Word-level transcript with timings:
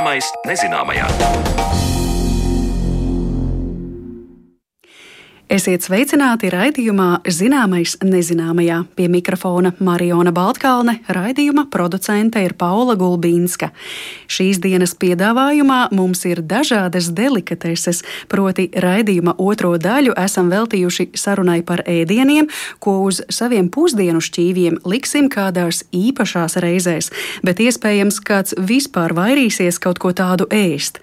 Zināmais 0.00 0.30
nezināmajā. 0.48 1.89
Esiet 5.60 5.82
sveicināti 5.84 6.48
raidījumā 6.48 7.18
Zināmais 7.28 7.98
nezināmajā. 8.00 8.78
Pie 8.96 9.10
mikrofona 9.12 9.74
Mariona 9.84 10.30
Baltkalne, 10.32 10.94
raidījuma 11.12 11.66
producente 11.68 12.40
ir 12.40 12.54
Paula 12.56 12.94
Gulbīnska. 12.96 13.68
Šīs 14.30 14.56
dienas 14.64 14.94
piedāvājumā 14.96 15.90
mums 15.92 16.24
ir 16.30 16.40
dažādas 16.48 17.10
delikateses, 17.12 18.00
proti 18.32 18.70
raidījuma 18.72 19.34
otro 19.36 19.74
daļu 19.76 20.14
esam 20.22 20.48
veltījuši 20.48 21.10
sarunai 21.20 21.58
par 21.66 21.82
ēdieniem, 21.84 22.48
ko 22.80 22.94
uz 23.10 23.20
saviem 23.28 23.68
pusdienu 23.74 24.22
šķīviem 24.24 24.78
liksim 24.88 25.28
kādās 25.28 25.82
īpašās 25.92 26.56
reizēs, 26.64 27.10
bet 27.44 27.60
iespējams 27.60 28.22
kāds 28.24 28.56
vispār 28.56 29.12
vairīsies 29.18 29.82
kaut 29.82 30.00
ko 30.00 30.14
tādu 30.16 30.48
ēst. 30.48 31.02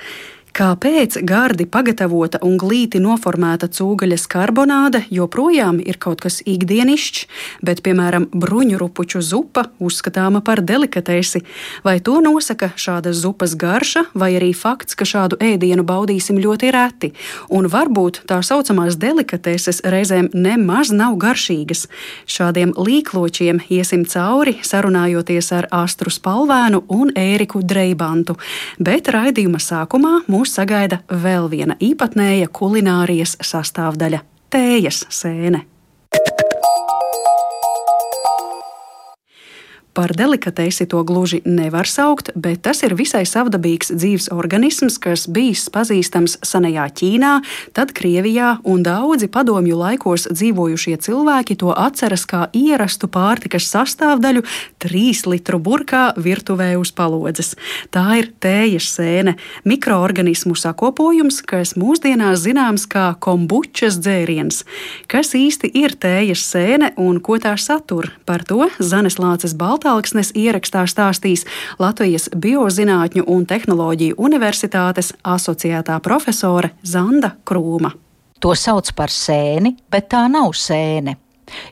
Kāpēc 0.58 1.20
gardi 1.22 1.68
pagatavota 1.70 2.40
un 2.42 2.56
glīti 2.58 2.98
noformēta 2.98 3.68
cūgaļas 3.70 4.24
karbonāde 4.26 5.04
joprojām 5.14 5.78
ir 5.78 6.00
kaut 6.02 6.24
kas 6.24 6.40
ikdienišķs, 6.50 7.28
bet, 7.62 7.84
piemēram, 7.86 8.26
bruņurupuču 8.34 9.22
zupa 9.22 9.68
uzskatāma 9.78 10.42
par 10.42 10.64
delikatesi? 10.66 11.44
Vai 11.86 12.00
to 12.02 12.16
nosaka 12.26 12.72
šādas 12.74 13.20
zupas 13.22 13.54
garša, 13.54 14.08
vai 14.18 14.32
arī 14.40 14.50
fakts, 14.58 14.98
ka 14.98 15.06
šādu 15.06 15.38
ēdienu 15.46 15.86
baudīsim 15.86 16.40
ļoti 16.42 16.74
reti? 16.74 17.12
Un 17.54 17.70
varbūt 17.70 18.24
tā 18.26 18.40
saucamās 18.42 18.98
delikateses 18.98 19.84
reizēm 19.86 20.32
nemaz 20.34 20.90
nav 20.90 21.20
garšīgas. 21.22 21.86
Šādiem 22.26 22.74
līkločiem 22.74 23.62
iesim 23.70 24.08
cauri, 24.10 24.58
sarunājoties 24.66 25.54
ar 25.54 25.70
Astru 25.84 26.10
Spalvēnu 26.10 26.82
un 26.98 27.14
Ēriku 27.14 27.62
Dreibantu. 27.62 28.40
Bet 28.82 29.14
raidījuma 29.14 29.62
sākumā 29.62 30.18
mūs 30.26 30.47
mūs 30.48 30.56
sagaida 30.56 31.02
vēl 31.12 31.50
viena 31.52 31.76
īpatnēja 31.84 32.48
kulinārijas 32.48 33.36
sastāvdaļa- 33.44 34.22
tējas 34.54 35.06
sēne. 35.10 35.66
Par 39.98 40.12
delikatesi 40.14 40.86
to 40.86 41.00
gluži 41.04 41.40
nevar 41.46 41.88
saukt, 41.90 42.30
bet 42.36 42.60
tas 42.68 42.84
ir 42.86 42.94
visai 42.94 43.24
savdabīgs 43.26 43.90
dzīves 43.96 44.28
organisms, 44.30 45.00
kas 45.02 45.24
bijis 45.26 45.64
pazīstams 45.74 46.36
senajā 46.46 46.84
Ķīnā, 47.00 47.32
tad 47.74 47.96
Krievijā, 47.98 48.52
un 48.62 48.84
daudzi 48.86 49.26
padomju 49.34 49.80
laikos 49.80 50.28
dzīvojušie 50.30 51.00
cilvēki 51.02 51.58
to 51.64 51.72
atceras 51.74 52.28
kā 52.30 52.44
ierastu 52.54 53.10
pārtikas 53.10 53.72
sastāvdaļu 53.72 54.44
trīs 54.78 55.24
litru 55.26 55.58
burkā 55.58 56.12
virtuvē 56.14 56.76
uz 56.78 56.94
palodzes. 56.94 57.56
Tā 57.90 58.06
ir 58.20 58.30
tējas 58.38 58.92
sēne, 59.00 59.34
mikroorganismu 59.66 60.54
sakopojums, 60.54 61.42
kas 61.42 61.74
mūsdienās 61.74 62.46
zināms 62.46 62.86
kā 62.86 63.08
kombučas 63.18 63.98
dzēriens. 63.98 64.62
Kas 65.10 65.34
īsti 65.34 65.74
ir 65.82 65.98
tējas 65.98 66.46
sēne 66.54 66.94
un 67.02 67.18
ko 67.18 67.42
tā 67.42 67.58
satur? 67.58 68.12
Par 68.30 68.46
to 68.46 68.70
Zanes 68.78 69.18
Lāces 69.18 69.58
Baltā 69.58 69.87
Patalksnes 69.88 70.34
ierakstā 70.36 70.82
stāstīs 70.92 71.46
Latvijas 71.80 72.26
Biozinātņu 72.36 73.22
un 73.32 73.46
tehnoloģiju 73.48 74.18
universitātes 74.20 75.14
asociētā 75.24 75.96
profesore 76.04 76.74
Zanda 76.84 77.30
Krūma. 77.48 77.94
To 78.44 78.52
sauc 78.52 78.92
par 79.00 79.14
sēni, 79.16 79.78
bet 79.88 80.10
tā 80.12 80.26
nav 80.28 80.52
sēne. 80.60 81.16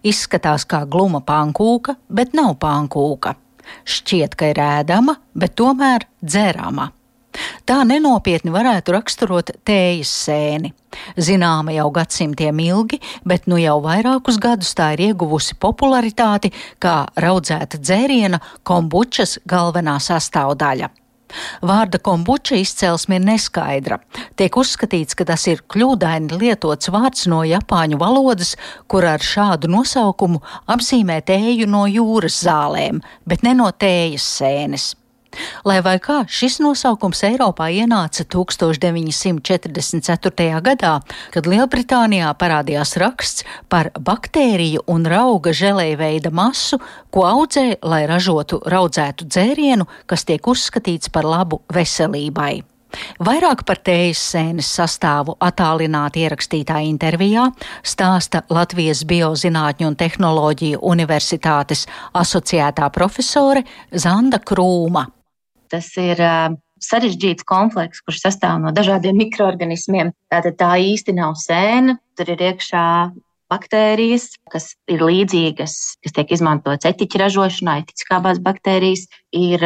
Izskatās 0.08 0.64
kā 0.64 0.86
gluma 0.88 1.20
pankūka, 1.28 1.98
bet 2.08 2.32
nav 2.40 2.56
pankūka. 2.64 3.36
Šķiet, 3.84 4.40
ka 4.40 4.54
ir 4.54 4.64
ēdama, 4.64 5.18
bet 5.36 5.60
tomēr 5.60 6.08
dzerama. 6.24 6.94
Tā 7.66 7.82
nenopietni 7.88 8.54
varētu 8.54 8.96
raksturot 8.96 9.52
tējas 9.68 10.12
sēni. 10.26 10.74
Zināma 11.20 11.74
jau 11.76 11.90
gadsimtiem 11.96 12.60
ilgi, 12.64 13.02
bet 13.28 13.50
nu 13.52 13.60
jau 13.60 13.80
vairākus 13.84 14.40
gadus 14.42 14.72
tā 14.78 14.94
ir 14.96 15.10
ieguvusi 15.10 15.58
popularitāti 15.60 16.54
kā 16.80 17.02
raudzēta 17.20 17.82
dzēriena 17.82 18.40
kombučas 18.64 19.40
galvenā 19.50 19.98
sastāvdaļa. 20.04 20.92
Vārda 21.66 22.00
kombuča 22.00 22.56
izcelsme 22.62 23.18
ir 23.20 23.26
neskaidra. 23.26 24.00
Tiek 24.40 24.58
uzskatīts, 24.62 25.18
ka 25.18 25.26
tas 25.28 25.48
ir 25.52 25.64
kļūdaini 25.74 26.38
lietots 26.40 26.92
vārds 26.94 27.26
no 27.32 27.42
japāņu 27.48 28.00
valodas, 28.02 28.56
kur 28.88 29.08
ar 29.10 29.24
šādu 29.24 29.72
nosaukumu 29.74 30.44
apzīmē 30.72 31.22
tēju 31.28 31.68
no 31.72 31.86
jūras 31.92 32.44
zālēm, 32.46 33.02
bet 33.28 33.44
ne 33.44 33.56
no 33.58 33.72
tējas 33.72 34.30
sēnes. 34.40 34.94
Lai 35.66 35.82
vai 35.86 36.00
kā 36.04 36.26
šis 36.28 36.60
nosaukums 36.64 37.24
Eiropā 37.28 37.70
ienāca 37.74 38.24
1944. 38.26 40.62
gadā, 40.66 40.94
kad 41.34 41.44
Lielbritānijā 41.50 42.30
parādījās 42.40 42.98
raksts 43.02 43.44
par 43.70 43.90
baktēriju 43.96 44.80
un 44.92 45.06
rauga 45.10 45.52
želejveida 45.56 46.30
masu, 46.32 46.80
ko 47.12 47.26
audzē, 47.30 47.76
lai 47.84 48.06
ražotu 48.10 48.62
raudzētu 48.66 49.26
dzērienu, 49.26 49.86
kas 50.06 50.24
tiek 50.28 50.48
uzskatīts 50.48 51.10
par 51.10 51.24
labu 51.26 51.62
veselībai. 51.74 52.64
Vairāk 53.24 53.64
par 53.68 53.80
tējas 53.84 54.22
sēnes 54.32 54.70
sastāvu 54.78 55.36
attālināti 55.44 56.24
ierakstītā 56.26 56.80
intervijā 56.88 57.50
stāsta 57.84 58.46
Latvijas 58.50 59.04
Biozinātņu 59.08 59.92
un 59.92 60.00
tehnoloģiju 60.00 60.82
universitātes 60.94 61.86
asociētā 62.16 62.90
profesore 62.96 63.66
Zanda 63.92 64.40
Krūma. 64.40 65.06
Tas 65.72 65.90
ir 66.02 66.22
sarežģīts 66.86 67.46
komplekss, 67.48 68.04
kurš 68.06 68.24
sastāv 68.26 68.60
no 68.64 68.74
dažādiem 68.76 69.18
mikroorganismiem. 69.24 70.12
Tātad 70.32 70.58
tā 70.60 70.74
īsti 70.82 71.16
nav 71.18 71.38
sēne, 71.40 71.98
tur 72.18 72.34
ir 72.34 72.44
iekšā 72.52 72.86
baktērijas, 73.52 74.32
kas 74.52 74.72
ir 74.92 75.04
līdzīgas, 75.06 75.76
kas 76.04 76.16
tiek 76.16 76.34
izmantotas 76.34 76.90
etiķa 76.90 77.26
ražošanā, 77.26 77.78
etiķskābās 77.84 78.42
baktērijas, 78.46 79.06
ir 79.38 79.64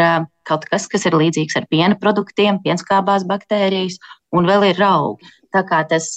kaut 0.47 0.67
kas, 0.69 0.87
kas 0.91 1.07
ir 1.07 1.17
līdzīgs 1.19 1.57
ar 1.59 1.67
piena 1.71 1.97
produktiem, 1.99 2.59
pienskābās 2.63 3.25
baktērijas, 3.29 3.99
un 4.35 4.49
vēl 4.49 4.71
ir 4.71 4.81
raugi. 4.81 5.31
Tā 5.53 5.63
kā 5.65 5.81
tas 5.89 6.11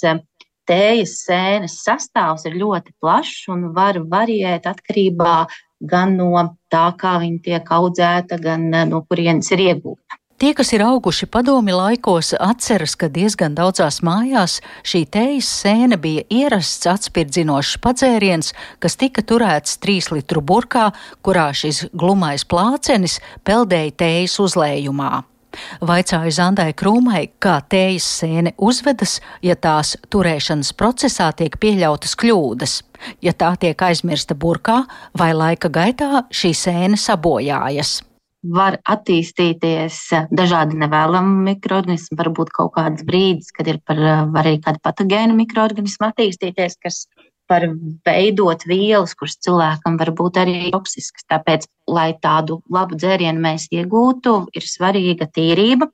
tējas 0.69 1.17
sēnes 1.25 1.79
sastāvs 1.83 2.45
ir 2.47 2.57
ļoti 2.59 2.93
plašs 3.01 3.47
un 3.51 3.71
var 3.75 3.99
variēt 4.11 4.67
atkarībā 4.69 5.37
gan 5.83 6.17
no 6.17 6.31
tā, 6.71 6.87
kā 6.97 7.17
viņa 7.21 7.39
tiek 7.45 7.71
audzēta, 7.77 8.39
gan 8.41 8.69
eh, 8.73 8.85
no 8.89 9.03
kurienes 9.07 9.51
ir 9.53 9.67
iegūta. 9.69 10.19
Tie, 10.43 10.49
kas 10.57 10.73
ir 10.73 10.81
auguši 10.83 11.27
padomi 11.31 11.71
laikos, 11.71 12.33
atceras, 12.35 12.97
ka 12.99 13.07
diezgan 13.07 13.53
daudzās 13.55 14.01
mājās 14.03 14.57
šī 14.83 15.05
tējas 15.13 15.51
sēne 15.61 15.99
bija 16.01 16.25
ierasts 16.27 16.89
atspirdzinošs 16.89 17.77
padzēriens, 17.83 18.51
kas 18.83 18.97
tika 18.99 19.23
turēts 19.23 19.77
trīs 19.79 20.09
litru 20.11 20.41
burkā, 20.43 20.89
kurā 21.23 21.51
šis 21.55 21.85
glumais 21.93 22.43
plācenis 22.43 23.21
peldēja 23.47 23.93
tējas 24.03 24.41
uzlējumā. 24.43 25.21
Vaicāju 25.81 26.31
Zandai 26.33 26.71
Krūmai, 26.77 27.25
kā 27.43 27.59
tējas 27.69 28.07
sēne 28.21 28.53
uzvedas, 28.57 29.19
ja 29.45 29.55
tās 29.55 29.95
turēšanas 30.13 30.73
procesā 30.79 31.31
tiek 31.37 31.57
pieļautas 31.61 32.15
kļūdas, 32.19 32.79
ja 33.25 33.35
tā 33.37 33.53
tiek 33.59 33.85
aizmirsta 33.89 34.37
burkā 34.37 34.83
vai 35.19 35.33
laika 35.37 35.69
gaitā 35.73 36.25
šī 36.33 36.55
sēne 36.57 36.99
sabojājas 36.99 38.01
var 38.43 38.77
attīstīties 38.89 39.97
dažādi 40.35 40.77
nevēlami 40.81 41.45
mikroorganismi. 41.47 42.17
Varbūt 42.19 42.51
kaut 42.55 42.73
kāds 42.75 43.05
brīdis, 43.07 43.53
kad 43.55 43.69
ir 43.71 43.79
par, 43.87 43.99
arī 44.41 44.57
kāda 44.63 44.81
patogēna 44.83 45.35
mikroorganisma 45.37 46.11
attīstīties, 46.11 46.75
kas 46.83 47.05
var 47.53 47.67
veidot 48.07 48.67
vielas, 48.69 49.15
kuras 49.17 49.37
cilvēkam 49.45 49.97
var 50.01 50.13
būt 50.17 50.39
arī 50.43 50.59
toksiskas. 50.73 51.27
Tāpēc, 51.31 51.67
lai 51.87 52.11
tādu 52.23 52.61
labu 52.73 52.97
dzērienu 52.99 53.43
mēs 53.43 53.69
iegūtu, 53.73 54.37
ir 54.57 54.67
svarīga 54.67 55.29
tīrība. 55.31 55.89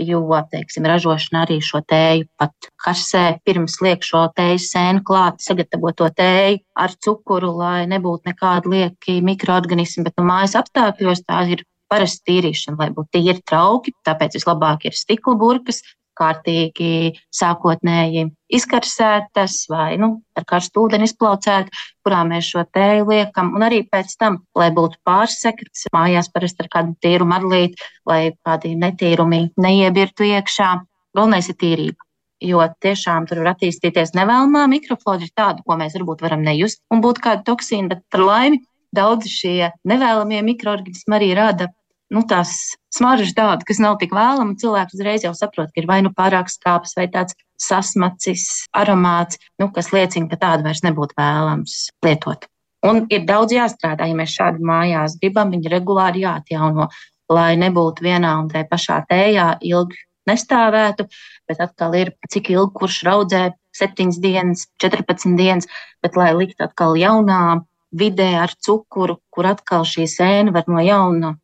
Jo, 0.00 0.22
teiksim, 0.50 0.86
ražošana 0.88 1.42
arī 1.44 1.58
šo 1.60 1.82
tēju 1.84 2.24
pat 2.40 2.68
kasē 2.80 3.24
pirms 3.44 3.76
liek 3.84 4.04
šo 4.06 4.24
tēju 4.36 4.62
sēnu 4.64 5.02
klāt, 5.04 5.42
sagatavo 5.44 5.92
to 5.96 6.08
tēju 6.16 6.62
ar 6.80 6.94
cukuru, 7.04 7.52
lai 7.58 7.84
nebūtu 7.90 8.30
nekādi 8.30 8.72
lieki 8.72 9.18
mikroorganismi, 9.26 10.06
bet 10.08 10.16
no 10.16 10.24
mājas 10.30 10.56
apstākļos 10.62 11.26
tā 11.28 11.42
ir 11.52 11.66
parasti 11.92 12.24
tīrīšana, 12.30 12.78
lai 12.80 12.88
būtu 12.96 13.18
tīri 13.18 13.44
trauki. 13.44 13.92
Tāpēc 14.08 14.38
vislabāk 14.38 14.88
ir 14.88 14.96
stikla 14.96 15.36
burkas, 15.36 15.82
kārtīgi 16.18 17.12
sākotnēji 17.34 18.26
izkarsētas 18.52 19.56
vai 19.72 19.96
nu, 20.00 20.10
ar 20.36 20.46
karstu 20.48 20.84
ūdeni 20.84 21.08
izplaucēt, 21.08 21.72
kurā 22.04 22.22
mēs 22.28 22.52
šo 22.52 22.64
tēju 22.74 23.08
liekam. 23.08 23.52
Un 23.56 23.66
arī 23.66 23.82
pēc 23.88 24.14
tam, 24.20 24.42
lai 24.58 24.70
būtu 24.74 25.00
pārsekts, 25.08 25.88
mājās 25.94 26.30
parasti 26.32 26.64
ar 26.64 26.70
kādu 26.76 26.96
tīrumu 27.04 27.36
arlīti, 27.38 27.90
lai 28.08 28.22
kādi 28.44 28.74
netīrumi 28.78 29.44
neiebirtu 29.60 30.28
iekšā. 30.28 30.72
Galvenais 31.16 31.50
ir 31.52 31.58
tīrība. 31.60 32.08
Jo 32.42 32.64
tiešām 32.82 33.28
tur 33.30 33.42
var 33.44 33.52
attīstīties 33.52 34.16
nevēlamā 34.18 34.64
mikroflora, 34.72 35.22
ir 35.22 35.30
tāda, 35.38 35.62
ko 35.62 35.76
mēs 35.78 35.94
varbūt 35.94 36.24
varam 36.24 36.42
nejust, 36.42 36.80
un 36.90 37.02
būt 37.04 37.20
kāda 37.22 37.44
toksīna, 37.46 37.92
bet 37.92 38.02
par 38.10 38.24
laimi 38.26 38.58
daudzi 38.96 39.30
šie 39.30 39.70
nevēlamie 39.88 40.42
mikroorganismi 40.48 41.16
arī 41.16 41.30
rada 41.38 41.68
nu, 42.12 42.22
tās 42.28 42.52
smaržas 42.92 43.34
tāda, 43.36 43.64
kas 43.66 43.80
nav 43.82 43.98
tik 44.00 44.12
vēlama, 44.14 44.58
cilvēks 44.60 44.96
uzreiz 44.98 45.24
jau 45.26 45.32
saprot, 45.36 45.72
ka 45.72 45.82
ir 45.82 45.88
vai 45.88 46.00
nu 46.04 46.12
pārāk 46.14 46.52
skāps, 46.52 46.94
vai 46.98 47.08
tāds 47.12 47.36
sasmacis 47.60 48.66
aromāts, 48.76 49.40
nu, 49.62 49.70
kas 49.74 49.92
liecina, 49.94 50.28
ka 50.30 50.40
tādu 50.40 50.66
vairs 50.68 50.82
nebūtu 50.84 51.16
vēlams 51.18 51.78
lietot. 52.04 52.48
Un 52.82 53.04
ir 53.14 53.26
daudz 53.28 53.54
jāstrādā, 53.54 54.08
ja 54.10 54.18
mēs 54.18 54.34
šādi 54.34 54.64
mājās 54.66 55.16
gribam, 55.22 55.52
viņi 55.54 55.70
regulāri 55.70 56.24
jāatjauno, 56.24 56.88
lai 57.32 57.52
nebūtu 57.60 58.04
vienā 58.04 58.32
un 58.40 58.48
tajā 58.50 58.66
pašā 58.70 58.98
tējā 59.08 59.48
ilgi 59.70 60.00
nestāvētu, 60.28 61.06
bet 61.48 61.62
atkal 61.62 61.94
ir 61.98 62.12
cik 62.30 62.50
ilgi 62.52 62.74
kurš 62.78 63.02
raudzē 63.06 63.44
7 63.78 64.18
dienas, 64.22 64.66
14 64.82 65.38
dienas, 65.38 65.70
bet 66.02 66.18
lai 66.18 66.32
likt 66.36 66.60
atkal 66.60 66.98
jaunā 66.98 67.62
vidē 67.92 68.32
ar 68.42 68.52
cukuru, 68.66 69.18
kur 69.30 69.48
atkal 69.48 69.86
šī 69.88 70.08
sēne 70.10 70.52
var 70.54 70.68
no 70.68 70.82
jauna 70.82 71.36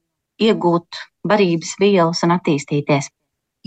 iegūt 0.42 1.00
barības 1.28 1.76
vielas 1.80 2.24
un 2.26 2.34
attīstīties. 2.38 3.10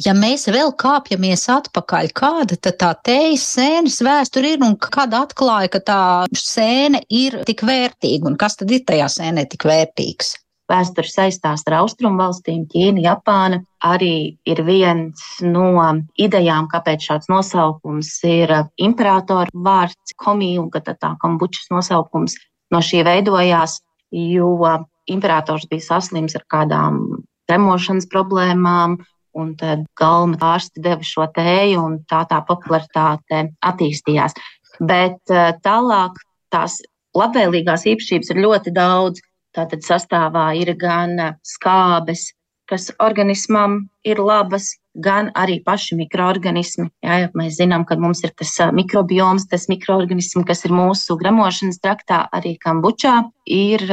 Ja 0.01 0.13
mēs 0.17 0.47
vēl 0.49 0.71
kāpjamies 0.79 1.43
atpakaļ, 1.51 2.13
kāda 2.15 2.55
tad 2.57 2.77
tā 2.81 2.91
tējas 3.05 3.43
sēnes 3.57 3.99
vēsture 4.01 4.55
ir 4.55 4.63
un 4.65 4.77
kad 4.79 5.13
atklāja, 5.13 5.73
ka 5.75 5.81
tā 5.89 6.03
sēne 6.37 7.03
ir 7.11 7.41
tik 7.45 7.65
vērtīga 7.67 8.31
un 8.31 8.39
kas 8.39 8.55
tad 8.57 8.71
ir 8.71 8.85
tajā 8.87 9.09
sēnē 9.11 9.45
tik 9.51 9.67
vērtīgs? 9.67 10.37
vēsture 10.71 11.09
saistās 11.09 11.65
ar 11.67 11.77
austrumu 11.81 12.21
valstīm, 12.21 12.65
Ķīna, 12.71 13.03
Japāna. 13.05 13.61
Arī 13.81 14.37
ir 14.45 14.61
viens 14.67 15.23
no 15.41 15.71
idejām, 16.21 16.69
kāpēc 16.71 17.07
šāds 17.09 17.31
nosaukums 17.31 18.11
ir 18.29 18.53
imperatora 18.77 19.49
vārds, 19.53 20.15
komija, 20.21 20.61
un 20.61 20.69
ka 20.73 20.83
tā 20.85 21.15
kombučas 21.21 21.71
nosaukums 21.73 22.37
no 22.71 22.81
šī 22.85 23.01
veidojās, 23.07 23.79
jo 24.11 24.53
imperators 25.09 25.67
bija 25.71 25.87
saslims 25.87 26.35
ar 26.37 26.45
kādām 26.51 26.99
tremošanas 27.49 28.07
problēmām, 28.11 28.99
un 29.37 29.53
tad 29.59 29.85
galma 29.99 30.37
ārsti 30.53 30.83
deva 30.83 31.05
šo 31.07 31.27
tēju, 31.35 31.79
un 31.79 31.99
tā 32.09 32.23
tā 32.29 32.41
popularitāte 32.47 33.45
attīstījās. 33.63 34.35
Bet 34.79 35.31
eh, 35.31 35.53
tālāk 35.63 36.19
tās 36.51 36.81
labvēlīgās 37.17 37.87
īpašības 37.93 38.33
ir 38.33 38.43
ļoti 38.45 38.75
daudz. 38.75 39.23
Tātad 39.51 39.83
sastāvā 39.83 40.53
ir 40.55 40.71
gan 40.79 41.17
skābes, 41.43 42.29
kas 42.71 42.87
organismam 43.03 43.89
ir 44.07 44.21
labas, 44.23 44.69
gan 44.95 45.27
arī 45.35 45.57
paši 45.63 45.97
mikroorganismi. 45.99 46.87
Jā, 47.03 47.27
mēs 47.35 47.57
zinām, 47.59 47.83
ka 47.87 47.97
mums 47.99 48.23
ir 48.23 48.31
tas 48.39 48.53
mikrobioms, 48.75 49.49
tas 49.51 49.67
mikroorganisms, 49.71 50.47
kas 50.47 50.63
ir 50.67 50.75
mūsu 50.75 51.17
gramošanas 51.19 51.81
traktā, 51.83 52.23
arī 52.31 52.55
kambučā 52.63 53.17
ir 53.43 53.83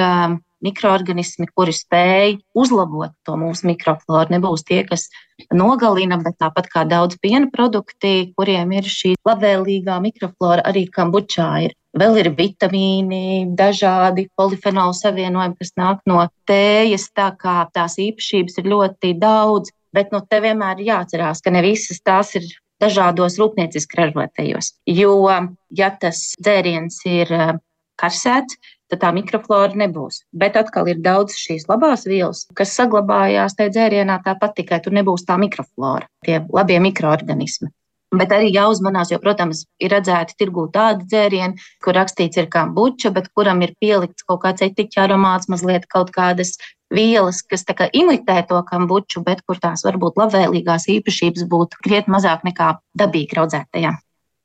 mikroorganismi, 0.65 1.49
kuri 1.55 1.73
spēj 1.75 2.37
uzlabot 2.59 3.15
to 3.27 3.37
mūsu 3.39 3.69
mikrofloru. 3.71 4.33
Nebūs 4.35 4.65
tie, 4.67 4.83
kas 4.89 5.07
nogalina, 5.55 6.19
bet 6.23 6.39
tāpat 6.43 6.71
kā 6.73 6.85
daudz 6.89 7.19
piena 7.23 7.51
produkti, 7.53 8.33
kuriem 8.39 8.75
ir 8.79 8.89
šī 8.91 9.15
labvēlīgā 9.29 9.99
mikroflora, 10.05 10.65
arī 10.69 10.87
kambučā 10.93 11.51
ir. 11.69 11.77
Vēl 11.99 12.19
ir 12.21 12.31
vitamīni, 12.37 13.49
dažādi 13.59 14.29
polifenolu 14.39 14.95
savienojumi, 14.95 15.57
kas 15.59 15.73
nāk 15.81 16.03
no 16.07 16.21
tējas, 16.47 17.09
tā 17.17 17.33
kā 17.41 17.63
tās 17.75 17.97
īpašības 18.03 18.61
ir 18.61 18.71
ļoti 18.75 19.15
daudz. 19.19 19.73
Bet 19.95 20.13
nu, 20.13 20.21
te 20.21 20.43
vienmēr 20.45 20.83
ir 20.83 20.91
jāatcerās, 20.93 21.41
ka 21.41 21.51
ne 21.55 21.63
visas 21.65 22.03
tās 22.05 22.35
ir 22.37 22.45
dažādos 22.83 23.39
rūpnieciski 23.41 23.99
ražotajos. 23.99 24.75
Jo, 24.87 25.17
ja 25.75 25.89
tas 26.01 26.35
dzēriens 26.39 27.01
ir 27.09 27.33
karsēts, 27.99 28.59
tad 28.93 29.03
tā 29.05 29.13
mikroflora 29.17 29.79
nebūs. 29.79 30.23
Bet 30.33 30.57
atkal 30.61 30.89
ir 30.91 31.03
daudz 31.05 31.37
šīs 31.39 31.69
labās 31.71 32.07
vielas, 32.09 32.47
kas 32.59 32.75
saglabājās 32.79 33.59
tajā 33.59 33.75
dzērienā 33.75 34.21
tāpat, 34.27 34.57
tikai 34.61 34.81
tur 34.85 34.97
nebūs 34.97 35.27
tā 35.29 35.39
mikroflora, 35.41 36.09
tie 36.25 36.41
labie 36.53 36.81
mikroorganismi. 36.89 37.73
Bet 38.17 38.33
arī 38.33 38.49
jāuzmanās, 38.55 39.11
jo, 39.13 39.19
protams, 39.21 39.67
ir 39.85 39.93
redzēti 39.93 40.39
tirgū 40.41 40.65
tādi 40.73 41.05
dzērieni, 41.13 41.61
kur 41.85 41.93
rakstīts 41.93 42.41
ir 42.41 42.49
kā 42.49 42.63
buča, 42.73 43.13
bet 43.13 43.29
kuram 43.37 43.61
ir 43.67 43.75
pielikts 43.83 44.25
kaut 44.25 44.41
kāds 44.47 44.65
etiķa 44.65 45.05
aromāts, 45.05 45.51
mazliet 45.53 45.85
kaut 45.93 46.09
kādas 46.15 46.55
vielas, 46.89 47.43
kas 47.45 47.69
kā 47.69 47.91
imitē 47.93 48.41
to 48.49 48.63
kambuču, 48.65 49.21
bet 49.27 49.45
kur 49.45 49.61
tās 49.61 49.85
varbūt 49.85 50.17
labvēlīgās 50.17 50.89
īpašības 50.97 51.45
būtu 51.53 51.85
krietni 51.85 52.17
mazāk 52.17 52.49
nekā 52.49 52.79
dabīgi 52.97 53.43
audzētajā. 53.45 53.93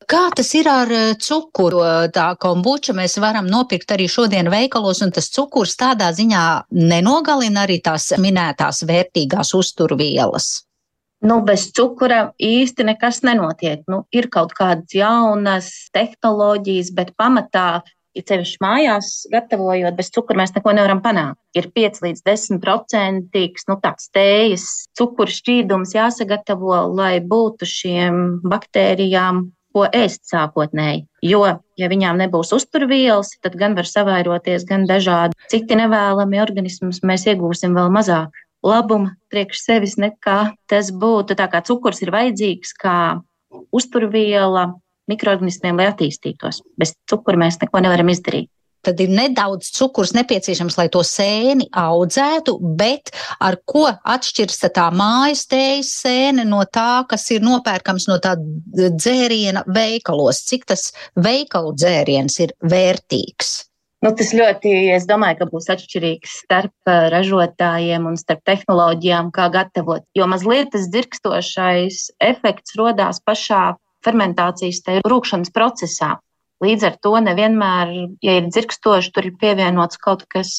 Kā 0.09 0.23
tas 0.35 0.49
ir 0.57 0.67
ar 0.69 0.91
eh, 0.91 1.13
cukuru? 1.21 1.83
Tā 2.13 2.33
kombuča 2.41 2.95
mēs 2.97 3.17
varam 3.21 3.47
nopirkt 3.49 3.93
arī 3.95 4.07
šodien 4.09 4.49
veikalos, 4.51 5.03
un 5.05 5.13
tas 5.15 5.29
cukurs 5.33 5.77
tādā 5.79 6.09
ziņā 6.15 6.43
nenogalina 6.73 7.63
arī 7.67 7.79
tās 7.83 8.11
minētās 8.19 8.83
vērtīgās 8.89 9.53
uzturvielas. 9.57 10.53
Nu, 11.23 11.39
bez 11.47 11.69
cukura 11.71 12.33
īsti 12.35 12.83
nekas 12.83 13.21
nenotiek. 13.23 13.85
Nu, 13.87 14.03
ir 14.11 14.27
kaut 14.31 14.51
kādas 14.57 14.91
jaunas 14.91 15.69
tehnoloģijas, 15.95 16.89
bet 16.97 17.13
pamatā, 17.15 17.67
ja 18.13 18.23
ceļš 18.27 18.57
mājās 18.61 19.13
gatavojot, 19.31 19.95
bez 19.95 20.11
cukura 20.11 20.41
mēs 20.41 20.51
neko 20.57 20.73
nevaram 20.75 20.99
panākt. 21.05 21.39
Ir 21.55 21.69
5 21.71 22.03
līdz 22.03 22.25
10 22.27 22.59
procentīgs 22.65 23.69
nu, 23.71 23.79
tāds 23.79 24.11
tējas 24.11 24.67
cukuru 24.99 25.31
šķīdums 25.31 25.95
jāsagatavo, 25.95 26.75
lai 26.91 27.17
būtu 27.23 27.69
šiem 27.71 28.23
baktērijām 28.43 29.45
ko 29.73 29.87
ēst 29.89 30.23
sākotnēji. 30.29 31.05
Jo, 31.25 31.43
ja 31.79 31.89
viņām 31.89 32.21
nebūs 32.21 32.53
uzturvielas, 32.55 33.33
tad 33.43 33.57
gan 33.59 33.75
var 33.77 33.89
savairoties 33.89 34.67
gan 34.69 34.87
dažādi 34.89 35.37
citi 35.51 35.77
nevēlami 35.79 36.41
organismi, 36.43 36.93
mēs 37.03 37.27
iegūsim 37.31 37.75
vēl 37.77 37.91
mazāk 37.93 38.43
labuma 38.63 39.15
priekš 39.33 39.65
sevis 39.65 39.97
nekā 39.99 40.53
tas 40.71 40.91
būtu. 40.95 41.35
Tā 41.35 41.49
kā 41.51 41.63
cukurs 41.65 42.01
ir 42.05 42.13
vajadzīgs 42.15 42.73
kā 42.79 42.97
uzturviela 43.73 44.71
mikroorganismiem, 45.11 45.77
lai 45.81 45.89
attīstītos. 45.91 46.63
Bez 46.79 46.95
cukura 47.09 47.41
mēs 47.43 47.59
neko 47.61 47.83
nevaram 47.83 48.11
izdarīt 48.13 48.49
tad 48.85 49.01
ir 49.03 49.11
nedaudz 49.13 49.71
cukurs 49.77 50.13
nepieciešams, 50.17 50.77
lai 50.79 50.87
to 50.93 51.03
sēni 51.07 51.69
audzētu, 51.71 52.57
bet 52.79 53.13
ar 53.43 53.57
ko 53.65 53.87
atšķiras 53.89 54.63
tā 54.75 54.87
mājas 54.95 55.45
tējas 55.51 55.91
sēne 56.03 56.47
no 56.47 56.63
tā, 56.67 57.03
kas 57.09 57.29
ir 57.35 57.43
nopērkams 57.45 58.07
no 58.11 58.19
tā 58.23 58.35
dzēriena 58.37 59.65
veikalos? 59.67 60.43
Cik 60.49 60.67
tas 60.73 60.89
veikalu 61.15 61.75
dzēriens 61.77 62.39
ir 62.43 62.55
vērtīgs? 62.63 63.61
Nu, 64.03 64.11
tas 64.19 64.33
ļoti, 64.35 64.71
es 64.91 65.05
domāju, 65.07 65.37
ka 65.39 65.45
būs 65.47 65.69
atšķirīgs 65.71 66.33
starp 66.41 66.91
ražotājiem 67.13 68.09
un 68.09 68.17
starp 68.19 68.41
tehnoloģijām, 68.49 69.29
kā 69.31 69.47
gatavot. 69.53 70.03
Jo 70.17 70.27
mazliet 70.27 70.73
tas 70.73 70.89
dzirkstošais 70.91 72.09
efekts 72.19 72.75
rodās 72.75 73.21
pašā 73.23 73.61
fermentācijas, 74.03 74.83
rūkšanas 75.07 75.53
procesā. 75.55 76.17
Līdz 76.63 76.85
ar 76.87 76.99
to 77.03 77.13
nevienmēr, 77.25 77.89
ja 78.23 78.37
ir 78.39 78.47
dzirkstoši, 78.47 79.11
tur 79.15 79.27
ir 79.27 79.35
pievienots 79.41 79.99
kaut 79.99 80.23
kas 80.31 80.53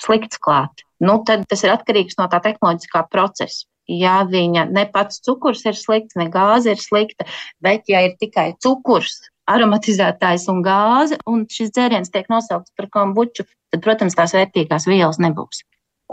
slikts 0.00 0.40
klāt. 0.40 0.84
Nu, 1.00 1.18
tad 1.26 1.44
tas 1.50 1.64
ir 1.64 1.74
atkarīgs 1.74 2.16
no 2.20 2.28
tā 2.32 2.40
tehnoloģiskā 2.44 3.04
procesa. 3.12 3.66
Ja 3.90 4.20
viņa 4.22 4.68
ne 4.70 4.84
pats 4.92 5.18
cukurs 5.26 5.64
ir 5.66 5.74
slikts, 5.74 6.14
ne 6.16 6.28
gāze 6.30 6.76
ir 6.76 6.80
slikta, 6.80 7.26
bet 7.64 7.90
ja 7.90 8.04
ir 8.06 8.14
tikai 8.20 8.52
cukurs, 8.62 9.16
aromatizētājs 9.50 10.46
un 10.52 10.60
gāze, 10.62 11.18
un 11.26 11.42
šis 11.50 11.72
dzēriens 11.74 12.12
tiek 12.14 12.28
nosaukts 12.30 12.70
par 12.78 12.86
kombuču, 12.94 13.48
tad, 13.72 13.82
protams, 13.82 14.14
tās 14.18 14.36
vērtīgās 14.36 14.86
vielas 14.86 15.18
nebūs. 15.22 15.64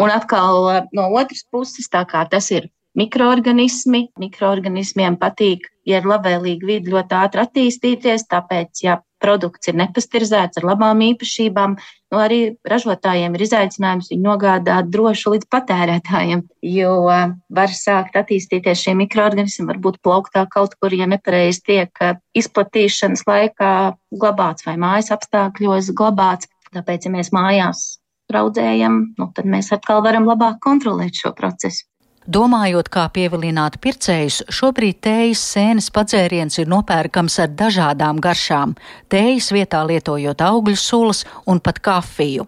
Un 0.01 0.13
atkal 0.13 0.87
no 0.93 1.07
otras 1.19 1.45
puses, 1.51 1.89
tā 1.93 2.03
kā 2.09 2.23
tas 2.29 2.49
ir 2.53 2.69
mikroorganismi. 2.97 4.07
Mikroorganismiem 4.21 5.17
patīk, 5.21 5.69
ja 5.89 6.01
ir 6.01 6.09
labvēlīga 6.09 6.69
vide, 6.69 6.93
ļoti 6.93 7.17
ātri 7.17 7.43
attīstīties. 7.45 8.27
Tāpēc, 8.31 8.83
ja 8.85 8.97
produkts 9.23 9.69
ir 9.69 9.77
nepasterizēts 9.79 10.59
ar 10.59 10.67
labām 10.67 11.01
īpašībām, 11.05 11.75
nu, 12.13 12.19
arī 12.21 12.39
ražotājiem 12.67 13.35
ir 13.35 13.43
izaicinājums 13.47 14.11
viņu 14.11 14.25
nogādāt 14.25 14.89
droši 14.93 15.33
līdz 15.35 15.49
patērētājiem. 15.53 16.43
Jo 16.69 16.93
var 17.07 17.73
sākt 17.73 18.17
attīstīties 18.19 18.85
šie 18.85 18.95
mikroorganismi, 18.99 19.67
varbūt 19.71 20.01
plauktā 20.05 20.45
kaut 20.53 20.77
kur, 20.79 20.93
ja 20.93 21.09
nepareizi 21.09 21.63
tiek 21.67 22.03
izplatīšanas 22.37 23.25
laikā 23.27 23.73
glabāts 24.15 24.67
vai 24.67 24.77
mājas 24.81 25.13
apstākļos 25.15 25.93
glabāts. 25.97 26.49
Tāpēc, 26.75 27.07
ja 27.07 27.13
mēs 27.13 27.31
mājās 27.31 27.85
raudzējam, 28.33 28.99
nu, 29.17 29.29
tad 29.35 29.47
mēs 29.47 29.71
atkal 29.75 30.03
varam 30.03 30.27
labāk 30.27 30.59
kontrolēt 30.63 31.15
šo 31.15 31.31
procesu. 31.37 31.87
Domājot, 32.27 32.89
kā 32.91 33.05
pievilināt 33.15 33.77
pircējus, 33.79 34.41
šobrīd 34.51 34.97
tējas 35.05 35.39
sēnes 35.53 35.85
padzēriens 35.95 36.57
ir 36.59 36.67
nopērkams 36.67 37.37
ar 37.39 37.53
dažādām 37.55 38.19
garšām, 38.19 38.73
tējas 39.07 39.47
vietā 39.55 39.85
lietojot 39.87 40.43
augļu 40.43 40.75
sulas 40.75 41.23
un 41.47 41.61
pat 41.63 41.79
kafiju. 41.79 42.43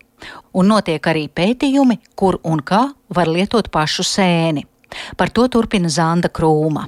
Un 0.60 0.68
notiek 0.74 1.08
arī 1.08 1.30
pētījumi, 1.32 1.96
kur 2.20 2.42
un 2.44 2.60
kā 2.60 2.82
var 3.16 3.32
lietot 3.32 3.72
pašu 3.72 4.04
sēni. 4.04 4.66
Par 5.16 5.32
to 5.32 5.48
turpina 5.48 5.88
Zanda 5.88 6.28
Krūma. 6.28 6.84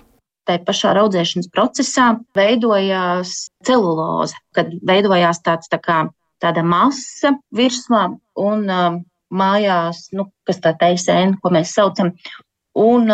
Tā 0.50 0.60
pašā 0.68 0.92
audzēšanas 1.00 1.48
procesā 1.56 2.12
veidojās 2.36 3.54
celuloze, 3.64 4.36
kad 4.52 4.76
veidojās 4.84 5.40
tāds 5.46 5.72
tā 5.72 5.80
kā 5.80 6.04
tāda 6.44 6.68
masa 6.68 7.38
virsmā 7.56 8.10
un 8.36 8.68
um, 8.68 9.02
mājās, 9.32 10.10
nu, 10.12 10.28
kas 10.44 10.60
tā 10.60 10.76
teisēna, 10.76 11.40
ko 11.40 11.56
mēs 11.56 11.72
saucam. 11.78 12.18
Un 12.78 13.12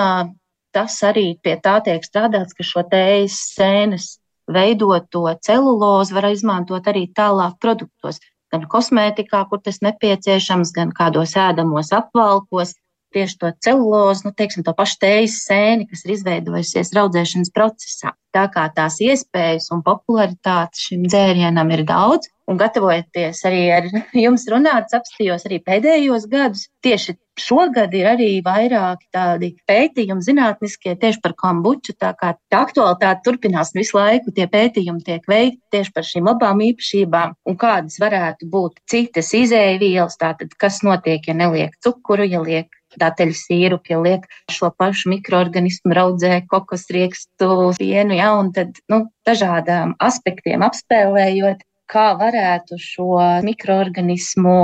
tas 0.76 0.96
arī 1.04 1.28
pie 1.42 1.58
tā 1.64 1.80
tiek 1.86 2.04
strādāts, 2.06 2.54
ka 2.54 2.66
šo 2.66 2.84
tējas 2.92 3.38
sēnes 3.56 4.18
veidoto 4.48 5.26
celulozi 5.44 6.16
var 6.16 6.30
izmantot 6.32 6.88
arī 6.88 7.08
tālāk 7.14 7.58
produktos. 7.64 8.20
Gan 8.54 8.64
kosmētikā, 8.72 9.42
kur 9.50 9.60
tas 9.60 9.82
nepieciešams, 9.84 10.72
gan 10.76 10.94
kādos 10.96 11.34
ēdamos 11.36 11.92
apvalkos, 11.96 12.78
tieši 13.16 13.38
to 13.42 13.52
celulozi, 13.64 14.28
nu, 14.28 14.32
teiksim, 14.36 14.64
to 14.64 14.74
pašu 14.78 15.00
tējas 15.02 15.42
sēni, 15.48 15.88
kas 15.90 16.06
ir 16.06 16.14
izveidojusies 16.16 16.94
raudzēšanas 16.96 17.52
procesā. 17.56 18.14
Tā 18.36 18.46
kā 18.54 18.68
tās 18.76 19.02
iespējas 19.04 19.72
un 19.76 19.84
popularitātes 19.84 20.88
šim 20.88 21.08
dzērienam 21.10 21.72
ir 21.76 21.84
daudz, 21.88 22.30
un 22.48 22.60
gatavojoties 22.60 23.44
arī 23.48 23.64
ar 23.76 23.88
jums 24.26 24.48
runāt, 24.52 24.94
apstījos 24.96 25.48
arī 25.50 25.62
pēdējos 25.66 26.28
gadus. 26.32 26.68
Tieši 26.86 27.18
šogad 27.38 27.94
ir 27.98 28.08
arī 28.14 28.30
vairāki 28.46 29.10
tādi 29.14 29.52
pētījumi 29.70 30.26
zinātniskie 30.26 30.96
tieši 31.00 31.22
par 31.24 31.36
kombuču, 31.38 31.94
tā 32.00 32.14
kā 32.18 32.34
tā 32.52 32.64
aktualitāte 32.66 33.26
turpinās 33.28 33.74
visu 33.78 34.00
laiku, 34.00 34.34
tie 34.34 34.48
pētījumi 34.50 35.06
tiek 35.06 35.28
veikti 35.30 35.62
tieši 35.76 35.94
par 35.94 36.08
šīm 36.08 36.32
labām 36.32 36.64
īpašībām 36.70 37.36
un 37.50 37.60
kādas 37.60 38.00
varētu 38.02 38.50
būt 38.54 38.82
citas 38.90 39.34
izēvielas, 39.38 40.18
tātad 40.22 40.56
kas 40.58 40.82
notiek, 40.88 41.28
ja 41.28 41.38
neliek 41.38 41.78
cukuru, 41.84 42.26
ja 42.26 42.42
liek 42.42 42.72
dateļu 42.98 43.36
sīrupu, 43.36 43.92
ja 43.92 44.00
liek 44.02 44.26
šo 44.52 44.72
pašu 44.74 45.12
mikroorganismu 45.12 45.94
raudzē, 45.94 46.40
kokosriekstu, 46.50 47.74
pienu, 47.78 48.16
ja, 48.18 48.32
un 48.40 48.54
tad, 48.56 48.80
nu, 48.92 49.04
dažādām 49.28 49.94
aspektiem 50.02 50.66
apspēlējot, 50.66 51.62
kā 51.90 52.12
varētu 52.20 52.78
šo 52.82 53.18
mikroorganismu 53.46 54.58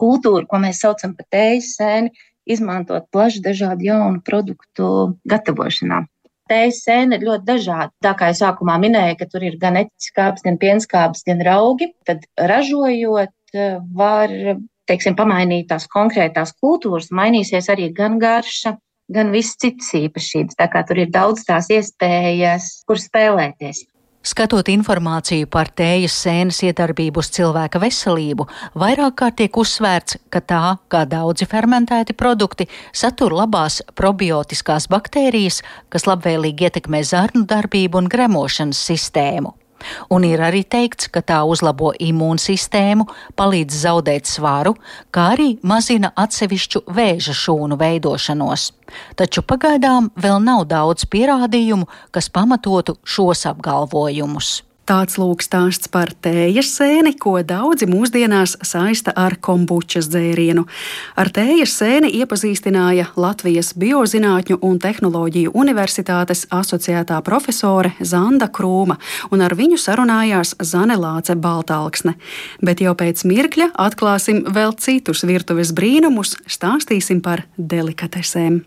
kultūru, 0.00 0.46
ko 0.48 0.60
mēs 0.62 0.80
saucam 0.84 1.14
par 1.18 1.28
tējas 1.34 1.74
sēni, 1.76 2.14
izmantot 2.50 3.06
plaši 3.12 3.42
dažādu 3.44 3.86
jaunu 3.90 4.22
produktu 4.26 4.88
gatavošanā. 5.28 6.04
Tējas 6.50 6.80
sēne 6.82 7.18
ir 7.18 7.26
ļoti 7.28 7.46
dažāda. 7.46 7.92
Tā 8.02 8.14
kā 8.18 8.32
es 8.32 8.40
sākumā 8.42 8.74
minēju, 8.82 9.20
ka 9.20 9.28
tur 9.30 9.44
ir 9.46 9.58
gan 9.60 9.78
etiskāps, 9.84 10.42
gan 10.42 10.58
pienskāps, 10.58 11.22
gan 11.28 11.42
raugi, 11.46 11.92
tad 12.08 12.24
ražojot 12.34 13.54
var 13.94 14.34
teiksim, 14.90 15.14
pamainīt 15.18 15.68
tās 15.70 15.86
konkrētās 15.90 16.56
kultūras, 16.58 17.12
mainīsies 17.14 17.70
arī 17.70 17.90
gan 17.94 18.18
garša, 18.22 18.74
gan 19.14 19.30
visas 19.34 19.58
citas 19.62 19.92
īpašības. 19.94 20.58
Tā 20.58 20.66
kā 20.72 20.82
tur 20.86 21.04
ir 21.04 21.12
daudz 21.14 21.44
tās 21.46 21.70
iespējas, 21.70 22.80
kur 22.88 22.98
spēlēties. 22.98 23.84
Skatot 24.20 24.68
informāciju 24.68 25.46
par 25.48 25.70
tējas 25.72 26.12
sēnes 26.26 26.58
iedarbību 26.66 27.22
uz 27.22 27.30
cilvēka 27.32 27.80
veselību, 27.80 28.44
vairāk 28.76 29.14
kārt 29.22 29.38
tiek 29.40 29.56
uzsvērts, 29.62 30.18
ka 30.28 30.42
tā, 30.44 30.64
kā 30.92 31.06
daudzi 31.08 31.48
fermentēti 31.48 32.12
produkti, 32.12 32.68
satur 32.92 33.32
labās 33.38 33.80
probiotiskās 33.96 34.90
baktērijas, 34.92 35.62
kas 35.88 36.04
labvēlīgi 36.10 36.68
ietekmē 36.68 37.00
zarnu 37.00 37.46
darbību 37.48 38.02
un 38.02 38.12
gremošanas 38.12 38.84
sistēmu. 38.90 39.56
Un 40.10 40.24
ir 40.28 40.42
arī 40.44 40.62
teikts, 40.64 41.08
ka 41.12 41.22
tā 41.24 41.40
uzlabo 41.48 41.92
imūnsistēmu, 41.98 43.06
palīdz 43.38 43.82
zaudēt 43.84 44.30
svaru, 44.30 44.76
kā 45.14 45.30
arī 45.34 45.50
mazina 45.62 46.12
atsevišķu 46.16 46.84
vēža 46.88 47.36
šūnu 47.36 47.78
veidošanos. 47.80 48.70
Taču 49.16 49.44
pagaidām 49.46 50.10
vēl 50.18 50.40
nav 50.42 50.66
daudz 50.70 51.06
pierādījumu, 51.10 51.88
kas 52.10 52.30
pamatotu 52.32 52.98
šos 53.04 53.46
apgalvojumus. 53.50 54.69
Tāds 54.90 55.20
lūk 55.22 55.38
stāsts 55.44 55.86
par 55.86 56.10
tējas 56.18 56.72
sēni, 56.74 57.12
ko 57.14 57.36
daudzi 57.46 57.86
mūsdienās 57.86 58.56
saista 58.66 59.12
ar 59.14 59.36
kombučas 59.38 60.08
dzērienu. 60.10 60.64
Ar 61.14 61.28
tējas 61.30 61.76
sēni 61.78 62.10
iepazīstināja 62.18 63.04
Latvijas 63.14 63.70
Biozinātņu 63.78 64.58
un 64.66 64.80
tehnoloģiju 64.82 65.52
universitātes 65.54 66.42
asociētā 66.50 67.20
profesore 67.22 67.92
Zanda 68.02 68.50
Krūma, 68.50 68.98
un 69.30 69.46
ar 69.46 69.54
viņu 69.54 69.78
sarunājās 69.78 70.56
Zane 70.58 70.98
Lāce 70.98 71.38
Baltāksne. 71.38 72.16
Bet 72.58 72.82
jau 72.82 72.96
pēc 72.98 73.22
mirkļa 73.30 73.70
atklāsim 73.86 74.42
vēl 74.50 74.74
citus 74.82 75.22
virtuves 75.22 75.70
brīnumus, 75.70 76.34
stāstīsim 76.50 77.22
par 77.22 77.46
delikatesēm. 77.54 78.64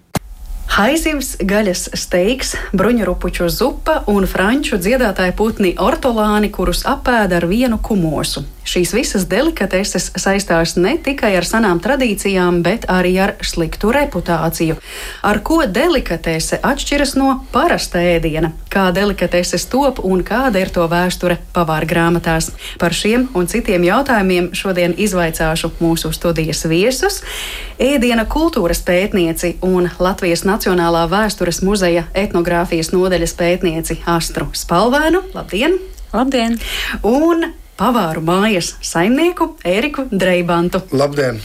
Haizivs, 0.73 1.35
gaļas 1.37 1.83
steiks, 1.93 2.55
bruņurupuču 2.73 3.45
zupa 3.53 3.99
un 4.09 4.25
franču 4.25 4.79
dziedātāja 4.81 5.35
putni 5.37 5.75
ortolāni, 5.77 6.49
kurus 6.49 6.81
apēda 6.89 7.37
ar 7.37 7.45
vienu 7.45 7.77
kumosu. 7.77 8.41
Šīs 8.63 8.93
visas 8.95 9.25
delikateses 9.27 10.09
saistās 10.15 10.75
ne 10.79 10.95
tikai 11.03 11.33
ar 11.35 11.45
senām 11.47 11.81
tradīcijām, 11.83 12.61
bet 12.63 12.85
arī 12.91 13.13
ar 13.19 13.33
sliktu 13.43 13.91
reputāciju. 13.91 14.77
Ar 15.23 15.39
ko 15.43 15.59
delikatese 15.67 16.59
atšķiras 16.63 17.15
no 17.19 17.33
parasta 17.51 17.99
ēdiena, 17.99 18.53
kā 18.71 18.87
delikateses 18.95 19.67
top 19.71 19.99
un 20.07 20.23
kāda 20.23 20.61
ir 20.63 20.71
to 20.73 20.85
vēsture 20.89 21.37
pavāra 21.55 21.89
grāmatās. 21.89 22.51
Par 22.79 22.95
šiem 22.95 23.27
un 23.35 23.49
citiem 23.51 23.83
jautājumiem 23.87 24.51
šodien 24.55 24.95
izvaicāšu 24.97 25.73
mūsu 25.83 26.13
studijas 26.15 26.63
viesus- 26.65 27.21
ēdiena 27.91 28.25
kultūras 28.25 28.79
pētnieci 28.81 29.57
un 29.61 29.89
Latvijas 29.99 30.45
Nacionālā 30.47 31.03
vēstures 31.11 31.61
muzeja 31.63 32.05
etnogrāfijas 32.13 32.93
nodeļas 32.95 33.35
pētnieci 33.35 33.99
Astru 34.05 34.47
Spalvēnu. 34.53 35.23
Labdien! 35.33 35.79
Labdien! 36.13 36.59
Un 37.03 37.53
pavāru 37.79 38.21
mājas 38.25 38.73
saimnieku 38.85 39.53
Ēriku 39.65 40.07
Dreibantu. 40.11 40.83
Labdien! 40.91 41.41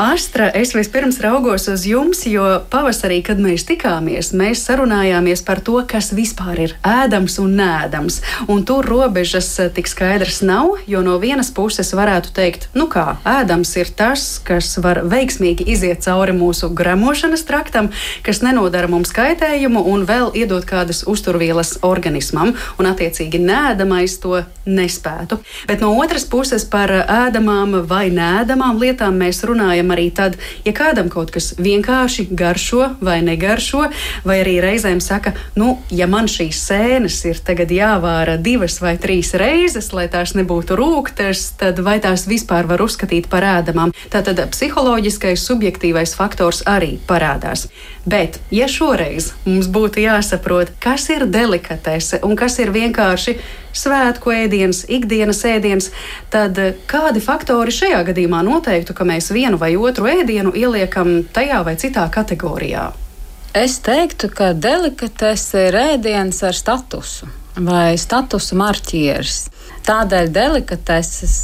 Astra, 0.00 0.46
es 0.54 0.70
vispirms 0.72 1.18
raugos 1.20 1.66
uz 1.68 1.82
jums, 1.84 2.22
jo 2.24 2.40
pavasarī, 2.72 3.18
kad 3.20 3.36
mēs 3.36 3.66
tikāmies, 3.68 4.30
mēs 4.32 4.62
sarunājāmies 4.64 5.42
par 5.44 5.58
to, 5.60 5.74
kas 5.84 6.06
vispār 6.16 6.62
ir 6.64 6.72
ēdams 6.88 7.34
un 7.42 7.58
nēdams. 7.58 8.16
Un 8.48 8.64
tur 8.64 8.88
robežas 8.88 9.50
eh, 9.60 9.68
tik 9.68 9.90
skaidrs 9.92 10.38
nav, 10.40 10.78
jo 10.88 11.02
no 11.04 11.18
vienas 11.20 11.50
puses 11.52 11.92
varētu 11.92 12.32
teikt, 12.32 12.70
nu 12.72 12.86
kā, 12.88 13.18
ēdams 13.28 13.74
ir 13.76 13.90
tas, 13.98 14.24
kas 14.40 14.70
var 14.80 15.02
veiksmīgi 15.04 15.66
iziet 15.68 16.00
cauri 16.06 16.32
mūsu 16.32 16.72
gremošanas 16.72 17.44
traktam, 17.44 17.92
kas 18.24 18.40
nenodara 18.40 18.88
mums 18.88 19.12
kaitējumu 19.12 19.84
un 19.84 20.08
vēl 20.08 20.32
iedod 20.32 20.64
kādas 20.64 21.04
uzturvielas 21.04 21.74
organismam, 21.84 22.54
un 22.80 22.88
attiecīgi 22.94 23.42
nēdamais 23.44 24.16
to 24.24 24.46
nespētu. 24.64 25.42
Bet 25.68 25.84
no 25.84 25.92
otras 26.00 26.24
puses 26.24 26.64
par 26.64 26.88
ēdamām 27.04 27.82
vai 27.84 28.06
nēdamām 28.16 28.80
lietām 28.80 29.20
mēs 29.20 29.44
runājam 29.44 29.89
runājam 29.90 29.96
arī 29.96 30.10
tad, 30.14 30.36
ja 30.64 30.72
kādam 30.72 31.10
kaut 31.10 31.30
kas 31.30 31.54
vienkārši 31.58 32.28
garšo 32.30 32.96
vai 33.00 33.20
negaršo, 33.22 33.90
vai 34.24 34.40
arī 34.42 34.60
reizēm 34.60 35.00
saka, 35.00 35.32
nu, 35.56 35.78
ja 35.90 36.06
man 36.06 36.26
šīs 36.28 36.58
sēnes 36.68 37.24
ir 37.26 37.40
tagad 37.44 37.70
jāvāra 37.70 38.38
divas 38.38 38.80
vai 38.80 38.96
trīs 38.98 39.34
reizes, 39.34 39.92
lai 39.92 40.08
tās 40.08 40.34
nebūtu 40.34 40.76
rūktas, 40.76 41.56
tad 41.58 41.80
vai 41.80 42.00
tās 42.00 42.26
vispār 42.26 42.66
var 42.66 42.80
uzskatīt 42.82 43.28
par 43.28 43.42
ēdamām? 43.42 43.92
Tātad 44.10 44.40
psiholoģiskais, 44.50 45.40
subjektīvais 45.46 46.14
faktors 46.14 46.62
arī 46.66 46.98
parādās. 47.06 47.68
Bet, 48.06 48.40
ja 48.50 48.68
šoreiz 48.68 49.34
mums 49.44 49.68
būtu 49.68 50.00
jāsaprot, 50.00 50.72
kas 50.80 51.08
ir 51.10 51.26
delikatese 51.26 52.20
un 52.24 52.36
kas 52.36 52.58
ir 52.58 52.72
vienkārši 52.72 53.36
svētku 53.76 54.32
ēdiens, 54.34 54.84
ikdienas 54.88 55.44
ēdiens, 55.48 55.90
tad 56.32 56.58
kādi 56.90 57.22
faktori 57.24 57.74
šajā 57.74 58.02
gadījumā 58.10 58.42
noteiktu, 58.46 58.96
ka 58.96 59.06
mēs 59.08 59.30
vienu 59.34 59.60
vai 59.60 59.74
otru 59.76 60.10
ēdienu 60.10 60.54
ieliekam 60.56 61.20
tajā 61.32 61.62
vai 61.66 61.76
citā 61.80 62.06
kategorijā? 62.12 62.90
Es 63.56 63.80
teiktu, 63.82 64.30
ka 64.30 64.52
delikatese 64.54 65.68
ir 65.70 65.78
ēdiens 65.80 66.42
ar 66.46 66.54
statusu 66.54 67.30
vai 67.60 67.96
statusu 67.98 68.56
marķieris. 68.58 69.48
Tādēļ 69.86 70.30
delikateses 70.30 71.34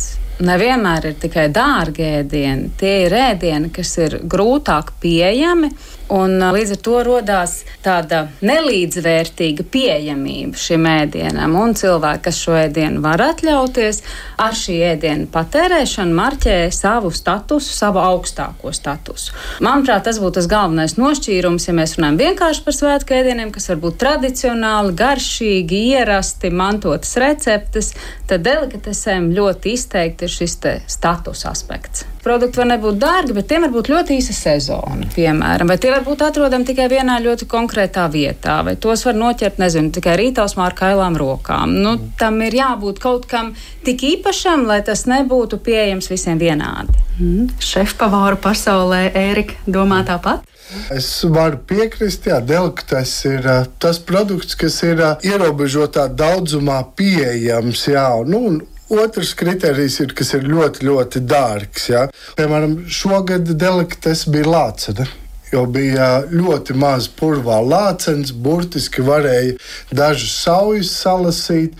nevienmēr 0.44 1.10
ir 1.10 1.16
tikai 1.20 1.48
dārgi 1.52 2.04
ēdieni. 2.20 2.70
Tie 2.78 2.94
ir 3.06 3.16
ēdieni, 3.16 3.72
kas 3.74 3.96
ir 3.98 4.18
grūtāk 4.22 4.94
pieejami. 5.02 5.72
Un 6.12 6.38
līdz 6.38 6.76
ar 6.76 6.80
to 6.86 6.98
radās 7.02 7.54
tāda 7.82 8.26
nelīdzvērtīga 8.46 9.64
pieejamība 9.74 10.58
šim 10.60 10.86
ēdienam. 10.86 11.56
Un 11.58 11.74
cilvēki, 11.74 12.22
kas 12.28 12.38
šo 12.44 12.54
ēdienu 12.60 13.02
var 13.02 13.24
atļauties, 13.24 14.02
ar 14.38 14.54
šī 14.54 14.78
ēdiena 14.92 15.26
patērēšanu 15.34 16.14
marķē 16.14 16.56
savu 16.74 17.10
statusu, 17.10 17.74
savu 17.74 17.98
augstāko 18.04 18.70
statusu. 18.76 19.34
Manuprāt, 19.66 20.06
tas 20.06 20.20
būtu 20.22 20.38
tas 20.38 20.50
galvenais 20.50 20.94
nošķīrums, 21.00 21.66
ja 21.66 21.74
mēs 21.74 21.96
runājam 21.98 22.22
vienkārši 22.22 22.66
par 22.66 22.78
svētku 22.78 23.18
ēdieniem, 23.18 23.50
kas 23.54 23.70
var 23.72 23.82
būt 23.82 24.00
tradicionāli, 24.04 24.94
garšīgi, 25.02 25.84
ierasti, 25.96 26.54
mantotas 26.54 27.16
receptes, 27.18 27.94
tad 28.30 28.46
delikatesēm 28.46 29.32
ļoti 29.34 29.74
izteikti 29.74 30.28
ir 30.28 30.38
šis 30.38 30.60
status 30.86 31.48
aspekts. 31.50 32.06
Produkti 32.26 32.60
var 32.60 32.70
nebūt 32.72 32.98
dārgi, 33.02 33.36
bet 33.36 33.48
tiem 33.50 33.66
var 33.66 33.72
būt 33.76 33.90
ļoti 33.92 34.18
īsa 34.18 34.34
sezona, 34.36 35.06
piemēram. 35.14 35.70
Vai 35.70 35.78
tie 35.82 35.92
var 35.94 36.02
būt 36.06 36.24
atrodami 36.26 36.66
tikai 36.66 36.88
vienā 36.90 37.20
ļoti 37.24 37.48
konkrētā 37.50 38.08
vietā, 38.12 38.58
vai 38.66 38.74
tos 38.82 39.06
var 39.06 39.16
noķert, 39.18 39.60
nezinu, 39.62 39.92
tikai 39.94 40.16
rītausmā 40.20 40.66
ar 40.66 40.76
kailām 40.78 41.18
rokām. 41.20 41.76
Nu, 41.84 41.96
tam 42.20 42.42
ir 42.46 42.58
jābūt 42.58 43.00
kaut 43.02 43.30
kam 43.30 43.54
tik 43.86 44.02
īpašam, 44.10 44.66
lai 44.66 44.82
tas 44.86 45.06
nebūtu 45.10 45.60
pieejams 45.62 46.10
visiem 46.10 46.42
vienādi. 46.42 46.98
Mm. 47.20 47.48
Šefpavāru 47.62 48.40
pasaulē 48.42 49.06
Ērika 49.16 49.62
domā 49.70 50.02
tāpat? 50.08 50.44
Es 50.90 51.08
varu 51.30 51.60
piekrist, 51.62 52.24
ka 52.26 52.40
Delktas 52.42 53.12
ir 53.28 53.44
tas 53.82 54.00
produkts, 54.02 54.56
kas 54.58 54.80
ir 54.82 55.02
ierobežotā 55.22 56.08
daudzumā 56.10 56.80
pieejams. 56.98 57.84
Jā, 57.92 58.08
nu, 58.26 58.58
Otrs 58.88 59.32
kriterijs 59.34 59.98
ir, 60.04 60.12
kas 60.14 60.30
ir 60.36 60.44
ļoti, 60.46 60.84
ļoti 60.86 61.22
dārgs. 61.26 61.88
Ja? 61.90 62.04
Piemēram, 62.38 62.84
šogad 62.86 63.48
deliktes 63.58 64.26
bija 64.30 64.46
lācena. 64.52 65.06
Jo 65.50 65.64
bija 65.70 66.24
ļoti 66.30 66.74
maz 66.78 67.06
purvā 67.10 67.58
lācens, 67.62 68.32
burtiski 68.32 69.02
varēja 69.06 69.56
dažas 69.94 70.34
saujas 70.42 70.90
salasīt. 71.02 71.74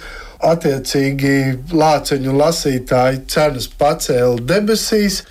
Attiecīgi, 0.47 1.33
lāceņu 1.73 2.35
lasītāji 2.37 3.23
cenas 3.31 3.67
pacēla 3.79 4.43
debesīs. 4.43 5.23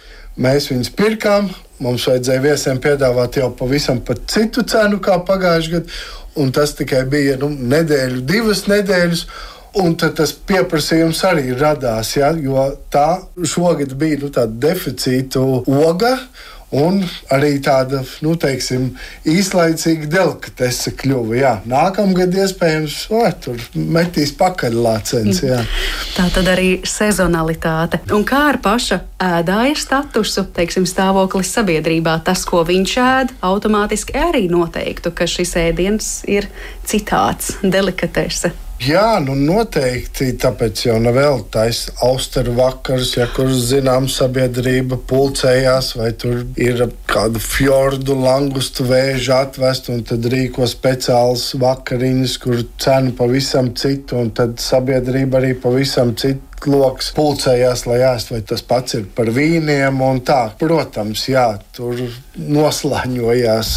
Mēs 0.41 0.71
viņus 0.71 0.91
pirkām, 0.97 1.51
mums 1.83 2.07
vajadzēja 2.09 2.43
viesiem 2.43 2.79
piedāvāt 2.83 3.37
jau 3.39 3.51
pavisam 3.55 4.01
citu 4.27 4.63
cenu 4.67 4.99
kā 5.03 5.19
pagājušajā 5.27 5.75
gadā, 5.75 5.99
un 6.35 6.51
tas 6.51 6.73
tikai 6.75 7.05
bija 7.07 7.37
nu, 7.39 7.51
nedēļu, 7.51 8.23
divas 8.27 8.65
nedēļas. 8.71 9.25
Un 9.75 9.95
tas 9.99 10.31
pieprasījums 10.47 11.19
arī 11.27 11.49
radās, 11.57 12.15
ja, 12.15 12.31
jo 12.39 12.69
tā 12.91 13.19
šogad 13.43 13.95
bija 13.99 14.21
nu, 14.23 14.31
tāda 14.31 14.69
deficīta 14.69 15.41
oga. 15.43 16.17
Un 16.75 16.97
arī 17.31 17.59
tāda, 17.63 18.01
nu, 18.25 18.33
teiksim, 18.41 18.87
īslaicīga 19.29 20.09
delikatese 20.11 20.91
kļuva. 20.97 21.35
Jā. 21.37 21.51
Nākamgad 21.69 22.33
iespējams, 22.35 22.95
o, 23.13 23.21
tur 23.39 23.61
metīs 23.75 24.33
pakaļlācens. 24.35 25.43
Tā 26.17 26.25
tad 26.35 26.49
arī 26.51 26.81
sezonalitāte. 26.89 28.01
Un 28.15 28.25
kā 28.27 28.41
ar 28.49 28.59
paša 28.65 28.99
ēdāja 29.23 29.77
statusu, 29.85 30.47
teiksim, 30.57 30.89
stāvoklis 30.89 31.53
sabiedrībā, 31.55 32.17
tas, 32.25 32.43
ko 32.49 32.65
viņš 32.67 32.97
ēd, 33.05 33.33
automātiski 33.45 34.17
arī 34.25 34.47
noteiktu, 34.51 35.13
ka 35.15 35.29
šis 35.29 35.55
ēdiens 35.69 36.11
ir 36.27 36.49
citāds, 36.83 37.59
delikatese. 37.63 38.55
Jā, 38.85 39.17
nu 39.23 39.33
noteikti. 39.39 40.27
Tāpēc 40.37 40.83
jau 40.85 40.95
nevēl 41.01 41.39
taisa 41.53 41.93
austeru 42.05 42.53
vakars, 42.57 43.15
ja 43.17 43.25
kur 43.33 43.49
zinām 43.49 44.05
sabiedrība 44.11 44.99
pulcējās, 45.09 45.93
vai 45.97 46.11
tur 46.21 46.43
ir 46.61 46.83
kādu 47.09 47.41
fjordu, 47.41 48.17
langustu 48.21 48.85
vēžu 48.85 49.33
atvest, 49.39 49.89
un 49.89 50.03
tad 50.05 50.27
rīko 50.29 50.67
speciāls 50.69 51.47
vakariņas, 51.61 52.37
kur 52.43 52.61
cena 52.81 53.15
pavisam 53.17 53.71
citu, 53.79 54.19
un 54.21 54.29
tad 54.37 54.59
sabiedrība 54.61 55.41
arī 55.41 55.55
pavisam 55.65 56.13
citu 56.19 56.54
lokus 56.65 57.11
pulcējās, 57.15 57.85
lai 57.89 57.99
ēst, 58.07 58.31
vai 58.33 58.41
tas 58.47 58.63
pats 58.65 58.97
ir 58.97 59.05
par 59.15 59.29
vīniem. 59.33 59.99
Tā, 60.25 60.39
protams, 60.59 61.25
jā, 61.29 61.45
tur 61.75 61.99
noslēņojās 62.35 63.71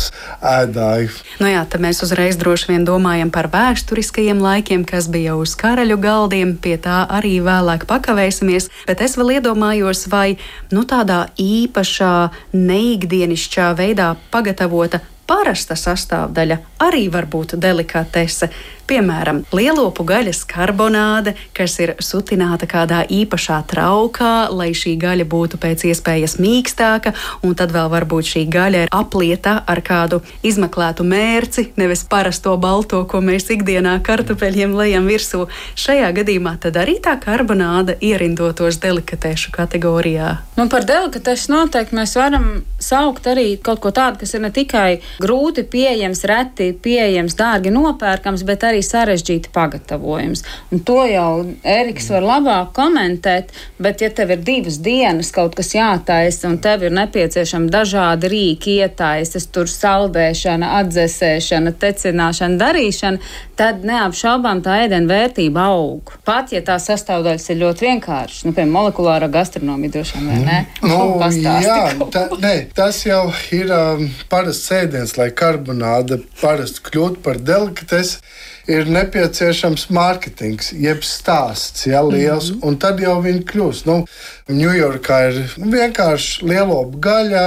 ēdāji. 0.53 1.11
Nu 1.43 1.51
jā, 1.51 1.65
tad 1.71 1.85
mēs 1.85 2.03
uzreiz 2.07 2.39
droši 2.41 2.73
vien 2.73 2.87
domājam 2.89 3.33
par 3.35 3.51
vēsturiskajiem 3.53 4.41
laikiem, 4.43 4.87
kas 4.89 5.11
bija 5.13 5.37
uz 5.39 5.57
karaļu 5.59 5.99
galdiem. 6.03 6.57
Pie 6.63 6.79
tā 6.83 7.03
arī 7.19 7.39
vēlāk 7.45 7.87
pakavēsimies. 7.91 8.71
Bet 8.89 9.05
es 9.05 9.19
vēl 9.19 9.39
iedomājos, 9.39 10.07
vai 10.13 10.39
nu, 10.75 10.87
tādā 10.89 11.27
īpašā, 11.43 12.15
neikdienišķā 12.57 13.71
veidā 13.79 14.15
pagatavota 14.33 15.03
parasta 15.29 15.77
sastāvdaļa 15.77 16.59
arī 16.89 17.07
var 17.13 17.29
būt 17.29 17.59
delikatese. 17.61 18.49
Piemēram, 18.89 19.43
lielopu 19.53 20.01
gaļas 20.09 20.47
karbonāde, 20.49 21.35
kas 21.53 21.75
ir 21.85 21.91
sutināta 22.01 22.65
kādā 22.65 23.03
īpašā 23.13 23.59
traukā, 23.69 24.49
lai 24.49 24.71
šī 24.73 24.95
gaļa 25.03 25.27
būtu 25.29 25.59
pēc 25.61 25.85
iespējas 25.91 26.39
mīkstāka, 26.41 27.13
un 27.45 27.53
tad 27.59 27.75
vēl 27.75 27.91
varbūt 27.93 28.31
šī 28.31 28.47
gaļa 28.49 28.87
ir 28.87 28.93
aplieta 28.97 29.59
ar 29.69 29.83
kādu 29.85 30.23
izmeklētu 30.41 31.05
mērci, 31.05 31.67
nevis 31.77 32.07
parasto 32.09 32.55
balto, 32.57 33.03
ko 33.05 33.21
mēs 33.21 33.51
ikdienā 33.53 33.99
kartupeļiem 34.07 34.73
lejam 34.79 35.11
virsū. 35.13 35.45
Šajā 35.77 36.09
gadījumā 36.23 36.57
tad 36.65 36.81
arī 36.81 36.97
tā 37.05 37.19
karbonāde 37.21 37.99
ierindotos 38.01 38.81
delikatēšu 38.81 39.53
kategorijā. 39.53 40.31
Nu, 40.57 40.65
par 40.73 40.89
delikatešu 40.89 41.53
noteikti 41.53 42.01
mēs 42.01 42.17
varam 42.17 42.49
saukt 42.81 43.29
arī 43.29 43.51
kaut 43.61 43.85
ko 43.85 43.93
tādu, 43.93 44.23
kas 44.25 44.33
ir 44.33 44.47
ne 44.47 44.53
tikai 44.55 45.03
grūti 45.21 45.69
pieejams, 45.69 46.25
reti 46.33 46.73
pieejams, 46.73 47.37
dārgi 47.37 47.75
nopērkams, 47.75 48.49
bet 48.49 48.65
arī 48.65 48.78
sarežģīti 48.85 49.53
pagatavojums. 49.55 50.45
Un 50.73 50.83
to 50.87 51.01
jau 51.09 51.31
Eriks 51.63 52.11
var 52.13 52.27
labāk 52.27 52.73
komentēt, 52.77 53.53
bet 53.83 54.03
ja 54.05 54.11
tev 54.15 54.33
ir 54.35 54.45
divas 54.47 54.79
dienas 54.85 55.33
kaut 55.35 55.57
kas 55.59 55.75
jātaisa 55.77 56.49
un 56.51 56.59
tev 56.63 56.87
ir 56.87 56.95
nepieciešami 56.99 57.71
dažādi 57.73 58.33
rīki, 58.33 58.79
ietaisas, 58.85 59.49
tur 59.53 59.71
saldēšana, 59.71 60.75
atdzesēšana, 60.83 61.75
tecināšana, 61.83 62.61
darīšana, 62.61 63.33
tad 63.59 63.85
neapšaubām 63.87 64.63
tā 64.65 64.79
ēdienu 64.85 65.11
vērtība 65.11 65.67
aug. 65.73 66.13
Pat 66.29 66.53
ja 66.55 66.63
tā 66.65 66.79
sastāvdaļas 66.83 67.49
ir 67.53 67.61
ļoti 67.63 67.87
vienkāršas, 67.89 68.45
nu, 68.47 68.55
piemēram, 68.55 68.75
molekulāra 68.79 69.31
gastronomija 69.33 69.97
droši 69.97 70.19
vien, 70.19 70.29
vai 70.31 70.41
ne? 70.47 70.59
Nu, 70.83 70.99
jā, 71.65 71.81
tā, 72.15 72.27
ne, 72.43 72.55
tas 72.77 73.01
jau 73.07 73.25
ir 73.55 73.73
um, 73.75 74.07
parasts 74.31 74.71
ēdiens 74.79 75.17
lai 75.19 75.31
karbonāde 75.35 76.23
parasti 76.41 76.85
kļūtu 76.89 77.25
par 77.25 77.41
delikatesi, 77.43 78.23
ir 78.69 78.89
nepieciešams 78.93 79.87
mārketings, 79.97 80.73
jeb 80.77 81.01
stāsts, 81.07 81.87
ja 81.89 82.03
liels, 82.05 82.51
mm 82.51 82.59
-hmm. 82.59 82.67
un 82.69 82.79
tad 82.79 83.01
jau 83.01 83.17
viņi 83.25 83.45
kļūst. 83.49 83.89
Nu, 83.89 84.05
Ņujorkā 84.49 85.17
ir 85.29 85.39
vienkārši 85.61 86.47
lielopa 86.49 87.01
gaļa, 87.05 87.43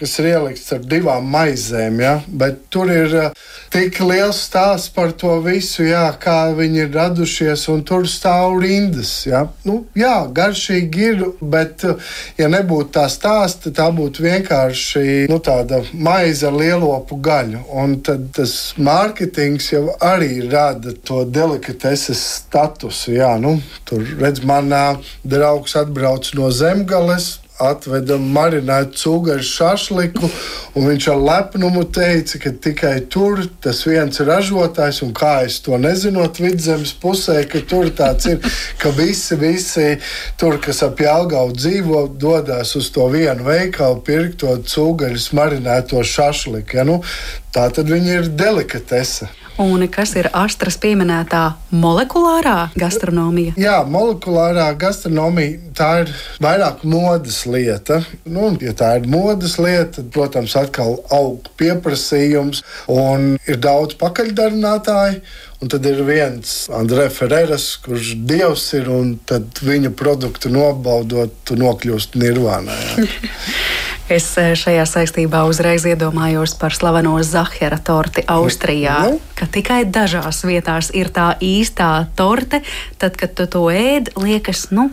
kas 0.00 0.16
ir 0.18 0.30
ielikts 0.32 0.72
ar 0.72 0.82
divām 0.88 1.26
maizēm, 1.30 2.00
ja? 2.00 2.14
bet 2.26 2.62
tur 2.72 2.88
ir 2.90 3.12
uh, 3.18 3.48
tik 3.70 3.98
liels 4.02 4.38
stāsts 4.48 4.90
par 4.94 5.12
to 5.20 5.34
visu, 5.44 5.84
jā, 5.84 6.06
kā 6.18 6.50
viņi 6.56 6.84
ir 6.86 6.94
radušies, 6.94 7.66
un 7.70 7.84
tur 7.86 8.08
stāv 8.08 8.56
rindas. 8.64 9.12
Ja? 9.28 9.44
Nu, 9.68 9.82
jā, 9.98 10.14
garšīgi 10.34 11.04
ir, 11.10 11.24
bet, 11.52 11.84
uh, 11.84 12.00
ja 12.40 12.48
nebūtu 12.50 12.94
tā 12.96 13.04
stāsta, 13.12 13.70
tā 13.76 13.90
būtu 13.94 14.24
vienkārši 14.24 15.04
nu, 15.30 15.38
tāda 15.44 15.82
maize 15.92 16.48
ar 16.48 16.56
lielopu 16.56 17.20
gaļu. 17.20 17.62
Un 17.82 17.98
tad 18.06 18.30
tas 18.40 18.56
mārketings 18.80 19.68
jau 19.74 19.84
arī 20.00 20.48
rada 20.48 20.96
to 21.04 21.22
delikateses 21.28 22.24
statusu. 22.40 23.12
Jā, 23.18 23.34
nu, 23.42 23.58
tur 23.84 24.02
redz, 24.18 24.40
manā 24.48 24.96
draugs 25.22 25.76
atbrauc 25.76 26.32
no 26.38 26.39
zemgales 26.48 27.34
atveda 27.60 28.16
marinētu 28.20 28.96
cūgaļu 28.96 29.44
šašliku, 29.44 30.28
un 30.78 30.86
viņš 30.88 31.08
ar 31.12 31.18
lepnumu 31.20 31.84
teica, 31.92 32.40
ka 32.42 32.52
tikai 32.66 32.94
tur 33.12 33.42
tas 33.62 33.82
viens 33.86 34.22
ražotājs, 34.24 35.02
un 35.04 35.12
kā 35.16 35.34
es 35.46 35.60
to 35.64 35.78
nezinot 35.80 36.40
vidzemes 36.40 36.94
pusē, 37.02 37.42
ka 37.50 37.62
tur 37.68 37.90
tāds 37.96 38.30
ir, 38.32 38.40
ka 38.80 38.92
visi, 38.96 39.36
visi 39.40 39.90
tur, 40.40 40.56
kas 40.62 40.82
ap 40.86 41.00
Jālgavu 41.00 41.52
dzīvo, 41.56 42.06
dodas 42.20 42.74
uz 42.80 42.90
to 42.94 43.08
vienu 43.12 43.44
veikalu, 43.48 44.00
pirkt 44.06 44.40
to 44.44 44.56
cūgaļus 44.72 45.30
marinēto 45.36 46.04
šašliku. 46.04 46.80
Ja? 46.80 46.88
Nu, 46.88 47.00
tā 47.54 47.68
tad 47.74 47.92
viņi 47.92 48.16
ir 48.16 48.32
delikatese. 48.40 49.28
Un 49.58 49.82
kas 49.92 50.14
ir 50.16 50.28
astras 50.36 50.76
pieminētā 50.80 51.42
molekulārā 51.74 52.70
gastronomija? 52.78 53.56
Jā, 53.60 53.80
molekulārā 53.88 54.70
gastronomija 54.80 55.72
tā 55.76 55.90
ir 56.04 56.14
vairāk 56.42 56.84
modes 56.88 57.42
lieta. 57.50 58.00
Nu, 58.24 58.52
ja 58.62 58.72
tā 58.76 58.94
ir 59.00 59.08
modes 59.10 59.58
lieta, 59.60 60.00
tad, 60.00 60.10
protams, 60.14 60.56
atkal 60.56 60.98
aug 61.12 61.50
pieprasījums 61.60 62.64
un 62.88 63.34
ir 63.46 63.60
daudz 63.60 63.98
pakaļdarinātāju. 64.00 65.22
Un 65.60 65.68
tad 65.68 65.84
ir 65.84 65.98
viens 66.08 66.70
Andrejs 66.72 67.18
Ferreras, 67.18 67.64
kurš 67.84 68.14
dievs 68.24 68.62
ir, 68.78 68.88
un 68.88 69.12
viņa 69.60 69.90
produktu 69.92 70.48
nobaudot, 70.48 71.34
tu 71.44 71.58
nokļūsti 71.60 72.22
nirvānā. 72.22 72.78
Es 74.10 74.24
eh, 74.42 74.56
šajā 74.58 74.82
saistībā 74.90 75.44
uzreiz 75.46 75.84
iedomājos 75.86 76.56
par 76.58 76.74
slaveno 76.74 77.12
Zahara 77.22 77.76
torti 77.78 78.24
Austrijā, 78.26 78.96
nu? 79.12 79.20
ka 79.38 79.46
tikai 79.46 79.84
dažās 79.86 80.42
vietās 80.42 80.88
ir 80.98 81.12
tā 81.14 81.28
īstā 81.38 82.08
torte. 82.18 82.58
Tad, 82.98 83.14
kad 83.20 83.36
tu 83.38 83.46
to 83.46 83.68
ēd, 83.70 84.10
liekas, 84.18 84.66
nu, 84.74 84.88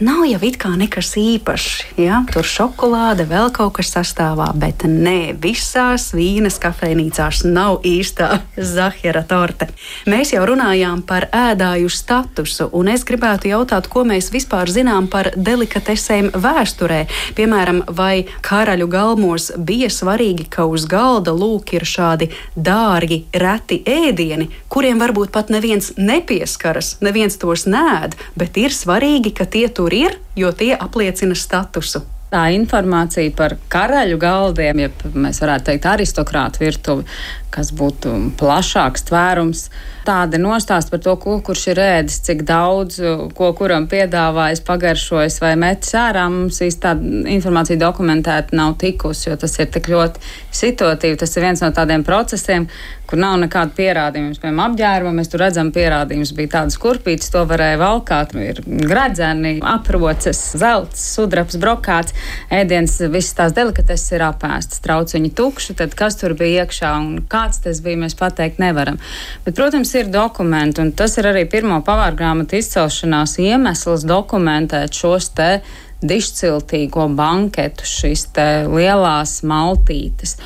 nav 0.00 0.22
jau 0.28 0.38
it 0.46 0.56
kā 0.60 0.70
nekas 0.78 1.10
īpašs. 1.18 1.98
Ja? 1.98 2.20
Tur 2.30 2.46
šokolāde, 2.46 3.26
vēl 3.28 3.50
kaut 3.54 3.74
kas 3.78 3.90
sastāvā, 3.96 4.50
bet 4.58 4.84
nē, 4.86 5.34
visās 5.42 6.12
vīnas 6.14 6.58
kafejnīcās 6.62 7.42
nav 7.48 7.82
īstā 7.86 8.40
zahara 8.74 9.24
torte. 9.26 9.68
Mēs 10.06 10.32
jau 10.34 10.44
runājām 10.48 11.02
par 11.08 11.28
ēdāju 11.34 11.90
statusu, 11.90 12.68
un 12.78 12.92
es 12.92 13.04
gribētu 13.08 13.50
jautāt, 13.50 13.88
ko 13.90 14.04
mēs 14.06 14.30
vispār 14.34 14.70
zinām 14.70 15.08
par 15.10 15.32
delikatesēm 15.34 16.30
vēsturē. 16.38 17.00
Piemēram, 17.38 17.82
vai 17.90 18.28
karaļu 18.46 18.88
galmos 18.92 19.50
bija 19.58 19.90
svarīgi, 19.90 20.46
ka 20.52 20.68
uz 20.70 20.86
galda 20.90 21.34
lūk 21.34 21.74
ir 21.74 21.86
šādi 21.88 22.30
dārgi, 22.54 23.24
reti 23.34 23.80
ēdieni, 23.82 24.48
kuriem 24.70 25.02
varbūt 25.02 25.34
pat 25.34 25.50
neviens 25.50 25.90
nepieskaras, 25.98 26.96
neviens 27.02 27.38
tos 27.40 27.66
nēd, 27.66 28.14
bet 28.38 28.58
ir 28.60 28.74
svarīgi, 28.74 29.34
ka 29.34 29.48
tie 29.48 29.66
tur 29.68 29.87
ir, 29.94 30.18
jo 30.36 30.52
tie 30.52 30.74
apliecina 30.78 31.36
statusu. 31.38 32.04
Tā 32.28 32.42
informācija 32.52 33.32
par 33.32 33.54
karaļu 33.72 34.18
galdiem, 34.20 34.82
ja 34.84 34.88
mēs 35.16 35.40
varētu 35.40 35.70
teikt, 35.70 35.86
aristokrātu 35.88 36.60
virtuvi, 36.60 37.06
kas 37.54 37.70
būtu 37.76 38.14
plašāks 38.38 39.06
tvērums, 39.08 39.68
tāda 40.08 40.40
nostāsta 40.40 40.94
par 40.94 41.02
to, 41.04 41.14
ko 41.20 41.36
kurš 41.44 41.64
ir 41.72 41.80
ēdis, 41.84 42.20
cik 42.24 42.44
daudz, 42.48 43.00
ko 43.36 43.50
kuram 43.56 43.88
piedāvājis, 43.90 44.62
pagaršojis 44.64 45.40
vai 45.44 45.54
metis 45.60 45.94
ārā. 45.98 46.26
Mums 46.32 46.60
īsti 46.64 46.84
tāda 46.84 47.24
informācija 47.34 47.80
dokumentēta 47.80 48.56
nav 48.56 48.78
tikusi, 48.80 49.28
jo 49.30 49.36
tas 49.40 49.58
ir 49.60 49.68
tik 49.74 49.90
ļoti 49.92 50.22
situatīvi. 50.60 51.18
Tas 51.20 51.36
ir 51.36 51.44
viens 51.44 51.64
no 51.64 51.72
tādiem 51.76 52.04
procesiem, 52.06 52.68
kur 53.08 53.20
nav 53.20 53.38
nekāda 53.40 53.72
pierādījuma. 53.76 54.36
Piemēram, 54.36 54.62
apģērba 54.66 55.12
mēs 55.16 55.30
tur 55.32 55.42
redzam, 55.44 55.72
pierādījums 55.72 56.34
bija 56.36 56.54
tādas 56.58 56.76
kurpītes, 56.80 57.30
to 57.32 57.44
varēja 57.48 57.80
valkāt. 57.80 58.34
Ir 58.38 58.60
gradzeni, 58.64 59.56
aproces, 59.64 60.40
zelts, 60.60 61.04
sudrabs, 61.14 61.56
brokāts, 61.60 62.16
ēdiens, 62.52 62.98
visas 63.12 63.36
tās 63.38 63.56
delikateses 63.56 64.16
ir 64.16 64.24
apēstas, 64.28 64.82
trauciņi 64.84 65.32
tukši, 65.36 65.78
tad 65.80 65.96
kas 65.98 66.20
tur 66.20 66.36
bija 66.38 66.64
iekšā 66.66 66.92
un 67.00 67.18
kāds 67.38 67.62
tas 67.62 67.82
bija, 67.84 68.02
mēs 68.02 68.16
pateikt 68.18 68.60
nevaram. 68.62 68.98
Bet, 69.46 69.56
protams, 69.58 69.94
ir 69.98 70.10
dokumenti, 70.12 70.82
un 70.82 70.92
tas 70.98 71.16
ir 71.20 71.30
arī 71.30 71.46
pirmo 71.50 71.80
pavārgrāmatu 71.86 72.58
izcelšanās 72.58 73.38
iemesls 73.42 74.06
dokumentēt 74.08 74.96
šos 74.98 75.30
te 75.38 75.50
dišciltīgo 75.98 77.08
banketu, 77.18 77.86
šīs 77.86 78.28
lielās 78.70 79.40
maltītes. 79.46 80.38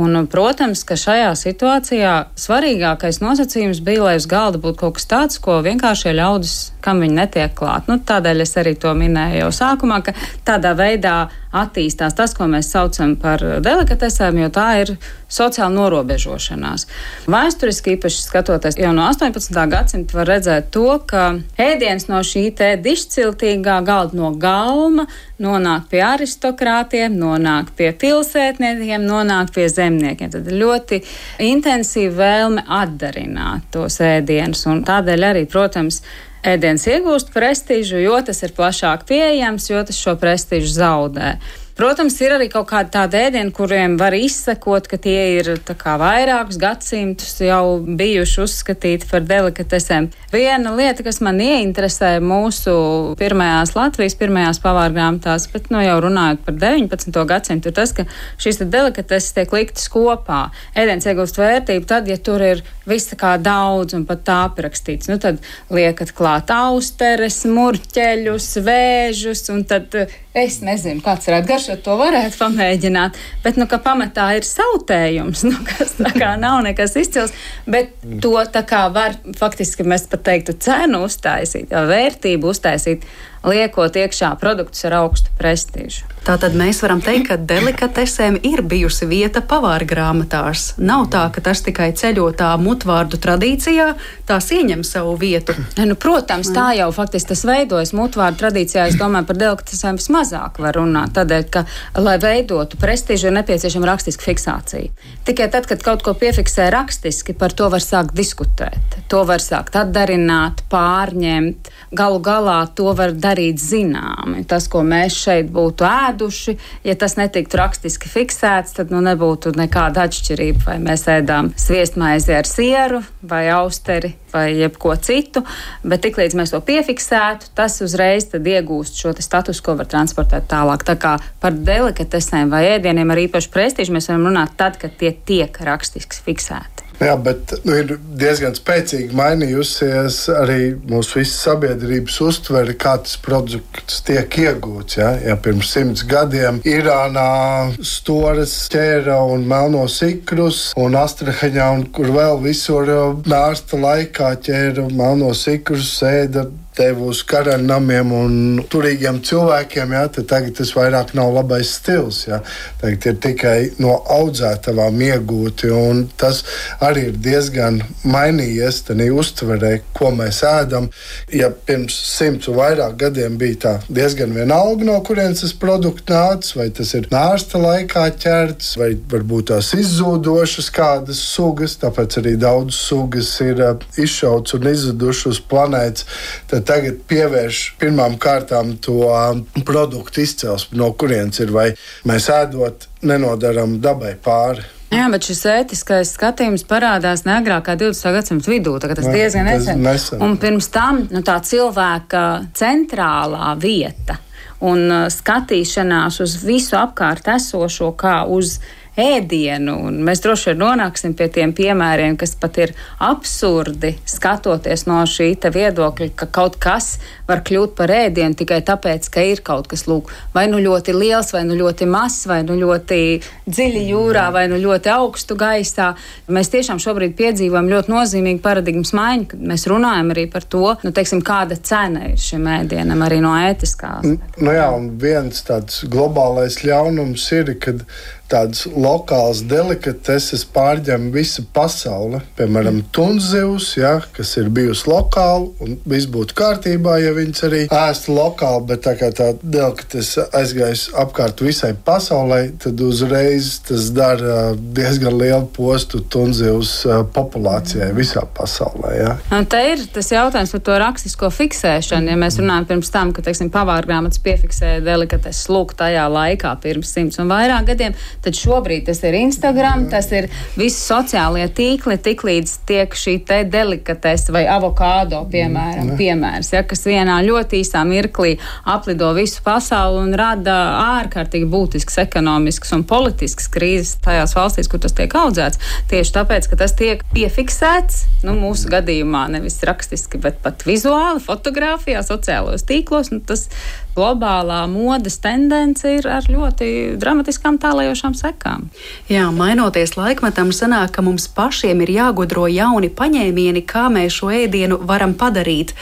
Un, 0.00 0.14
protams, 0.30 0.84
ka 0.86 0.94
šajā 0.94 1.32
situācijā 1.34 2.12
svarīgākais 2.38 3.18
nosacījums 3.24 3.80
bija, 3.82 4.04
lai 4.06 4.12
uz 4.20 4.28
galda 4.30 4.60
būtu 4.62 4.78
kaut 4.84 5.00
kas 5.00 5.08
tāds, 5.10 5.40
ko 5.42 5.58
vienkāršie 5.66 6.14
ļaudis, 6.14 6.54
kam 6.84 7.02
viņi 7.04 7.18
netiek 7.20 7.54
klāt. 7.56 7.88
Nu, 7.90 7.98
tādēļ 8.06 8.44
es 8.44 8.56
arī 8.60 8.74
to 8.80 8.94
minēju 8.96 9.44
jau 9.44 9.52
sākumā, 9.60 10.00
ka 10.06 10.16
tādā 10.46 10.74
veidā 10.78 11.16
attīstās 11.50 12.14
tas, 12.14 12.34
ko 12.34 12.46
mēs 12.50 12.70
saucam 12.70 13.16
par 13.18 13.42
delikatesēm, 13.64 14.38
jo 14.44 14.50
tā 14.54 14.66
ir 14.84 14.92
sociāla 15.30 15.70
norobežošanās. 15.74 16.86
Vēsturiski 17.30 17.96
īpaši 17.96 18.22
skatoties 18.22 18.78
jau 18.78 18.92
no 18.94 19.06
18. 19.10 19.58
gadsimta 19.70 20.18
var 20.18 20.30
redzēt 20.30 20.70
to, 20.74 20.86
ka 21.10 21.24
ēdiens 21.58 22.06
no 22.10 22.22
šī 22.26 22.44
te 22.58 22.70
dišciltīgā 22.82 23.80
galda 23.86 24.18
no 24.18 24.30
galma 24.38 25.06
nonāk 25.42 25.88
pie 25.90 26.02
aristokrātiem, 26.06 27.16
nonāk 27.18 27.72
pie 27.78 27.90
pilsētniekiem, 27.98 29.06
nonāk 29.06 29.54
pie 29.54 29.66
zemniekiem. 29.72 30.30
Tad 30.34 30.50
ļoti 30.54 31.02
intensīva 31.46 32.16
vēlme 32.20 32.66
atdarināt 32.80 33.70
tos 33.74 34.00
ēdienus 34.04 34.66
un 34.70 34.84
tādēļ 34.86 35.30
arī, 35.32 35.46
protams, 35.50 36.02
ēdiens 36.46 36.86
iegūst 36.88 37.32
prestižu, 37.34 38.00
jo 38.00 38.20
tas 38.26 38.42
ir 38.46 38.54
plašāk 38.56 39.06
pieejams, 39.08 39.70
jo 39.72 39.82
tas 39.86 39.98
šo 40.00 40.16
prestižu 40.20 40.72
zaudē. 40.76 41.34
Protams, 41.80 42.12
ir 42.20 42.34
arī 42.36 42.50
kaut 42.52 42.66
kādi 42.68 42.90
tādi 42.92 43.16
ēdieni, 43.16 43.54
kuriem 43.56 43.94
var 43.96 44.12
izsekot, 44.12 44.84
ka 44.84 44.98
tie 45.00 45.38
ir 45.38 45.46
kā, 45.64 45.94
vairākus 45.96 46.58
gadsimtus 46.60 47.38
jau 47.40 47.78
bijuši 47.80 48.42
uzskatīti 48.42 49.08
par 49.08 49.24
delikatesēm. 49.24 50.10
Viena 50.28 50.74
lieta, 50.76 51.00
kas 51.06 51.22
man 51.24 51.40
ieinteresē 51.40 52.18
mūsu 52.20 52.74
pirmajās 53.16 53.72
Latvijas 53.78 54.18
pirmajās 54.20 54.60
pavārgrāmatās, 54.60 55.48
bet 55.54 55.72
nu, 55.72 55.80
jau 55.80 55.96
runājot 56.04 56.44
par 56.44 56.60
19. 56.66 57.24
gadsimtu, 57.32 57.72
ir 57.72 57.78
tas, 57.80 57.96
ka 57.96 58.04
šīs 58.36 58.60
delikateses 58.60 59.32
tiek 59.40 59.56
liktas 59.56 59.88
kopā. 59.88 60.50
Ēdiens 60.76 61.08
iegūst 61.08 61.40
vērtību 61.40 61.88
tad, 61.88 62.12
ja 62.12 62.20
tur 62.20 62.44
ir 62.44 62.60
viss 62.84 63.16
kā 63.16 63.38
daudz 63.40 63.96
un 63.96 64.04
pat 64.04 64.26
tā 64.28 64.42
aprakstīts. 64.50 65.08
Nu, 65.08 65.16
tad 65.22 65.40
liekat 65.72 66.12
klāt 66.12 66.52
austeres, 66.52 67.46
murķeļus, 67.48 68.56
vēžus 68.68 69.48
un 69.56 69.64
tad 69.64 69.96
Es 70.30 70.60
nezinu, 70.62 71.02
kāds 71.02 71.26
varētu 71.26 71.48
garšot, 71.70 71.84
to 71.84 71.96
varētu 71.98 72.38
pamēģināt. 72.40 73.18
Bet, 73.44 73.56
nu, 73.56 73.66
ka 73.66 73.78
pamatā 73.78 74.36
ir 74.36 74.44
sautējums, 74.44 75.44
nu, 75.50 75.56
kas 75.66 75.96
tā 75.98 76.12
kā 76.16 76.36
nav 76.40 76.62
nekas 76.64 76.96
izcils, 76.96 77.32
bet 77.66 77.94
to 78.22 78.34
tā 78.52 78.64
kā 78.66 78.88
var 78.92 79.16
faktiski 79.38 79.84
mēs 79.84 80.08
pat 80.10 80.24
teiktu 80.24 80.56
cenu 80.58 81.04
uztaisīt, 81.06 81.70
vērtību 81.70 82.50
uztaisīt 82.50 83.04
liekot 83.46 83.96
iekšā 83.96 84.34
produktus 84.40 84.84
ar 84.88 85.00
augstu 85.04 85.32
prestižu. 85.38 86.08
Tātad 86.20 86.52
mēs 86.52 86.82
varam 86.84 87.00
teikt, 87.00 87.30
ka 87.30 87.36
delikatesēm 87.48 88.36
ir 88.44 88.60
bijusi 88.68 89.06
vieta 89.08 89.40
pavāra 89.40 89.86
grāmatās. 89.88 90.74
Nav 90.76 91.06
tā, 91.12 91.22
ka 91.32 91.40
tas 91.40 91.62
tikai 91.64 91.88
ceļotā 91.96 92.50
mutvārdu 92.60 93.16
tradīcijā 93.24 93.86
tās 94.28 94.50
ieņem 94.52 94.84
savu 94.84 95.14
vietu. 95.20 95.56
Nu, 95.80 95.96
protams, 95.96 96.50
tā 96.52 96.68
jau 96.76 96.90
faktiski 96.92 97.32
tas 97.32 97.44
veidojas. 97.48 97.94
Mutvārdu 97.96 98.42
tradīcijā 98.42 98.90
es 98.90 98.98
domāju 99.00 99.30
par 99.30 99.40
delikatesēm 99.40 99.96
vismazāk 99.96 100.60
var 100.60 100.76
runāt. 100.76 101.14
Tādēļ, 101.16 101.46
ka, 101.56 101.64
lai 101.96 102.18
veidotu 102.20 102.76
prestižu, 102.80 103.30
ir 103.30 103.38
nepieciešama 103.40 103.88
rakstiska 103.88 104.28
fiksācija. 104.28 104.92
Tikai 105.24 105.48
tad, 105.56 105.70
kad 105.72 105.80
kaut 105.86 106.04
ko 106.04 106.12
piefiksē 106.20 106.68
rakstiski, 106.74 107.32
par 107.32 107.56
to 107.56 107.72
var 107.72 107.80
sākt 107.80 108.12
diskutēt. 108.18 109.00
To 109.08 109.24
var 109.26 109.40
sākt 109.40 109.80
atdarināt, 109.80 110.66
pārņemt. 110.70 111.72
Galu 111.96 112.20
galā 112.22 112.60
to 112.76 112.92
var 112.94 113.16
darīt 113.16 113.29
darīt 113.30 113.62
zināmi. 113.62 114.44
Tas, 114.48 114.68
ko 114.70 114.82
mēs 114.86 115.16
šeit 115.24 115.50
būtu 115.54 115.86
ēduši, 115.86 116.56
ja 116.86 116.96
tas 116.98 117.16
netiktu 117.20 117.60
rakstiski 117.60 118.10
fiksēts, 118.10 118.76
tad 118.76 118.92
nu, 118.94 119.02
nebūtu 119.04 119.54
nekāda 119.58 120.08
atšķirība. 120.08 120.66
Vai 120.66 120.78
mēs 120.82 121.06
ēdām 121.10 121.52
sviestmaizi 121.58 122.36
ar 122.36 122.48
sieru, 122.48 123.02
vai 123.22 123.46
austeri, 123.54 124.14
vai 124.32 124.46
jebko 124.58 124.94
citu. 125.02 125.44
Bet 125.84 126.04
tiklīdz 126.06 126.36
mēs 126.38 126.54
to 126.54 126.62
piefiksētu, 126.64 127.52
tas 127.58 127.80
uzreiz 127.84 128.28
iegūst 128.30 129.00
šo 129.00 129.14
statusu, 129.20 129.64
ko 129.64 129.76
var 129.80 129.88
transportēt 129.90 130.48
tālāk. 130.50 130.84
Tā 130.86 130.96
kā 131.00 131.16
par 131.42 131.56
delikatesēm 131.56 132.52
vai 132.52 132.66
ēdieniem 132.76 133.10
ar 133.10 133.24
īpašu 133.26 133.52
prestižu 133.54 133.96
mēs 133.96 134.10
varam 134.10 134.30
runāt 134.30 134.56
tad, 134.60 134.78
kad 134.80 134.96
tie 135.00 135.12
tiek 135.26 135.60
rakstiski 135.66 136.22
fiksēti. 136.26 136.90
Jā, 137.00 137.14
bet 137.16 137.54
nu, 137.64 137.72
ir 137.80 137.94
diezgan 138.20 138.52
spēcīgi 138.52 139.16
mainījusies 139.16 140.18
arī 140.36 140.74
mūsu 140.90 141.22
visas 141.22 141.38
sabiedrības 141.46 142.18
uztvere, 142.26 142.74
kā 142.76 142.98
tas 143.00 143.14
produkts 143.24 144.02
tiek 144.04 144.36
iegūts. 144.42 144.98
Ja, 144.98 145.14
ja 145.24 145.36
pirms 145.40 145.70
simts 145.72 146.04
gadiem 146.04 146.58
Irānā 146.68 147.72
stūres 147.80 148.52
ķēra 148.74 149.16
un 149.32 149.46
melnos 149.48 149.96
ikrus, 150.04 150.58
un 150.76 150.98
Astrahaņā, 151.00 151.70
un 151.78 151.86
kur 151.88 152.12
vēl 152.12 152.42
visur 152.44 152.92
nārsta 153.24 153.80
laikā 153.80 154.19
ķēra 154.44 154.86
melnos 154.92 155.46
ikrus, 155.50 155.94
sēda 155.98 156.46
tevi 156.76 157.02
uz 157.10 157.22
karaļnamiem 157.28 158.12
un 158.14 158.34
turīgiem 158.70 159.20
cilvēkiem, 159.26 159.94
jā, 159.96 160.04
tad 160.16 160.28
tagad 160.30 160.56
tas 160.60 160.70
vairāk 160.76 161.12
nav 161.18 161.32
labais 161.34 161.72
stils. 161.80 162.22
Jā. 162.28 162.40
Tagad 162.80 163.06
ir 163.10 163.18
tikai 163.24 163.56
no 163.82 163.96
audzētavām 164.16 165.00
iegūti, 165.10 165.70
un 165.74 166.04
tas 166.20 166.42
arī 166.84 167.08
ir 167.10 167.18
diezgan 167.20 167.80
mainījies 168.06 168.84
tādā 168.88 169.08
uztverē, 169.20 169.72
ko 169.96 170.12
mēs 170.16 170.42
ēdam. 170.46 170.88
Ja 171.34 171.50
pirms 171.50 171.96
simts 172.14 172.50
un 172.50 172.58
vairāk 172.60 172.96
gadiem 173.04 173.38
bija 173.40 173.60
tā 173.64 173.74
diezgan 173.90 174.34
vienalga, 174.36 174.86
no 174.86 174.98
kurienes 175.06 175.42
tas 175.44 175.54
produkts 175.56 176.06
nācis, 176.10 176.56
vai 176.58 176.68
tas 176.74 176.94
ir 176.96 177.10
nārsta 177.12 177.60
laikā 177.60 178.06
ķerts, 178.22 178.76
vai 178.80 178.92
varbūt 179.10 179.50
tās 179.50 179.72
izzūdošas 179.76 180.70
kādas 180.74 181.20
sugas, 181.34 181.76
tāpēc 181.82 182.20
arī 182.22 182.36
daudz 182.40 182.78
sugas 182.78 183.32
ir 183.44 183.60
uh, 183.64 183.74
izšauts 184.00 184.56
un 184.56 184.70
izzudušas 184.70 185.42
planētas. 185.50 186.06
Tad 186.50 186.59
tagad 186.66 187.00
pievērš 187.10 187.62
pirmām 187.80 188.16
kārtām 188.20 188.74
to 188.82 189.04
um, 189.08 189.44
produktu 189.66 190.24
izcelsmi, 190.24 190.78
no 190.80 190.92
kurienes 190.98 191.40
ir, 191.42 191.52
vai 191.54 191.70
mēs 192.08 192.28
ēdot, 192.34 192.88
nenodaram 193.06 193.78
dabai 193.82 194.14
pāri. 194.22 194.66
Jā, 194.90 195.04
bet 195.12 195.22
šis 195.22 195.44
ētiskais 195.46 196.16
skatījums 196.16 196.64
parādās 196.66 197.22
ne 197.22 197.36
agrāk 197.36 197.68
kā 197.68 197.76
20. 197.78 198.10
gadsimta 198.16 198.50
vidū. 198.50 198.72
Tas 198.82 199.06
Jā, 199.06 199.12
diezgan 199.14 199.46
nesen. 199.46 199.84
nesen. 199.86 200.22
Un 200.24 200.34
pirms 200.42 200.66
tam 200.74 201.04
nu, 201.12 201.22
tā 201.26 201.36
cilvēka 201.46 202.24
centrālā 202.58 203.52
vieta 203.62 204.18
un 204.66 204.82
uh, 204.90 205.06
skatīšanās 205.12 206.18
uz 206.24 206.34
visu 206.42 206.74
apkārt 206.80 207.30
esošo, 207.36 207.92
kā 207.98 208.24
uz 208.26 208.58
ēdienu. 208.98 209.76
Un 209.86 210.00
mēs 210.06 210.22
droši 210.24 210.50
vien 210.50 210.60
nonāksim 210.64 211.14
pie 211.18 211.28
tiem 211.32 211.52
piemēriem, 211.56 212.16
kas 212.20 212.34
pat 212.40 212.58
ir 212.62 212.74
absurdi, 213.02 213.94
skatoties 214.08 214.86
no 214.88 215.00
šī 215.08 215.32
viedokļa, 215.40 216.10
ka 216.18 216.26
kaut 216.32 216.58
kas 216.60 216.98
var 217.28 217.42
kļūt 217.46 217.74
par 217.78 217.92
ēdienu 217.94 218.36
tikai 218.38 218.60
tāpēc, 218.66 219.08
ka 219.12 219.22
ir 219.24 219.42
kaut 219.46 219.68
kas 219.70 219.86
lūk, 219.88 220.10
vai 220.34 220.46
nu 220.50 220.60
ļoti 220.62 220.94
liels, 220.96 221.32
vai 221.34 221.44
nu 221.46 221.56
ļoti 221.58 221.86
mazs, 221.90 222.26
vai 222.30 222.40
nu 222.46 222.56
ļoti 222.58 223.00
dziļi 223.46 223.84
jūrā, 223.90 224.26
vai 224.34 224.46
nu 224.50 224.58
ļoti 224.60 224.92
augstu 224.94 225.36
gaisā. 225.38 225.92
Mēs 226.30 226.52
tiešām 226.52 226.82
šobrīd 226.82 227.16
piedzīvojam 227.18 227.70
ļoti 227.70 227.94
nozīmīgu 227.94 228.42
paradigmas 228.44 228.94
maiņu, 228.96 229.28
kad 229.32 229.44
mēs 229.52 229.66
runājam 229.70 230.14
arī 230.14 230.26
par 230.32 230.46
to, 230.50 230.64
nu, 230.84 230.94
teiksim, 230.96 231.22
kāda 231.26 231.58
cena 231.62 232.10
ir 232.10 232.20
šim 232.20 232.48
ēdienam 232.50 233.04
arī 233.06 233.20
no 233.24 233.34
ētiskā. 233.38 234.00
Nu 234.04 234.56
jā, 234.56 234.70
un 234.74 234.90
viens 235.00 235.44
tāds 235.46 235.84
globālais 235.90 236.60
ļaunums 236.66 237.26
ir, 237.36 237.54
kad 237.62 237.84
tādas 238.30 238.64
lokālas 238.70 239.42
delikateses 239.50 240.44
pārņem 240.54 241.10
visu 241.14 241.44
pasauli. 241.54 242.20
Piemēram, 242.38 242.82
tunzivs, 242.94 243.72
ja, 243.78 243.96
kas 244.16 244.36
ir 244.40 244.50
bijusi 244.54 244.88
lokāla, 244.90 245.50
un 245.64 245.76
viss 245.88 246.08
būtu 246.10 246.36
kārtībā, 246.38 246.96
ja 247.02 247.14
viņas 247.16 247.44
arī 247.48 247.62
ēstu 247.66 248.14
lokāli, 248.16 248.66
bet 248.70 248.84
tā 248.86 248.94
kā 249.00 249.10
tā 249.16 249.30
delikatese 249.42 250.26
aizgājis 250.36 250.88
apkārt 251.00 251.42
visai 251.44 251.72
pasaulē, 251.86 252.40
tad 252.62 252.80
uzreiz 252.84 253.52
tas 253.66 253.90
dara 253.94 254.54
diezgan 254.56 255.18
lielu 255.18 255.48
postu 255.56 256.02
tunzivs 256.12 256.74
populācijai 257.14 257.90
visā 257.96 258.24
pasaulē. 258.36 258.94
Ja. 258.98 259.14
Un 259.36 259.48
te 259.50 259.60
ir 259.72 259.84
tas 259.94 260.10
jautājums 260.12 260.54
par 260.54 260.64
to 260.66 260.78
rakstisko 260.84 261.30
fiksēšanu. 261.34 262.12
Ja 262.12 262.18
mēs 262.20 262.38
runājam 262.40 262.68
pirms 262.70 262.92
tam, 262.94 263.12
ka 263.16 263.24
teiksim, 263.26 263.50
pavārgrāmatas 263.54 264.22
piefiksēja 264.24 264.82
delikateses 264.86 265.50
lūk 265.52 265.74
tajā 265.78 266.06
laikā 266.12 266.54
pirms 266.62 266.92
simts 266.94 267.20
un 267.22 267.30
vairāk 267.30 267.70
gadiem, 267.72 267.96
tad 268.24 268.36
šobrīd 268.36 268.86
tas 268.88 269.02
ir 269.06 269.16
Instagram, 269.16 269.86
tas 269.92 270.10
ir 270.12 270.28
visi 270.58 270.78
sociālie 270.80 271.46
tīkli, 271.56 271.96
tiklīdz 272.04 272.54
tiek 272.68 272.94
šī 272.96 273.16
te 273.26 273.40
delikatese 273.48 274.34
vai 274.34 274.44
avokādo, 274.50 275.22
piemēram, 275.32 275.94
piemērs, 275.98 276.52
ja, 276.54 276.62
kas 276.68 276.84
vienā 276.88 277.20
ļoti 277.26 277.62
īsā 277.64 277.82
mirklī 277.88 278.36
aplido 278.68 279.12
visu 279.16 279.42
pasauli 279.46 280.02
un 280.04 280.14
rada 280.18 280.56
ārkārtīgi 281.00 281.48
būtisks 281.50 282.00
ekonomisks 282.04 282.74
un 282.76 282.84
politisks 282.88 283.48
krīzes 283.52 283.96
tajās 284.04 284.36
valstīs, 284.36 284.70
kur 284.70 284.82
tas 284.82 284.96
tiek 284.96 285.14
audzēts. 285.16 285.60
Tieši 285.90 286.16
tāpēc, 286.16 286.50
ka 286.50 286.60
tas 286.64 286.76
tiek 286.76 287.04
piefiksēts, 287.14 288.04
nu, 288.26 288.36
mūsu 288.38 288.70
gadījumā 288.72 289.26
nevis 289.34 289.60
rakstiski, 289.66 290.20
bet 290.22 290.40
pat 290.44 290.66
vizuāli, 290.68 291.22
fotografijā, 291.24 292.04
sociālos 292.06 292.66
tīklos, 292.68 293.12
nu, 293.14 293.22
tas 293.24 293.48
globālā 293.96 294.62
modes 294.70 295.18
tendence 295.22 295.88
ir 295.88 296.08
ar 296.10 296.28
ļoti 296.30 296.70
dramatiskām 297.00 297.58
tālējošām 297.62 298.16
sekām. 298.18 298.68
Jā, 299.10 299.26
mainoties 299.34 299.96
laikmetam, 299.98 300.54
sanāk, 300.54 300.94
ka 300.96 301.04
mums 301.06 301.28
pašiem 301.34 301.82
ir 301.84 301.94
jāgudro 301.98 302.46
jauni 302.50 302.92
paņēmieni, 302.92 303.66
kā 303.66 303.88
mēs 303.92 304.20
šo 304.20 304.32
ēdienu 304.42 304.80
varam 304.88 305.16
padarīt 305.18 305.74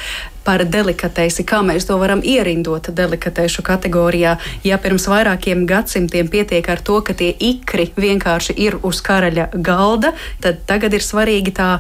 par 0.49 0.65
delikatesi, 0.65 1.45
kā 1.45 1.61
mēs 1.61 1.85
to 1.89 1.99
varam 2.01 2.23
ierindot 2.25 2.89
delikatešu 2.97 3.65
kategorijā. 3.67 4.39
Ja 4.65 4.81
pirms 4.81 5.05
vairākiem 5.13 5.67
gadsimtiem 5.69 6.31
pietiek 6.33 6.73
ar 6.73 6.81
to, 6.81 7.03
ka 7.05 7.13
tie 7.13 7.35
ikri 7.51 7.91
vienkārši 8.01 8.57
ir 8.57 8.79
uz 8.89 9.03
karaļa 9.05 9.51
galda, 9.61 10.15
tad 10.41 10.65
tagad 10.71 10.97
ir 10.97 11.05
svarīgi 11.05 11.53
tā 11.61 11.73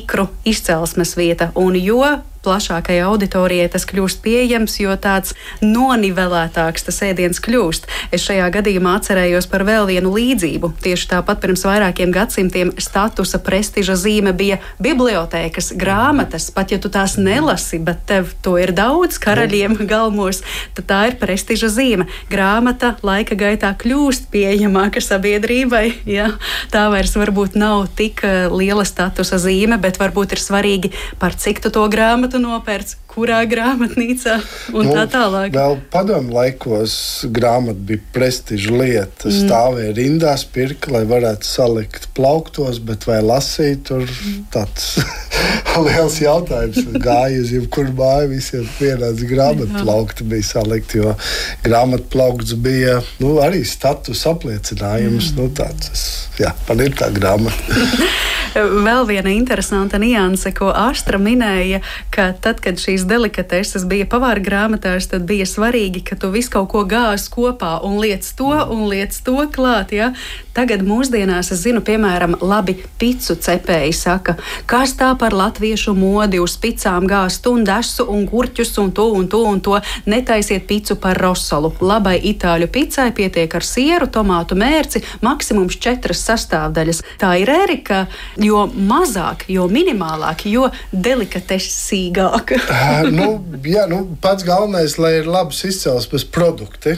ikru 0.00 0.26
izcelsmes 0.42 1.14
vieta. 1.14 1.52
Un 1.54 1.78
jo 1.78 2.02
plašākai 2.46 3.00
auditorijai 3.06 3.66
tas 3.72 3.86
kļūst 3.88 4.22
pieejams, 4.24 4.78
jo 4.82 4.94
tāds 5.02 5.34
nonivelētāks 5.64 6.86
tas 6.86 7.02
ēdiens 7.08 7.42
kļūst. 7.42 7.88
Es 8.14 8.26
šajā 8.26 8.46
gadījumā 8.54 8.96
atcerējos 9.00 9.48
par 9.50 9.66
vēl 9.66 9.88
vienu 9.90 10.14
līdzību. 10.14 10.72
Tieši 10.84 11.10
tāpat 11.14 11.42
pirms 11.42 11.66
vairākiem 11.66 12.14
gadsimtiem 12.14 12.72
statusa 12.82 13.40
prestiža 13.42 13.98
zīme 13.98 14.34
bija 14.36 14.60
bibliotēkas 14.82 15.72
grāmatas. 15.80 16.50
Pat 16.54 16.74
ja 16.74 16.80
tu 16.82 16.92
tās 16.92 17.16
nelasi, 17.18 17.80
bet 17.82 18.04
tev 18.16 18.32
to 18.44 18.56
ir 18.60 18.72
daudz 18.76 19.18
karaļiem 19.20 19.76
galmos, 19.90 20.42
tad 20.76 20.88
tā 20.88 21.00
ir 21.10 21.18
prestiža 21.20 21.68
zīme. 21.72 22.08
Grāmata 22.32 22.94
laika 23.06 23.36
gaitā 23.38 23.72
kļūst 23.76 24.30
pieejamāka 24.32 25.02
sabiedrībai. 25.04 25.84
Ja? 26.08 26.30
Tā 26.72 26.86
vairs 26.92 27.16
varbūt 27.18 27.58
nav 27.60 27.86
tik 27.98 28.24
eh, 28.26 28.46
liela 28.52 28.86
statusa 28.88 29.40
zīme, 29.42 29.80
bet 29.82 30.00
varbūt 30.00 30.36
ir 30.36 30.42
svarīgi, 30.42 30.92
par 31.20 31.36
cik 31.36 31.60
tu 31.64 31.72
to 31.74 31.84
grāmatu 31.92 32.40
nopērts, 32.40 32.96
kurā 33.16 33.40
grāmatnīcā 33.48 34.36
un 34.76 34.90
nu, 34.90 34.92
tā 34.92 35.06
tālāk. 35.08 35.54
Vēl 35.56 35.78
padomu 35.92 36.36
laikos 36.36 36.96
grāmata 37.32 37.80
bija 37.88 38.02
prestiža 38.12 38.74
lieta. 38.76 39.30
Mm. 39.30 39.36
Stāvēja 39.46 39.94
rindās, 39.96 40.44
pirka, 40.52 40.92
lai 40.92 41.04
varētu 41.08 41.48
salikt 41.48 42.10
plauktos, 42.16 42.80
bet 42.84 43.06
vai 43.08 43.22
lasīt, 43.24 43.86
tur 43.88 44.04
mm. 44.04 44.42
tāds 44.52 44.98
liels 45.86 46.18
jautājums. 46.20 46.82
Gāja 47.00 47.40
uz 47.40 47.54
jebkuru 47.56 47.94
māju, 47.96 48.32
visiem 48.34 48.68
vienāds 48.76 49.24
grāmatu 49.28 49.80
plaukti 49.80 50.26
bija 50.28 50.50
salikt, 50.52 50.96
jo 51.00 51.16
grāmatu 51.64 52.10
plaukts 52.12 52.56
bija 52.60 52.98
nu, 53.22 53.38
arī 53.44 53.64
status 53.64 54.26
apliecinājums. 54.28 55.32
Mm. 55.32 55.40
Nu, 55.40 55.48
tāds, 55.56 56.08
jā, 56.40 56.52
man 56.68 56.84
ir 56.84 56.96
tā 57.00 57.10
grāmata. 57.16 57.80
Vēl 58.56 59.04
viena 59.04 59.28
interesanta 59.34 59.98
nianse, 60.00 60.48
ko 60.56 60.70
Astra 60.72 61.18
minēja, 61.20 61.82
ka 62.14 62.30
tad, 62.40 62.62
kad 62.64 62.80
šīs 62.80 63.04
delikateses 63.04 63.84
bija 63.84 64.06
pavāra 64.08 64.40
grāmatās, 64.40 65.10
tad 65.10 65.26
bija 65.28 65.44
svarīgi, 65.44 66.00
ka 66.06 66.16
tu 66.16 66.30
visu 66.32 66.54
kaut 66.54 66.70
ko 66.72 66.86
gāzi 66.88 67.28
kopā 67.34 67.74
un 67.84 67.98
liec 68.00 68.24
to 68.38 68.48
un 68.48 68.86
liec 68.88 69.12
to 69.26 69.44
klāt. 69.52 69.92
Ja? 69.92 70.14
Tagad 70.56 70.80
mūsdienās 70.88 71.50
es 71.52 71.60
zinu, 71.66 71.82
piemēram, 71.84 72.38
labi 72.40 72.78
picu 72.96 73.36
cepēji 73.44 73.92
saka, 73.92 74.38
kas 74.64 74.94
tā 74.96 75.10
par 75.20 75.36
latviešu 75.36 75.92
modi 75.92 76.40
uz 76.40 76.54
picām 76.62 77.04
gāzt 77.10 77.44
un 77.50 77.66
desu 77.68 78.06
un 78.08 78.24
gurķus 78.24 78.72
un 78.80 78.94
to 78.96 79.10
un 79.18 79.28
to 79.28 79.42
un 79.44 79.60
to. 79.60 79.76
Netaisiet 80.08 80.64
picu 80.64 80.96
par 81.02 81.20
rosolu. 81.20 81.74
Labai 81.84 82.16
itāļu 82.32 82.70
picai 82.72 83.10
pietiek 83.12 83.52
ar 83.52 83.68
sieru, 83.68 84.08
tomātu 84.08 84.56
mērci, 84.56 85.04
maksimums 85.20 85.76
četras 85.76 86.24
sastāvdaļas. 86.24 87.04
Tā 87.20 87.36
ir 87.42 87.52
Erika 87.52 88.06
jo 88.46 88.62
mazāk, 88.74 89.46
jo 89.52 89.66
minimālāk, 89.72 90.46
jo 90.50 90.70
delikatesīgāk. 90.92 92.56
nu, 93.18 93.28
jā, 93.66 93.84
nu, 93.90 94.04
pats 94.22 94.46
galvenais, 94.46 94.96
lai 95.02 95.18
ir 95.20 95.30
labs 95.30 95.64
izcelsmes 95.68 96.26
produkti. 96.26 96.96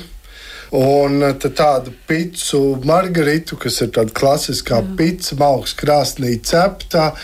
Un 0.69 1.23
tādu 1.41 1.95
pīci 2.05 2.59
margaritu, 2.85 3.57
kas 3.57 3.79
ir 3.81 3.89
tāda 3.97 4.13
klasiskā 4.13 4.83
pīci, 4.99 5.39
augs 5.41 5.73
krāsnī 5.73 6.35
cepta. 6.45 7.15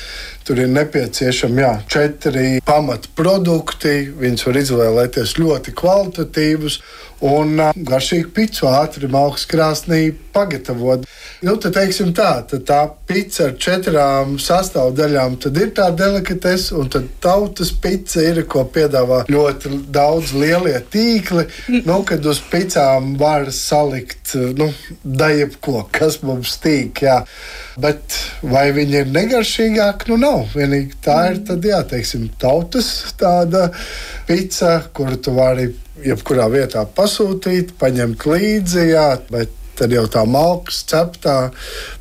Tur 0.45 0.61
ir 0.61 0.71
nepieciešami 0.73 1.61
jā, 1.61 1.73
četri 1.89 2.47
pamatprodukti. 2.65 4.15
Viņus 4.17 4.47
var 4.49 4.61
izvēlēties 4.63 5.37
ļoti 5.41 5.77
kvalitatīvus 5.77 6.81
un 7.25 7.61
garšīgu 7.77 8.33
pīci 8.33 8.65
ātri 8.69 9.13
augstas 9.13 9.51
krāsnī 9.53 10.03
pagatavot. 10.33 11.05
Nu, 11.45 11.59
tad, 11.61 11.75
teiksim 11.77 12.15
tā, 12.17 12.29
tad 12.49 12.63
tā 12.65 12.79
pica 13.05 13.51
ar 13.51 13.57
četrām 13.61 14.39
sastāvdaļām, 14.41 15.35
ir 15.61 15.73
tā 15.77 15.91
delikatese, 15.93 16.73
un 16.81 16.89
tad 16.89 17.11
tautas 17.21 17.69
pica 17.85 18.23
ir, 18.25 18.39
ko 18.49 18.63
piedāvā 18.73 19.19
ļoti 19.29 19.73
daudz 19.93 20.33
lielie 20.33 20.79
tīkli, 20.93 21.45
nu, 21.89 21.99
kad 22.09 22.25
uz 22.25 22.41
picām 22.49 23.13
var 23.21 23.51
salikt, 23.53 24.33
nu, 24.57 24.71
daļu 25.05 25.51
kas 25.93 26.23
mums 26.25 26.57
tīk, 26.65 27.03
jā. 27.05 27.19
Bet 27.81 28.17
vai 28.49 28.71
viņi 28.73 29.03
ir 29.03 29.11
negaršīgāki? 29.13 30.09
Nu, 30.13 30.19
nav. 30.23 30.55
Vienīgi 30.57 30.97
tā 31.05 31.19
ir, 31.33 31.43
tad, 31.51 31.67
jā, 31.69 31.83
teiksim, 31.91 32.31
tautas 32.41 32.89
tāda 33.21 33.67
pica, 34.29 34.79
kuru 34.97 35.21
tu 35.21 35.37
vari 35.37 35.69
jebkurā 36.05 36.49
vietā 36.53 36.87
pasūtīt, 36.97 37.77
paņemt 37.81 38.25
līdzi, 38.31 38.89
jā, 38.95 39.11
bet 39.29 39.61
tad 39.79 39.95
jau 39.95 40.05
tā 40.11 40.25
malka 40.29 40.73
ceptā 40.75 41.37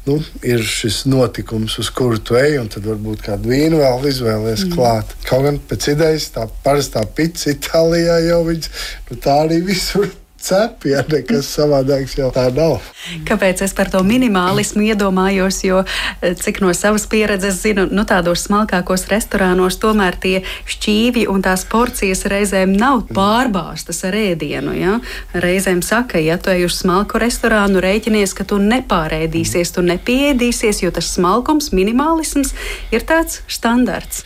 nu, 0.07 0.17
ir 0.45 0.63
šis 0.67 1.03
notikums, 1.09 1.77
uz 1.81 1.91
kuru 1.93 2.19
tu 2.19 2.37
ej, 2.39 2.57
un 2.61 2.71
tad 2.71 2.87
varbūt 2.87 3.25
kādu 3.27 3.53
vīnu 3.53 3.79
vēl 3.81 4.09
izvēlēties 4.11 4.67
mm. 4.67 4.75
klāt. 4.75 5.15
Kaut 5.27 5.47
gan 5.47 5.61
pēc 5.69 5.93
idejas 5.95 6.31
tā 6.35 6.47
parastā 6.65 7.05
pizza 7.15 7.53
Itālijā 7.53 8.19
jau 8.29 8.43
viņas, 8.49 8.73
nu, 9.09 9.21
tā 9.23 9.39
arī 9.45 9.61
visur 9.67 10.11
cepi, 10.43 10.91
ja 10.93 11.03
nekas 11.07 11.47
savādāks 11.55 12.17
jau 12.17 12.29
tā 12.35 12.49
nav. 12.53 12.83
Kāpēc 13.27 13.63
es 13.65 13.73
par 13.75 13.89
to 13.91 14.01
minimālismu 14.05 14.83
iedomājos? 14.89 15.61
Jo 15.63 15.83
eh, 15.83 16.33
cik 16.39 16.61
no 16.63 16.71
savas 16.75 17.05
pieredzes 17.11 17.61
zinu, 17.63 17.85
nu, 17.91 18.05
tādos 18.07 18.45
smalkākos 18.47 19.07
restorānos 19.11 19.79
tomēr 19.81 20.17
tie 20.23 20.35
šķīvi 20.69 21.25
un 21.31 21.43
tās 21.45 21.65
porcijas 21.69 22.25
reizēm 22.31 22.75
nav 22.79 23.05
pārbāztas 23.15 24.03
ar 24.07 24.17
ēdienu. 24.19 24.75
Ja? 24.77 24.97
Reizēm 25.33 25.83
saka, 25.85 26.21
ja 26.23 26.37
tu 26.37 26.51
ej 26.53 26.67
uz 26.67 26.79
smalku 26.81 27.21
restorānu, 27.23 27.83
rēķinies, 27.83 28.35
ka 28.37 28.47
tu 28.47 28.59
nepārēdīsies, 28.63 29.75
tu 29.75 29.85
nepieēdīsies, 29.87 30.83
jo 30.83 30.91
tas 30.95 31.13
smalkums, 31.15 31.71
minimālisms 31.75 32.55
ir 32.93 33.07
tāds 33.07 33.41
standarts. 33.51 34.23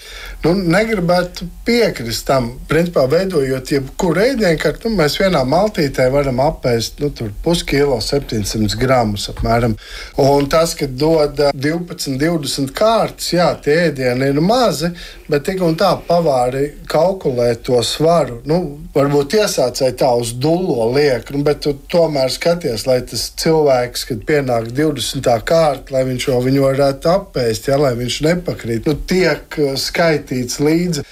Nu, 0.48 0.54
negribētu 0.72 1.48
piekrist 1.68 2.26
tam. 2.28 2.50
Principā, 2.70 3.04
veidojot 3.12 3.72
jebkuru 3.72 4.24
ēdienkarti, 4.24 4.88
nu, 4.88 4.98
mēs 5.02 5.18
vienā 5.20 5.44
maltītē 5.48 6.08
varam 6.14 6.40
apēst 6.44 7.02
nu, 7.04 7.12
puskilo, 7.44 8.00
700 8.04 8.80
gramus 8.80 9.28
apmēram. 9.34 9.76
Un 10.24 10.48
tas, 10.52 10.76
ka 10.78 10.88
dod 10.88 11.42
12, 11.54 12.16
20 12.22 12.74
kārtas, 12.78 13.32
jā, 13.36 13.50
tie 13.64 13.78
ēdieni 13.90 14.32
ir 14.32 14.42
mazi, 14.44 14.92
bet 15.28 15.48
tik 15.48 15.64
un 15.66 15.76
tā 15.80 15.94
pavāri 16.08 16.70
kalkulē 16.88 17.50
to 17.68 17.82
svaru. 17.86 18.40
Nu, 18.48 18.62
varbūt 18.96 19.38
iesācēji 19.42 19.98
tā 20.00 20.14
uz 20.18 20.34
dullo 20.40 20.90
liek, 20.96 21.32
nu, 21.36 21.44
bet 21.48 21.66
tu 21.66 21.76
tomēr 21.92 22.32
skaties, 22.34 22.88
lai 22.88 23.02
tas 23.08 23.28
cilvēks, 23.42 24.08
kad 24.12 24.24
pienāk 24.30 24.72
20. 24.72 25.28
kārta, 25.48 25.96
lai 25.96 26.06
viņš 26.08 26.30
jau 26.30 26.40
viņu 26.46 26.64
varētu 26.70 27.12
apēst, 27.12 27.72
ja, 27.72 27.80
lai 27.82 27.94
viņš 28.00 28.22
nepakrīt, 28.30 28.88
nu, 28.88 28.96
tiek 29.10 29.60
skaitīts 29.78 30.37
līdzi. 30.60 31.06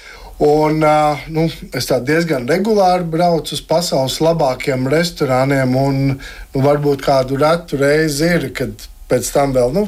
Un, 0.46 0.82
nu, 1.32 1.46
es 1.72 1.86
diezgan 1.88 2.44
regulāri 2.48 3.06
braucu 3.08 3.54
uz 3.56 3.62
pasaules 3.64 4.18
labākajiem 4.20 4.84
restorāniem, 4.92 5.78
un 5.80 6.02
nu, 6.10 6.18
varbūt 6.60 7.06
kādu 7.06 7.38
retu 7.40 7.80
reizi 7.80 8.28
ir, 8.34 8.50
kad 8.56 8.84
pēc 9.08 9.28
tam 9.32 9.52
vēl 9.54 9.72
nu, 9.74 9.84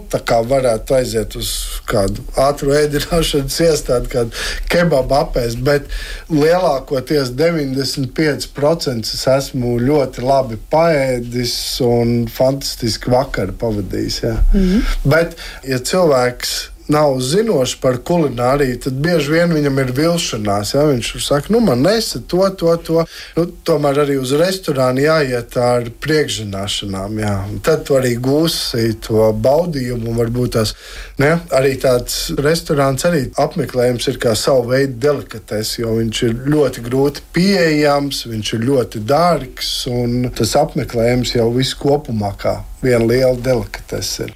varētu 0.48 0.94
aiziet 0.94 1.34
uz 1.38 1.50
kādu 1.90 2.22
ātrā 2.38 2.84
ēdināšanas 2.84 3.58
iestādi, 3.66 4.10
kādu 4.12 4.44
kebabu 4.70 5.16
apēst. 5.18 5.60
Bet 5.66 5.90
lielākoties 6.30 7.34
95% 7.36 9.14
es 9.18 9.26
esmu 9.34 9.76
ļoti 9.82 10.24
labi 10.24 10.58
paēdis 10.70 11.58
un 11.84 12.24
fantastiski 12.32 13.12
vakaru 13.12 13.58
pavadījis. 13.58 14.22
Mm 14.22 14.64
-hmm. 14.64 14.98
Bet, 15.04 15.36
ja 15.66 15.78
cilvēks 15.78 16.56
nav 16.88 17.18
zinošs 17.20 17.76
par 17.82 17.98
kulināriju, 18.04 18.78
tad 18.84 18.98
bieži 19.04 19.34
vien 19.34 19.52
viņam 19.52 19.80
ir 19.82 19.92
vilšanās. 19.96 20.72
Ja? 20.74 20.84
Viņš 20.88 21.12
saka, 21.24 21.52
nu, 21.54 21.60
man 21.64 21.82
nesa 21.84 22.20
to, 22.20 22.42
to, 22.58 22.74
to. 22.84 23.04
Nu, 23.36 23.44
tomēr 23.68 24.02
arī 24.04 24.18
uz 24.20 24.32
restorānu 24.38 25.04
jāiet 25.04 25.56
ar 25.60 25.90
priekšzināšanām. 26.04 27.18
Jā. 27.22 27.34
Tad 27.66 27.84
tu 27.88 27.98
arī 27.98 28.14
gūsi 28.22 28.94
to 29.04 29.28
baudījumu. 29.36 30.16
Varbūt 30.18 30.56
tās 30.56 30.74
ne? 31.20 31.34
arī 31.54 31.74
tāds 31.80 32.32
restorāns, 32.38 33.04
arī 33.08 33.26
apmeklējums 33.38 34.08
ir 34.12 34.20
kā 34.22 34.34
savu 34.38 34.72
veidu 34.72 34.98
delikates, 35.02 35.76
jo 35.78 35.98
viņš 35.98 36.22
ir 36.28 36.40
ļoti 36.48 36.84
grūti 36.88 37.26
pieejams, 37.36 38.24
viņš 38.30 38.54
ir 38.56 38.66
ļoti 38.70 39.04
dārgs 39.08 39.72
un 39.92 40.32
tas 40.34 40.56
apmeklējums 40.58 41.36
jau 41.36 41.50
viss 41.54 41.76
kopumā 41.78 42.32
kā 42.40 42.58
viena 42.82 43.04
liela 43.04 43.36
delikatese. 43.42 44.28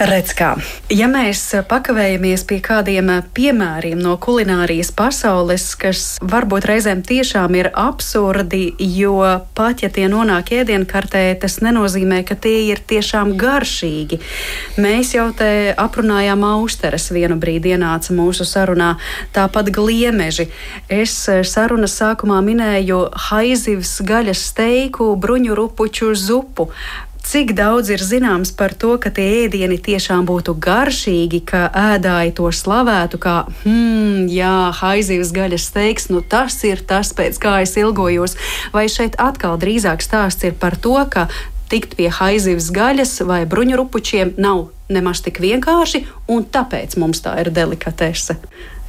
Redz, 0.00 0.32
kā. 0.32 0.54
Ja 0.88 1.10
mēs 1.12 1.42
pakavējamies 1.68 2.46
pie 2.48 2.56
kādiem 2.64 3.10
piemēriem 3.36 3.98
no 4.00 4.14
kulinārijas 4.16 4.88
pasaules, 4.96 5.66
kas 5.76 6.04
varbūt 6.24 6.64
reizēm 6.70 7.02
tiešām 7.04 7.58
ir 7.58 7.68
absurdi, 7.76 8.62
jo 8.80 9.18
pat 9.52 9.84
ja 9.84 9.90
tie 9.92 10.06
nonāk 10.08 10.54
ēdienkartē, 10.56 11.26
tas 11.42 11.58
nenozīmē, 11.60 12.22
ka 12.24 12.38
tie 12.40 12.70
ir 12.70 12.80
tiešām 12.80 13.34
garšīgi. 13.42 14.22
Mēs 14.80 15.12
jau 15.18 15.26
te 15.36 15.50
aprunājām 15.76 16.48
austeres 16.48 17.10
vienu 17.12 17.36
brīdi 17.36 17.74
ienāca 17.76 18.16
mūsu 18.16 18.48
sarunā, 18.48 18.94
tāpat 19.36 19.68
gliemeži. 19.68 20.48
Es 20.88 21.18
sarunas 21.28 21.98
sākumā 22.00 22.40
minēju 22.48 23.02
haizivs 23.28 23.98
gaļas 24.08 24.48
steiku, 24.48 25.12
bruņu 25.20 25.60
rupuču 25.60 26.14
zupu. 26.16 26.70
Cik 27.20 27.52
daudz 27.52 27.90
ir 27.92 28.00
zināms 28.00 28.50
par 28.56 28.72
to, 28.72 28.94
ka 29.02 29.12
tie 29.12 29.44
ēdieni 29.44 29.76
tiešām 29.76 30.24
būtu 30.28 30.54
garšīgi, 30.56 31.42
ka 31.46 31.66
ēdāji 31.76 32.32
to 32.38 32.48
slavētu, 32.48 33.20
kā, 33.20 33.36
hmm, 33.62 34.24
jā, 34.32 34.72
haizivs 34.80 35.30
gaļas 35.36 35.68
steiks, 35.68 36.08
nu 36.10 36.24
tas 36.24 36.56
ir 36.64 36.80
tas, 36.80 37.12
pēc 37.16 37.38
kā 37.42 37.60
es 37.66 37.76
ilgojos. 37.76 38.38
Vai 38.72 38.88
šeit 38.88 39.20
atkal 39.20 39.60
drīzāk 39.60 40.02
stāsts 40.04 40.48
ir 40.48 40.56
par 40.56 40.78
to, 40.80 40.96
ka 41.12 41.28
tikt 41.70 41.94
pie 41.98 42.08
haizivs 42.10 42.72
gaļas 42.74 43.20
vai 43.28 43.44
bruņurupučiem 43.46 44.34
nav 44.40 44.70
nemaz 44.90 45.22
tik 45.22 45.38
vienkārši, 45.44 46.04
un 46.32 46.48
tāpēc 46.50 46.98
mums 46.98 47.22
tā 47.22 47.36
ir 47.44 47.52
delikatese. 47.54 48.40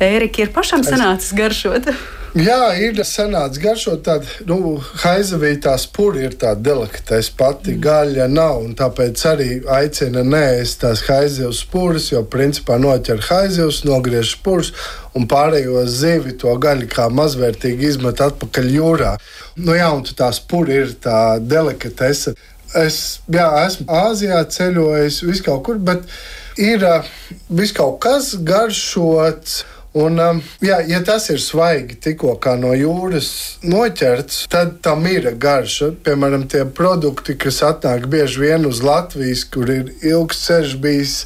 Ērika 0.01 0.45
ir 0.45 0.55
pašam 0.55 0.83
sanācis 0.87 1.35
garšot. 1.37 1.91
Jā, 2.31 2.69
ir 2.79 2.95
sanācis 3.03 3.59
garšot 3.59 4.05
tādu, 4.05 4.27
nu, 4.47 4.77
haizavītā 5.01 5.73
spuri 5.81 6.21
ir 6.29 6.37
tāda 6.39 6.63
delikatēs 6.69 7.27
pati 7.35 7.73
mm. 7.73 7.81
gaļa 7.83 8.27
nav, 8.31 8.61
un 8.63 8.71
tāpēc 8.79 9.23
arī 9.27 9.47
aicina 9.67 10.23
neēst 10.23 10.79
tās 10.85 11.03
haizivs 11.09 11.59
spuras, 11.65 12.07
jo 12.13 12.21
principā 12.23 12.77
noķer 12.79 13.19
haizivs, 13.27 13.81
nogriež 13.83 14.31
spurs 14.37 14.71
un 15.11 15.27
pārējo 15.27 15.83
zivi 15.91 16.37
to 16.39 16.55
gaļu 16.55 16.87
kā 16.93 17.09
mazvērtīgi 17.11 17.89
izmet 17.91 18.23
atpakaļ 18.23 18.71
jūrā. 18.77 19.17
Nu 19.59 19.75
jā, 19.75 19.91
un 19.91 20.07
tā 20.07 20.31
spura 20.31 20.79
ir 20.85 20.95
tā 21.03 21.19
delikatese. 21.43 22.37
Es 22.79 23.19
jā, 23.27 23.49
esmu 23.65 23.89
Āzijā 23.91 24.39
ceļojis, 24.47 25.19
vis 25.27 25.43
kaut 25.43 25.65
kur, 25.67 25.83
bet 25.83 26.07
ir 26.55 26.87
uh, 26.87 27.03
vis 27.51 27.75
kaut 27.75 27.99
kas 28.07 28.37
garšots 28.39 29.65
Un, 29.91 30.15
um, 30.23 30.37
jā, 30.63 30.77
ja 30.87 31.01
tas 31.03 31.25
ir 31.33 31.41
svaigi, 31.43 31.97
tikko 31.99 32.37
no 32.61 32.69
jūras 32.71 33.57
noķerts, 33.67 34.45
tad 34.47 34.77
tam 34.85 35.03
ir 35.09 35.27
garša. 35.35 35.89
Piemēram, 36.05 36.45
tie 36.47 36.63
produkti, 36.63 37.35
kas 37.35 37.59
atnāk 37.67 38.07
bieži 38.07 38.39
vien 38.39 38.69
uz 38.69 38.79
Latvijas, 38.87 39.43
kur 39.43 39.67
ir 39.67 39.91
ilgs 39.99 40.45
ceļš 40.45 40.77
bijis, 40.79 41.17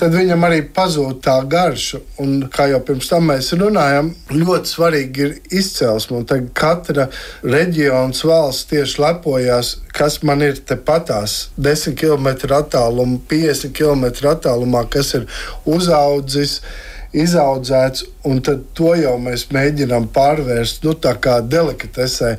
tad 0.00 0.16
viņam 0.16 0.48
arī 0.48 0.62
pazūd 0.72 1.20
tā 1.28 1.36
garša. 1.44 2.00
Un, 2.24 2.48
kā 2.48 2.70
jau 2.72 2.80
pirms 2.88 3.12
tam 3.12 3.28
mēs 3.28 3.52
runājām, 3.60 4.14
ļoti 4.32 4.72
svarīgi 4.72 5.26
ir 5.26 5.38
izcelsme. 5.60 6.24
Katra 6.56 7.10
reģiona 7.44 8.16
valsts 8.16 8.70
tieši 8.72 9.02
lepojas, 9.04 9.76
kas 9.92 10.22
man 10.24 10.40
ir 10.48 10.56
tepatās 10.56 11.50
10 11.60 12.00
km 12.00 12.32
attālumā, 12.48 13.20
50 13.28 13.76
km 13.76 14.08
attālumā, 14.32 14.88
kas 14.88 15.18
ir 15.20 15.28
uzaudzis 15.68 16.62
izaudzēts, 17.16 18.04
un 18.28 18.38
to 18.44 18.92
jau 18.98 19.14
mēs 19.22 19.48
mēģinām 19.54 20.08
pārvērst 20.14 20.84
nu, 20.86 20.94
delikatesē. 21.50 22.36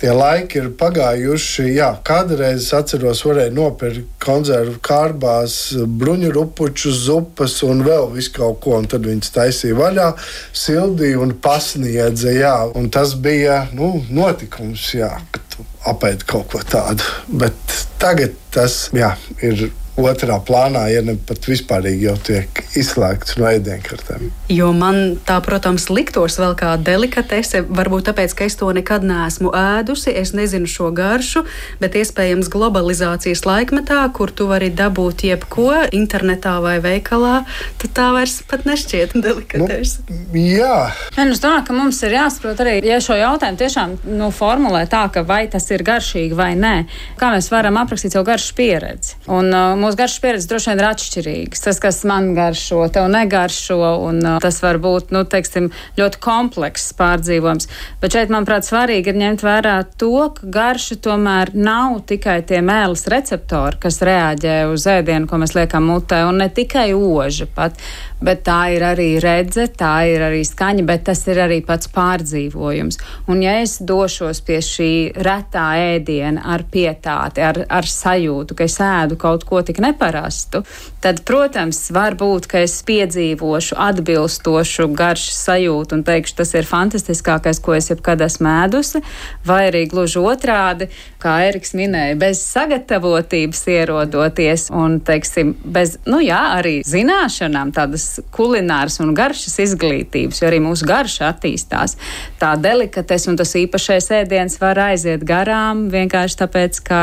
Tie 0.00 0.12
laiki 0.12 0.60
ir 0.60 0.70
pagājuši. 0.78 1.66
Jā, 1.76 1.90
kādreiz 2.06 2.68
atceros, 2.76 3.24
varēja 3.26 3.52
nopirkt 3.56 4.08
konservu 4.22 4.78
kārbās, 4.84 5.58
bruņu 5.86 6.32
rupuču 6.36 6.92
zupas 6.92 7.58
un 7.66 7.84
vēl 7.86 8.10
visu 8.14 8.34
kaut 8.36 8.60
ko, 8.64 8.80
tad 8.88 9.08
viņas 9.08 9.32
taisīja 9.36 9.78
vaļā, 9.78 10.10
sildīja 10.56 11.20
un 11.24 11.36
pasniedza. 11.42 12.32
Jā, 12.36 12.56
un 12.76 12.90
tas 12.92 13.16
bija 13.20 13.66
nu, 13.76 13.96
notikums, 14.10 14.90
jā, 14.96 15.12
kad 15.32 15.58
apēd 15.92 16.24
kaut 16.28 16.52
ko 16.52 16.62
tādu. 16.64 17.04
Bet 17.28 17.56
tagad 18.00 18.36
tas 18.54 18.86
jā, 18.96 19.14
ir 19.44 19.68
otrā 19.96 20.36
plānā, 20.44 20.86
ja 20.92 21.00
ne 21.04 21.16
pat 21.16 21.46
vispārīgi 21.48 22.06
jau 22.06 22.16
tiek 22.20 22.60
izslēgts 22.76 23.36
no 23.40 23.48
ēdienkartēm. 23.48 24.28
Jo 24.52 24.70
man 24.76 25.16
tā, 25.26 25.38
protams, 25.44 25.88
liktos 25.92 26.36
vēl 26.40 26.56
kā 26.58 26.74
delikatese, 26.80 27.62
varbūt 27.64 28.10
tāpēc, 28.10 28.34
ka 28.36 28.48
es 28.48 28.58
to 28.60 28.68
nekad 28.76 29.06
neesmu 29.06 29.52
ēdusi, 29.56 30.12
es 30.12 30.34
nezinu 30.36 30.68
šo 30.70 30.90
garšu, 30.96 31.46
bet 31.80 31.96
iespējams 31.96 32.50
globalizācijas 32.52 33.44
laikmetā, 33.48 34.02
kur 34.16 34.32
tu 34.36 34.48
vari 34.50 34.68
dabūt 34.74 35.26
jebko 35.30 35.72
internetā 35.96 36.58
vai 36.64 36.76
veikalā, 36.84 37.40
tad 37.80 37.96
tā 37.96 38.10
vairs 38.16 38.38
pat 38.48 38.68
nešķiet 38.68 39.16
delikatese. 39.26 40.04
Nu, 40.10 40.44
jā. 40.44 40.90
Man 41.16 41.32
es 41.32 41.42
domāju, 41.42 41.66
ka 41.70 41.78
mums 41.78 42.02
ir 42.04 42.18
jāsaprot 42.18 42.60
arī, 42.64 42.78
ja 42.84 43.00
šo 43.02 43.16
jautājumu 43.16 43.62
tiešām 43.64 43.96
nu, 44.20 44.30
formulē 44.34 44.84
tā, 44.92 45.06
ka 45.12 45.24
vai 45.26 45.46
tas 45.52 45.70
ir 45.72 45.86
garšīgi 45.86 46.36
vai 46.36 46.52
nē, 46.58 46.74
kā 47.16 47.32
mēs 47.32 47.48
varam 47.52 47.80
aprakstīt 47.80 48.12
savu 48.12 48.28
garšu 48.28 48.56
pieredzi. 48.58 49.16
Un, 49.32 49.48
uh, 49.50 49.85
mūsu 49.86 49.98
garšas 50.00 50.22
pieredzes 50.22 50.48
droši 50.50 50.72
vien 50.72 50.82
ir 50.82 50.88
atšķirīgas. 50.88 51.62
Tas, 51.64 51.78
kas 51.82 52.00
man 52.08 52.32
garšo, 52.36 52.82
tev 52.92 53.06
negaršo, 53.12 53.78
un 54.08 54.20
uh, 54.24 54.38
tas 54.42 54.58
var 54.64 54.80
būt 54.82 55.14
nu, 55.14 55.22
teiksim, 55.30 55.70
ļoti 55.98 56.20
komplekss 56.22 56.94
pārdzīvojums. 56.98 57.70
Bet 58.02 58.16
šeit, 58.16 58.32
manuprāt, 58.34 58.66
svarīgi 58.66 59.12
ir 59.12 59.20
ņemt 59.22 59.46
vērā 59.46 59.76
to, 60.00 60.12
ka 60.36 60.50
garša 60.58 60.98
tomēr 61.06 61.54
nav 61.54 62.00
tikai 62.10 62.40
tie 62.48 62.62
mēlis 62.66 63.06
receptori, 63.12 63.80
kas 63.86 64.02
reaģē 64.06 64.58
uz 64.72 64.88
ēdienu, 64.90 65.30
ko 65.30 65.40
mēs 65.42 65.54
liekam 65.56 65.86
mutē, 65.88 66.24
un 66.28 66.42
ne 66.42 66.50
tikai 66.52 66.90
oža 66.96 67.48
pat, 67.56 67.78
bet 68.20 68.42
tā 68.46 68.60
ir 68.76 68.84
arī 68.86 69.08
redze, 69.22 69.66
tā 69.68 70.06
ir 70.08 70.24
arī 70.24 70.42
skaņa, 70.46 70.84
bet 70.88 71.04
tas 71.08 71.22
ir 71.28 71.40
arī 71.44 71.60
pats 71.66 71.90
pārdzīvojums. 71.92 72.98
Un 73.32 73.42
ja 73.44 73.58
es 73.62 73.76
došos 73.84 74.40
pie 74.46 74.60
šī 74.64 74.90
retā 75.26 75.66
ēdiena 75.96 76.46
ar 76.54 76.64
pietāti, 76.72 77.44
ar, 77.44 77.62
ar 77.68 77.88
sajūtu, 77.90 78.56
ka 78.56 78.66
es 78.66 78.78
ēdu 78.82 79.18
kaut 79.20 79.44
ko 79.48 79.60
tik 79.66 79.80
neparastu, 79.84 80.62
tad, 81.04 81.22
protams, 81.28 81.82
var 81.94 82.16
būt, 82.18 82.48
ka 82.50 82.62
es 82.64 82.78
piedzīvošu 82.86 83.76
atbilstošu 83.86 84.88
garšas 84.96 85.42
sajūtu 85.46 85.98
un 85.98 86.06
teikšu, 86.06 86.38
tas 86.40 86.54
ir 86.56 86.68
fantastiskākais, 86.68 87.60
ko 87.62 87.76
es 87.76 87.90
jebkad 87.92 88.24
esmu 88.26 88.50
ēdusi, 88.64 89.02
vai 89.46 89.66
arī 89.68 89.84
gluži 89.90 90.22
otrādi, 90.22 90.88
kā 91.22 91.36
Eriks 91.46 91.74
minēja, 91.76 92.16
bez 92.20 92.40
sagatavotības 92.46 93.62
ierodoties 93.76 94.68
un, 94.74 94.98
teiksim, 95.04 95.54
bez, 95.62 95.96
nu 96.08 96.20
jā, 96.24 96.40
arī 96.56 96.78
zināšanām, 96.86 97.74
tādas 97.76 98.05
kulināras 98.34 99.00
un 99.04 99.14
garšas 99.16 99.58
izglītības, 99.66 100.42
jo 100.42 100.50
arī 100.50 100.60
mūsu 100.64 100.88
garša 100.88 101.30
attīstās. 101.32 101.96
Tā 102.40 102.54
delikates 102.60 103.28
un 103.30 103.38
tas 103.40 103.54
īpašais 103.58 104.10
ēdiens 104.22 104.60
var 104.62 104.80
aiziet 104.90 105.26
garām 105.26 105.86
vienkārši 105.92 106.40
tāpēc, 106.44 106.80
ka 106.86 107.02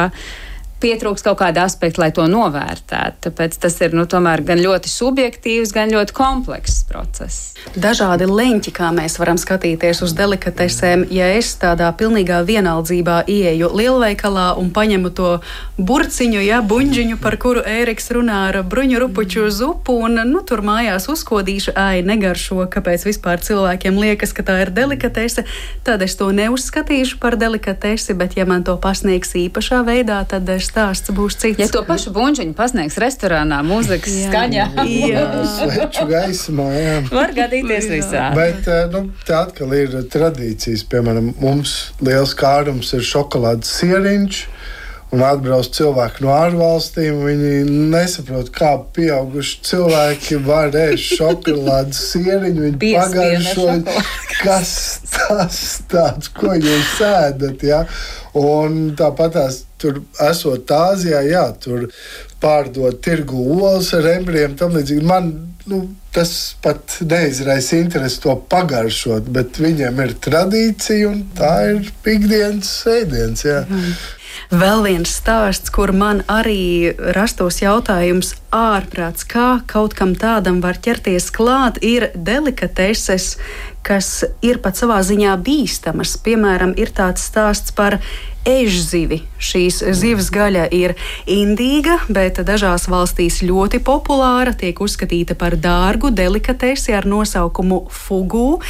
pietrūks 0.83 1.23
kaut 1.25 1.39
kāda 1.39 1.65
aspekta, 1.67 2.03
lai 2.03 2.11
to 2.15 2.27
novērtētu. 2.29 3.29
Tāpēc 3.29 3.57
tas 3.63 3.79
ir 3.81 3.95
nu, 3.95 4.05
gan 4.07 4.59
ļoti 4.59 4.91
subjektīvs, 4.91 5.73
gan 5.75 5.93
ļoti 5.93 6.15
komplekss 6.15 6.83
process. 6.89 7.53
Dažādi 7.79 8.27
leņķi, 8.27 8.73
kā 8.75 8.91
mēs 8.95 9.15
varam 9.21 9.39
skatīties 9.39 10.03
uz 10.03 10.13
delikatesēm. 10.17 11.05
Ja 11.13 11.29
es 11.37 11.53
tādā 11.61 11.87
pilnīgā 11.97 12.41
vienaldzībā 12.45 13.23
ieeju 13.31 13.71
lielveikalā 13.73 14.49
un 14.59 14.69
paņemu 14.75 15.13
to 15.15 15.31
burciņu, 15.77 16.41
ja 16.43 16.59
buļģiņu, 16.65 17.19
par 17.23 17.37
kuru 17.41 17.63
Ēriks 17.63 18.11
runā 18.13 18.41
ar 18.49 18.59
bruņu 18.67 18.99
rupuču 19.05 19.47
zupu, 19.53 19.95
un 20.05 20.19
nu, 20.29 20.43
tur 20.45 20.63
mājās 20.65 21.07
uzkodīšu, 21.11 21.75
ai, 21.79 22.03
negaršo, 22.05 22.67
kāpēc 22.73 23.07
vispār 23.07 23.41
cilvēkiem 23.43 23.97
liekas, 24.01 24.35
ka 24.35 24.45
tā 24.45 24.59
ir 24.65 24.73
delikatese, 24.75 25.45
tad 25.87 26.03
es 26.05 26.17
to 26.19 26.29
neuzskatīšu 26.35 27.19
par 27.23 27.37
delikatesi, 27.39 28.15
bet 28.17 28.37
ja 28.37 28.45
man 28.49 28.65
to 28.67 28.75
pasniegs 28.81 29.33
īpašā 29.39 29.83
veidā, 29.87 30.19
tad 30.29 30.49
es 30.51 30.72
stāsts 30.73 31.13
būs 31.13 31.37
cits. 31.37 31.61
Ja 31.61 31.69
to 31.71 31.83
pašu 31.85 32.13
buļbuļsāņu 32.15 32.55
pasniegs 32.57 32.97
restorānā, 33.01 33.61
mūzikas 33.67 34.17
jā. 34.17 34.29
skaņā, 34.31 34.67
sveču 35.57 36.07
gaismā, 36.09 36.69
jā. 36.73 36.95
var 37.13 37.33
gadīties 37.37 37.89
visā. 37.91 38.29
Bet 38.37 38.69
eh, 38.71 38.87
nu, 38.93 39.05
tā 39.27 39.45
atkal 39.45 39.75
ir 39.77 39.99
tradīcijas. 40.13 40.85
Piemēram, 40.89 41.33
mums 41.41 41.93
liels 42.03 42.33
kārums 42.37 42.93
ir 42.97 43.05
šokolādes 43.05 43.69
sieriņš 43.79 44.45
un 45.13 45.21
atbrauc 45.21 45.69
cilvēki 45.77 46.25
no 46.25 46.31
ārvalstīm. 46.33 47.19
Viņi 47.27 47.51
nesaprot, 47.93 48.49
kā 48.55 48.71
pieauguši 48.95 49.59
cilvēki 49.69 50.39
var 50.47 50.73
ēst 50.87 51.19
šokolādes 51.19 52.01
sieriņu. 52.15 52.65
Viņi 52.65 52.93
pagaršo, 52.97 53.77
kas 54.41 54.73
tas 55.13 55.61
tāds, 55.91 56.33
ko 56.33 56.57
jūs 56.57 56.97
ēdat. 57.05 57.61
Ja? 57.67 57.83
Un 58.33 58.95
tāpat 58.97 59.37
tās 59.37 59.61
tur 59.83 60.01
esot 60.23 60.71
Āzijā, 60.73 61.21
jā, 61.27 61.47
tur 61.63 61.89
pārdot 62.43 63.01
tirgu 63.03 63.43
olas 63.59 63.93
ar 63.95 64.07
embriem. 64.15 64.55
Man 65.03 65.33
nu, 65.69 65.83
tas 66.13 66.55
pat 66.61 66.97
neizraisa 67.01 67.77
interesi 67.79 68.21
to 68.23 68.35
pagaršot, 68.49 69.29
bet 69.33 69.59
viņiem 69.61 70.01
ir 70.03 70.17
tradīcija 70.23 71.11
un 71.11 71.23
tā 71.37 71.53
ir 71.71 71.87
ikdienas 72.15 72.73
ēdiens. 72.97 73.45
Jā. 73.47 73.63
Mm. 73.69 73.95
Vēl 74.53 74.83
viens 74.85 75.09
stāsts, 75.09 75.71
kur 75.73 75.93
man 75.95 76.21
arī 76.29 76.93
rastos 77.15 77.59
jautājums, 77.61 78.33
ārprāts, 78.53 79.25
kā 79.29 79.63
kaut 79.69 79.95
kam 79.97 80.13
tādam 80.19 80.59
var 80.61 80.77
ķerties 80.83 81.29
klāt, 81.33 81.79
ir 81.81 82.09
delikateses, 82.13 83.37
kas 83.85 84.23
ir 84.45 84.59
pat 84.63 84.77
savā 84.79 84.99
ziņā 85.05 85.37
bīstamas. 85.45 86.17
Piemēram, 86.25 86.75
ir 86.77 86.93
tāds 86.97 87.25
stāsts 87.29 87.73
par 87.77 87.99
ežzivi. 88.47 89.21
Šīs 89.43 89.81
zivs 89.95 90.29
gaļa 90.33 90.67
ir 90.71 90.93
indīga, 91.29 91.97
bet 92.11 92.39
dažās 92.45 92.87
valstīs 92.91 93.41
ļoti 93.43 93.79
populāra, 93.83 94.53
tiek 94.55 94.79
uzskatīta 94.83 95.35
par 95.39 95.57
dārgu 95.59 96.11
delikatesi 96.15 96.95
ar 96.95 97.07
nosaukumu 97.09 97.83
fugu. 97.91 98.61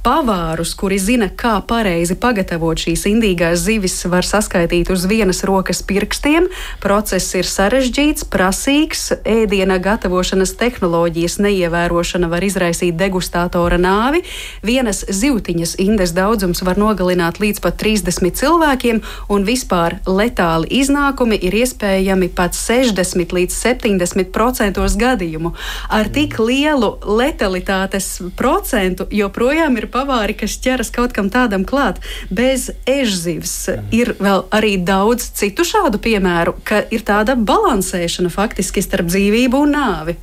Pavārus, 0.00 0.72
kuri 0.78 0.96
zina, 1.02 1.28
kā 1.28 1.58
pareizi 1.66 2.16
pagatavot 2.16 2.78
šīs 2.80 3.04
indīgās 3.10 3.60
zivis, 3.66 3.98
var 4.08 4.24
saskaitīt 4.26 4.90
uz 4.94 5.04
vienas 5.10 5.42
rokas 5.44 5.82
pirkstiem. 5.86 6.48
Process 6.80 7.34
ir 7.36 7.48
sarežģīts, 7.48 8.24
prasīgs, 8.32 9.10
ēdiena 9.28 9.76
gatavošanas 9.82 10.54
tehnoloģijas 10.60 11.36
neievērošana 11.44 12.30
var 12.32 12.46
izraisīt 12.46 12.96
degustātora 13.00 13.76
nāvi. 13.80 14.22
Vienas 14.64 15.04
zivtiņas 15.04 15.76
indes 15.82 16.14
daudzums 16.16 16.64
var 16.64 16.80
nogalināt 16.80 17.42
līdz 17.42 17.60
pat 17.64 17.76
30 17.82 18.40
cilvēkiem, 18.40 19.02
un 19.28 19.44
vispār 19.44 19.98
letāli 20.06 20.70
iznākumi 20.80 21.38
ir 21.42 21.56
iespējami 21.60 22.30
pat 22.34 22.56
60 22.56 23.34
līdz 23.36 23.56
70 23.56 24.32
procentos 24.34 24.96
gadījumu. 25.00 25.52
Ar 25.90 26.10
tik 26.12 26.38
lielu 26.40 26.92
letalitātes 27.04 28.08
procentu 28.38 29.06
joprojām 29.10 29.78
ir 29.80 29.90
pavāri, 29.92 30.36
kas 30.38 30.58
ķeras 30.64 30.92
kaut 30.94 31.14
kam 31.16 31.30
tādam 31.30 31.66
klāt. 31.68 32.00
Bez 32.30 32.70
ežzivs 32.88 33.54
ir 33.94 34.14
vēl 34.20 34.46
arī 34.54 34.76
daudz 34.80 35.30
citu 35.36 35.66
šādu 35.66 36.00
piemēru, 36.02 36.56
ka 36.64 36.84
ir 36.90 37.04
tāda 37.06 37.36
balansēšana 37.36 38.32
faktiski 38.32 38.84
starp 38.84 39.10
dzīvību 39.10 39.64
un 39.66 39.76
nāvi. 39.76 40.20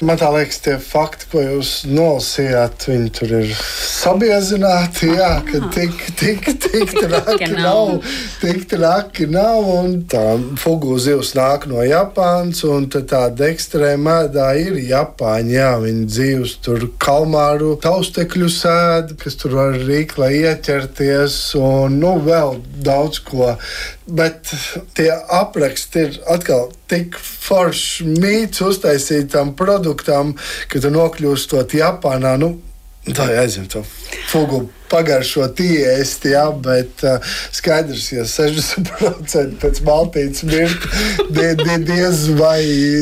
Man 0.00 0.18
liekas, 0.20 0.58
tie 0.60 0.74
fakti, 0.76 1.24
ko 1.32 1.40
jūs 1.40 1.70
nolasījāt, 1.88 2.82
viņi 2.90 3.12
tur 3.16 3.30
ir 3.38 3.52
sabiezināti. 3.56 5.08
Jā, 5.16 5.30
ka 5.46 5.60
tik, 5.72 6.02
tik, 6.20 6.50
tik 6.60 6.92
traki 7.00 7.48
nav. 7.54 8.04
Tik 8.42 8.66
traki 8.74 9.24
nav. 9.32 9.64
Un 9.64 9.94
tā 10.12 10.36
fugu 10.60 10.98
zivs 11.00 11.32
nāk 11.38 11.64
no 11.70 11.80
Japānas, 11.80 12.60
un 12.68 12.90
tāda 12.92 13.48
ekstrēma 13.48 14.18
ēdā 14.26 14.50
ir 14.60 14.76
Japāņa. 14.84 15.54
Jā, 15.56 15.72
viņi 15.80 16.04
dzīvos 16.12 16.56
tur 16.66 16.90
kalmāru 17.00 17.72
taustekļu 17.80 18.52
sēdi, 18.52 19.16
kas 19.24 19.40
tur 19.40 19.56
var 19.62 19.80
rīklai 19.80 20.34
ieķerties, 20.42 21.40
un 21.56 21.96
nu, 22.04 22.18
vēl 22.28 22.58
daudz 22.84 23.24
ko. 23.24 23.54
Bet 24.06 24.52
tie 24.94 25.08
apraksti 25.10 26.04
ir 26.04 26.18
atkal 26.30 26.68
tik 26.86 27.16
foršs 27.18 28.04
mīts 28.06 28.62
uztaisītam 28.62 29.56
produktam, 29.58 30.36
ka 30.70 30.82
tu 30.82 30.92
nokļūstot 30.94 31.74
Japānā. 31.74 32.36
Nu, 32.38 32.54
Tā 33.06 33.28
ir 33.30 33.38
aizņemta 33.38 33.84
fugu 34.26 34.64
pagaršot 34.90 35.60
iesti, 35.64 36.32
jā, 36.34 36.44
bet 36.62 37.04
uh, 37.06 37.36
skaidrs, 37.54 38.08
ja 38.14 38.26
60% 38.28 39.58
pēc 39.62 39.80
maltītes 39.86 40.44
mirkt, 40.46 40.86
die, 41.34 41.52
die, 41.60 41.78
diez 41.86 42.26
vai, 42.38 42.60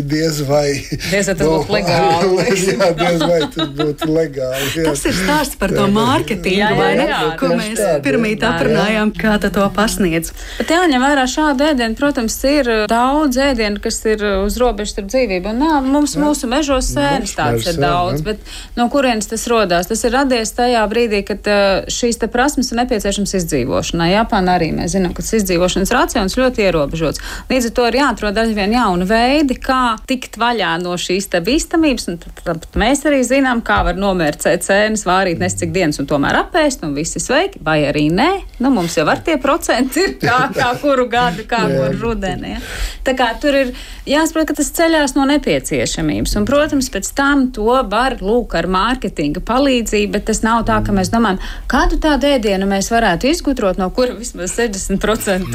diez 0.09 0.41
vai. 0.49 0.69
Diez 1.11 1.31
vai 1.31 1.37
tas 1.37 1.47
nu, 1.47 1.59
būtu 1.61 1.77
legāli. 1.77 2.47
jā, 2.75 2.91
diez 3.01 3.25
vai 3.25 3.41
tas 3.55 3.73
būtu 3.81 4.11
legāli. 4.11 4.71
Jā. 4.79 4.87
Tas 4.91 5.05
ir 5.11 5.17
stāsts 5.19 5.61
par 5.61 5.75
to 5.75 5.87
mārketingu, 5.93 6.59
jā, 6.59 6.71
jā, 6.75 6.91
jā, 6.99 7.09
jā, 7.11 7.21
ko 7.41 7.53
mēs 7.55 7.83
pirmīt 8.05 8.45
aprunājām, 8.47 9.15
kā 9.19 9.37
to 9.45 9.67
pasniedz. 9.77 10.33
Bet 10.59 10.73
jāņem 10.73 11.05
vērā 11.05 11.27
šādu 11.31 11.69
ēdienu, 11.71 11.99
protams, 11.99 12.37
ir 12.49 12.71
daudz 12.91 13.39
ēdienu, 13.51 13.81
kas 13.85 14.01
ir 14.09 14.25
uz 14.45 14.59
robežas 14.61 14.95
starp 14.95 15.11
dzīvību 15.13 15.51
un 15.53 15.63
nāvi. 15.65 15.93
Mums 15.95 16.17
jā. 16.17 16.23
mūsu 16.25 16.51
mežos 16.51 16.91
sēnes 16.95 17.35
tāds 17.37 17.69
ir 17.71 17.81
daudz, 17.83 18.25
bet 18.27 18.43
no 18.79 18.89
kurienes 18.93 19.29
tas 19.31 19.47
rodās? 19.51 19.91
Tas 19.91 20.05
ir 20.07 20.15
radies 20.15 20.55
tajā 20.57 20.85
brīdī, 20.91 21.25
kad 21.27 21.51
uh, 21.51 21.74
šīs 21.91 22.21
prasmes 22.33 22.71
ir 22.73 22.81
nepieciešamas 22.81 23.35
izdzīvošanai. 23.41 24.11
Japānā 24.15 24.57
arī 24.59 24.71
mēs 24.77 24.95
zinām, 24.95 25.15
ka 25.15 25.23
tas 25.25 25.37
izdzīvošanas 25.41 25.93
racions 25.95 26.37
ļoti 26.39 26.65
ierobežots. 26.67 27.23
Līdz 27.51 27.69
ar 27.69 27.75
to 27.77 27.87
ir 27.91 27.99
jāatrod 28.01 28.41
aizvien 28.43 28.75
jauni 28.75 29.09
veidi, 29.09 29.59
kā 29.61 29.97
tikt 30.09 30.39
vaļā 30.41 30.75
no 30.83 30.97
šīs 31.01 31.31
bīstamības. 31.45 32.09
Tad 32.45 32.69
mēs 32.81 33.05
arī 33.09 33.23
zinām, 33.27 33.63
kā 33.67 33.83
var 33.87 33.99
nomērcēt 33.99 34.67
cēnas, 34.67 35.07
vārīt 35.09 35.43
nes 35.43 35.57
cik 35.59 35.75
dienas 35.75 36.01
un 36.03 36.09
tomēr 36.11 36.41
apēst, 36.45 36.85
un 36.87 36.95
visi 36.97 37.23
sveiki, 37.23 37.63
vai 37.65 37.81
arī 37.89 38.07
nē. 38.15 38.31
Nu, 38.63 38.71
mums 38.75 38.97
jau 38.99 39.07
ar 39.11 39.23
tie 39.25 39.37
procenti 39.43 40.05
ir 40.05 40.17
kā, 40.23 40.49
kā 40.55 40.71
kuru 40.83 41.09
gadu, 41.11 41.47
kā 41.49 41.65
kuru 41.69 41.99
rudeni. 42.01 42.55
Ja? 42.55 42.63
Tā 43.05 43.17
kā 43.19 43.31
tur 43.41 43.57
ir 43.59 43.73
jāsaprot, 44.09 44.49
ka 44.49 44.57
tas 44.59 44.71
ceļās 44.77 45.17
no 45.17 45.27
nepieciešamības. 45.29 46.37
Un, 46.39 46.47
protams, 46.49 46.91
pēc 46.93 47.11
tam 47.17 47.49
to 47.55 47.69
var 47.91 48.19
lūk 48.25 48.57
ar 48.59 48.69
mārketinga 48.71 49.43
palīdzību, 49.45 50.13
bet 50.15 50.29
tas 50.31 50.43
nav 50.47 50.65
tā, 50.69 50.81
ka 50.85 50.95
mēs 50.97 51.13
domājam, 51.13 51.41
Kādu 51.71 51.99
tādu 52.03 52.29
ēdienu 52.29 52.69
mēs 52.69 52.91
varētu 52.93 53.29
izgudrot, 53.31 53.79
no 53.81 53.89
kura 53.95 54.15
vismaz 54.19 54.55
60% 54.59 55.55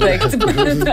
teikt, 0.00 0.36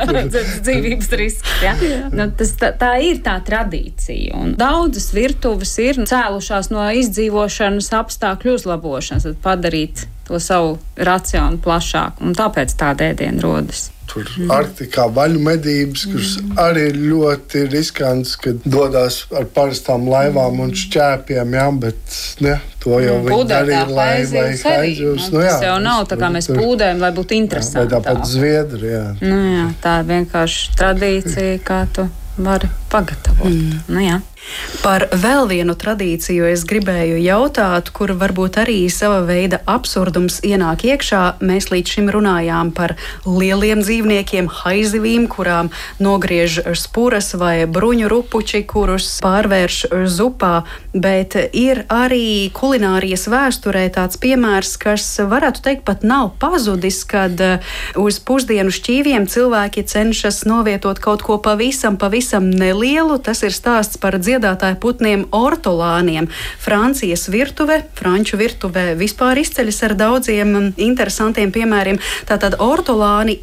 dzīvības 0.65 1.11
risks? 1.21 1.53
Ja? 1.63 1.75
Nu, 2.13 2.29
tas, 2.37 2.53
tā, 2.59 2.71
tā 2.79 2.93
ir 3.05 3.21
tā 3.25 3.37
tradīcija. 3.45 4.35
Un 4.39 4.55
daudzas 4.59 5.11
virtuves 5.15 5.75
ir 5.83 6.01
cēlušās 6.09 6.71
no 6.73 6.87
izdzīvošanas 7.01 7.91
apstākļu 8.01 8.57
uzlabošanas, 8.59 9.29
padarīt 9.43 10.07
to 10.27 10.41
savu 10.43 10.77
racionu 10.95 11.61
plašāku. 11.63 12.35
Tāpēc 12.37 12.75
tāda 12.79 13.09
ēdiena 13.13 13.41
rodas. 13.45 13.89
Tur 14.09 14.25
mm. 14.25 14.49
Arktikā 14.53 15.05
vaļu 15.13 15.41
medības, 15.45 16.05
kuras 16.09 16.35
mm. 16.39 16.55
arī 16.63 16.85
ir 16.89 16.99
ļoti 17.11 17.63
riskantas, 17.69 18.35
kad 18.41 18.63
dodas 18.65 19.21
ar 19.35 19.45
parastām 19.53 20.07
laivām 20.09 20.63
un 20.65 20.73
šķēpiem, 20.77 21.53
jā, 21.59 21.65
bet 21.83 22.17
ne, 22.45 22.55
to 22.81 22.97
jau 23.03 23.19
mm. 23.19 23.27
viņi 23.29 23.49
darīja, 23.51 23.83
lai 23.93 24.07
aizjūs. 24.23 25.29
Nu, 25.33 25.43
jā, 25.45 25.53
tas 25.53 25.67
jau 25.67 25.75
nav 25.83 26.07
tā 26.09 26.17
kā 26.21 26.31
mēs 26.33 26.49
pūdējam, 26.49 27.03
lai 27.05 27.11
būtu 27.17 27.37
interesanti. 27.37 27.93
Tāpat 27.93 28.25
Zviedri, 28.29 28.95
jā. 28.95 29.05
Nu, 29.21 29.37
jā. 29.53 29.67
Tā 29.83 29.99
ir 30.01 30.09
vienkārši 30.09 30.73
tradīcija, 30.79 31.61
kā 31.65 31.83
tu 31.93 32.09
vari 32.39 32.69
pagatavot. 32.89 33.51
Mm. 33.51 33.79
Nu, 33.87 34.01
jā. 34.03 34.19
Par 34.79 35.05
vēl 35.11 35.49
vienu 35.49 35.75
tradīciju 35.77 36.47
es 36.49 36.63
gribēju 36.67 37.19
jautāt, 37.21 37.91
kur 37.93 38.13
varbūt 38.17 38.61
arī 38.63 38.77
sava 38.93 39.19
veida 39.27 39.59
absurdums 39.69 40.39
ienāk 40.47 40.85
iekšā. 40.87 41.23
Mēs 41.43 41.69
līdz 41.73 41.95
šim 41.97 42.09
runājām 42.15 42.71
par 42.75 42.95
lieliem 43.27 43.83
dzīvniekiem, 43.99 44.47
haizivīm, 44.47 45.27
kurām 45.27 45.69
nogriež 45.99 46.61
spuras 46.79 47.33
vai 47.35 47.67
bruņu 47.67 48.07
rupuči, 48.07 48.63
kurus 48.63 49.19
pārvērš 49.23 49.79
zupā, 50.07 50.63
bet 50.93 51.35
ir 51.51 51.83
arī 51.91 52.49
kulinārijas 52.55 53.27
vēsturē 53.27 53.89
tāds 53.91 54.19
piemērs, 54.21 54.77
kas 54.79 55.03
varētu 55.19 55.63
teikt 55.65 55.83
pat 55.87 56.05
nav 56.07 56.31
pazudis, 56.39 57.01
kad 57.03 57.35
uh, 57.43 57.59
uz 57.99 58.21
pusdienu 58.23 58.71
šķīviem 58.71 59.27
cilvēki 59.27 59.83
cenšas 59.83 60.45
novietot 60.47 60.99
kaut 61.03 61.25
ko 61.25 61.39
pavisam, 61.43 61.99
pavisam 61.99 62.47
nelielu. 62.49 63.19
Tas 63.19 63.43
ir 63.43 63.51
stāsts 63.51 63.99
par 63.99 64.15
dziedātāju 64.15 64.79
putniem 64.79 65.27
ortolāniem. 65.35 66.29
Francijas 66.59 67.27
virtuve, 67.27 67.81
franču 67.99 68.39
virtuvē 68.39 68.93
vispār 68.99 69.43
izceļas 69.43 69.83
ar 69.89 69.97
daudziem 69.99 70.55
interesantiem 70.79 71.51
piemēriem. 71.51 71.99
Tātad 72.29 72.59
ortolāni 72.63 73.35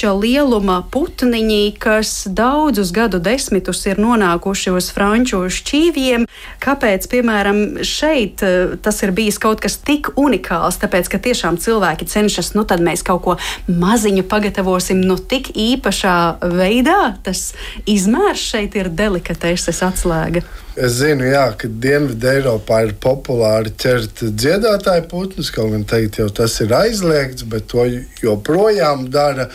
īkšķa 0.00 0.16
lieluma 0.16 0.80
putniņi, 0.90 1.76
kas 1.78 2.26
daudzus 2.26 2.90
gadu 2.90 3.18
desmitus 3.20 3.84
ir 3.86 3.98
nonākuši 4.00 4.72
uz 4.72 4.88
franču 4.94 5.44
šķīviem. 5.52 6.24
Kāpēc, 6.60 7.04
piemēram, 7.10 7.82
šeit 7.84 8.40
eh, 8.42 8.78
tas 8.80 9.02
ir 9.02 9.12
bijis 9.12 9.38
kaut 9.38 9.60
kas 9.60 9.76
tik 9.76 10.08
unikāls? 10.16 10.80
Tāpēc, 10.80 11.10
ka 11.12 11.20
tiešām 11.20 11.58
cilvēki 11.60 12.08
cenšas, 12.08 12.54
nu 12.56 12.64
tad 12.64 12.80
mēs 12.80 13.04
kaut 13.04 13.22
ko 13.26 13.36
maziņu 13.68 14.24
pagatavosim, 14.24 15.04
nu 15.04 15.18
tik 15.18 15.52
īpašā 15.52 16.40
veidā. 16.48 17.16
Tas 17.22 17.52
izmērs 17.84 18.40
šeit 18.40 18.76
ir 18.80 18.88
delikateses 18.88 19.82
atslēga. 19.84 20.46
Es 20.80 20.94
zinu, 20.96 21.26
jā, 21.28 21.42
ka 21.60 21.68
Dienvidē 21.68 22.38
Eiropā 22.38 22.78
ir 22.86 22.94
populāri 23.02 23.72
ķert 23.82 24.22
dziedātāju 24.40 25.02
putnus. 25.10 25.50
Kaut 25.52 25.74
gan 25.74 25.82
teikt, 25.84 26.20
jau 26.22 26.28
tas 26.32 26.54
ir 26.64 26.72
aizliegts, 26.72 27.44
bet 27.52 27.66
to 27.68 27.84
joprojām 28.22 29.10
dara 29.12 29.50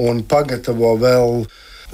un 0.00 0.22
pagatavo 0.24 0.94
vēl. 1.02 1.42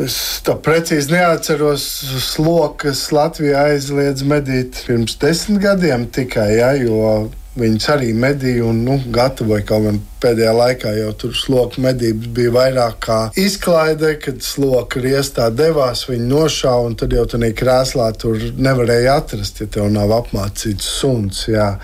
Es 0.02 0.14
tā 0.46 0.54
precīzi 0.60 1.14
neatceros, 1.14 1.86
slokas 2.28 3.06
Latvijā 3.16 3.64
aizliedz 3.72 4.22
medīt 4.28 4.82
pirms 4.86 5.16
desmit 5.18 5.62
gadiem 5.64 6.04
tikai, 6.12 6.50
ja, 6.58 6.70
jo 6.76 7.30
viņas 7.56 7.88
arī 7.94 8.12
medīja 8.16 8.66
un 8.68 8.82
nu, 8.86 8.96
gatavoja 9.12 9.64
kaut 9.66 9.86
gan 9.86 10.00
pēdējā 10.22 10.52
laikā 10.56 10.92
jau 10.98 11.12
tur 11.20 11.34
sloku 11.36 11.82
medības 11.84 12.30
bija 12.36 12.52
vairāk 12.54 12.98
kā 13.06 13.18
izklaide, 13.40 14.14
kad 14.22 14.42
sloka 14.44 15.00
riestā 15.02 15.48
devās, 15.54 16.06
viņi 16.10 16.28
nošāva, 16.30 16.84
un 16.90 16.96
tad 17.00 17.16
jau 17.16 17.24
tādā 17.32 17.52
krēslā 17.56 18.10
tur 18.20 18.38
nevarēja 18.56 19.18
atrast, 19.22 19.62
ja 19.62 19.70
tev 19.78 19.90
nav 19.94 20.14
apmācīts 20.20 20.92
suns. 21.00 21.46
Jā. 21.52 21.74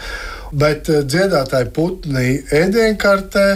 Bet 0.52 0.90
eh, 0.92 1.04
dziedātāji 1.08 1.70
putni 1.72 2.36
ēdienkartē 2.52 3.46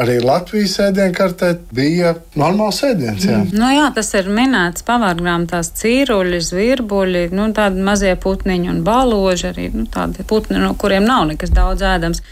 arī 0.00 0.16
Latvijas 0.22 0.74
ēdienkartē 0.88 1.50
bija 1.74 2.14
normāls 2.38 2.80
ēdiens. 2.86 3.26
Jā. 3.28 3.38
Mm. 3.44 3.52
Nu, 3.54 3.68
jā, 3.70 3.86
tas 3.94 4.10
ir 4.18 4.28
minēts 4.32 4.82
pavārgrāmatās 4.86 5.70
cīruļi, 5.78 6.40
zvirbuļi, 6.48 7.24
nu, 7.34 7.46
tādi 7.54 7.84
mazie 7.84 8.14
putniņi 8.20 8.72
un 8.72 8.82
baloži, 8.86 9.48
arī 9.52 9.68
nu, 9.74 9.86
tādi 9.90 10.26
putni, 10.26 10.58
no 10.62 10.72
kuriem 10.78 11.06
nav 11.06 11.28
nekas 11.30 11.54
daudz 11.54 11.84
ēdams. 11.86 12.24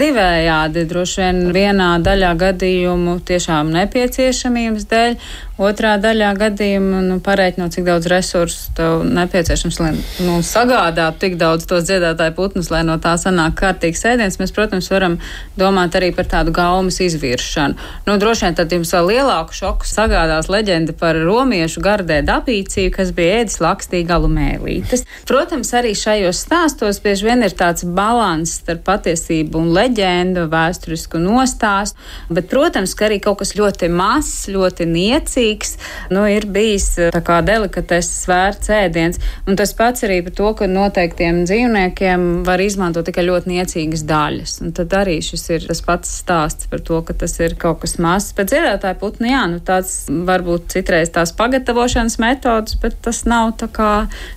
Divējādi 0.00 0.86
droši 0.88 1.20
vien 1.20 1.42
vienā 1.56 1.90
daļā 2.04 2.32
gadījumu 2.40 3.18
tiešām 3.28 3.72
nepieciešamības 3.76 4.88
dēļ, 4.88 5.18
otrā 5.60 5.96
daļā 6.00 6.32
gadījumā 6.40 7.02
nu, 7.04 7.20
pareiķinot, 7.24 7.76
cik 7.76 7.84
daudz 7.84 8.08
resursu 8.08 8.72
tev 8.78 9.04
nepieciešams, 9.04 9.80
lai 9.82 9.92
nu, 10.24 10.40
sagādātu 10.46 11.26
tik 11.26 11.36
daudz 11.40 11.68
tos 11.68 11.84
dziedātāju 11.90 12.36
putnus, 12.38 12.72
lai 12.72 12.80
no 12.88 12.96
tā 13.02 13.12
sanāk 13.20 13.58
kārtīgs 13.60 14.06
ēdiens. 14.08 14.40
Mēs, 14.40 14.56
protams, 14.56 14.88
varam 14.92 15.18
domāt 15.60 15.98
arī 16.00 16.14
par 16.16 16.30
tādu 16.30 16.54
gaumas 16.56 16.96
izvēli 16.96 17.09
izviršanu. 17.10 17.76
Nu, 18.06 18.16
droši 18.20 18.46
vien 18.46 18.58
tad 18.58 18.72
jums 18.72 18.92
vēl 18.94 19.10
lielāku 19.12 19.56
šoku 19.56 19.88
sagādās 19.88 20.48
leģenda 20.52 20.94
par 20.98 21.18
romiešu 21.18 21.82
gardē 21.84 22.20
dabīciju, 22.26 22.92
kas 22.94 23.12
bija 23.16 23.42
ēdis 23.42 23.60
lakstī 23.62 24.02
galu 24.08 24.30
mēlītes. 24.32 25.04
Protams, 25.28 25.72
arī 25.76 25.92
šajos 25.98 26.40
stāstos 26.46 27.00
bieži 27.04 27.28
vien 27.28 27.44
ir 27.46 27.54
tāds 27.56 27.84
balans 27.84 28.56
starp 28.60 28.82
patiesību 28.88 29.60
un 29.60 29.70
leģendu, 29.76 30.46
vēsturisku 30.50 31.20
nostāstu, 31.22 32.00
bet, 32.30 32.48
protams, 32.50 32.94
ka 32.96 33.08
arī 33.08 33.20
kaut 33.22 33.40
kas 33.42 33.54
ļoti 33.58 33.90
mazs, 33.92 34.48
ļoti 34.52 34.86
niecīgs, 34.90 35.76
nu, 36.14 36.24
ir 36.30 36.46
bijis 36.50 36.92
tā 37.14 37.22
kā 37.24 37.40
delikateses 37.46 38.26
vērts 38.30 38.72
ēdiens. 38.74 39.20
Un 39.48 39.58
tas 39.58 39.72
pats 39.76 40.06
arī 40.06 40.20
par 40.26 40.36
to, 40.36 40.52
ka 40.58 40.68
noteiktiem 40.70 41.44
dzīvniekiem 41.48 42.28
var 42.46 42.62
izmantot 42.62 43.06
tikai 43.08 43.26
ļoti 43.26 43.54
niecīgas 43.54 44.04
daļas. 44.08 44.58
Un 44.64 44.74
tad 44.76 44.94
arī 44.96 45.18
šis 45.24 45.46
ir 45.56 45.68
tas 45.70 45.82
pats 45.86 46.12
stāsts 46.22 46.70
par 46.70 46.82
to, 46.86 46.99
ka 47.06 47.16
tas 47.22 47.36
ir 47.40 47.56
kaut 47.60 47.80
kas 47.82 47.96
mazs. 48.02 48.34
Bet 48.36 48.52
dziedātāja 48.52 48.98
putni, 49.00 49.32
jā, 49.32 49.42
nu 49.50 49.60
tāds 49.64 50.04
varbūt 50.08 50.70
citreiz 50.74 51.12
tās 51.14 51.32
pagatavošanas 51.36 52.18
metodas, 52.22 52.76
bet 52.80 52.98
tas 53.04 53.22
nav 53.28 53.54
tā 53.60 53.70
kā 53.72 53.90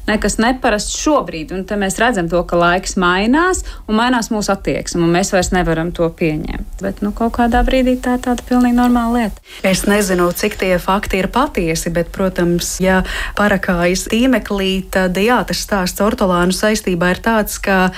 nekas 0.08 0.40
neparasts 0.42 0.98
šobrīd. 1.04 1.54
Un 1.56 1.66
te 1.70 1.78
mēs 1.80 2.00
redzam 2.02 2.30
to, 2.32 2.42
ka 2.48 2.60
laiks 2.60 2.98
mainās 3.00 3.64
un 3.88 3.98
mainās 4.00 4.32
mūsu 4.34 4.54
attieksme, 4.54 5.04
un 5.04 5.14
mēs 5.14 5.34
vairs 5.36 5.54
nevaram 5.56 5.92
to 5.96 6.08
pieņemt. 6.10 6.82
Bet, 6.84 7.04
nu, 7.06 7.14
kaut 7.16 7.36
kādā 7.38 7.64
brīdī 7.66 7.96
tā 8.04 8.18
ir 8.18 8.26
tāda 8.26 8.46
pilnīgi 8.48 8.78
normāla 8.78 9.24
lieta. 9.24 9.44
Es 9.68 9.86
nezinu, 9.88 10.30
cik 10.36 10.58
tie 10.60 10.76
fakti 10.82 11.22
ir 11.22 11.30
patiesi, 11.34 11.92
bet, 11.94 12.12
protams, 12.16 12.76
ja 12.84 13.02
parakājas 13.38 14.08
tīmeklī, 14.12 14.72
tad 14.94 15.18
jā, 15.20 15.40
tas 15.48 15.64
stāsts 15.64 16.04
ortolānu 16.04 16.56
saistībā 16.56 17.14
ir 17.14 17.22
tāds, 17.24 17.60
ka 17.64 17.94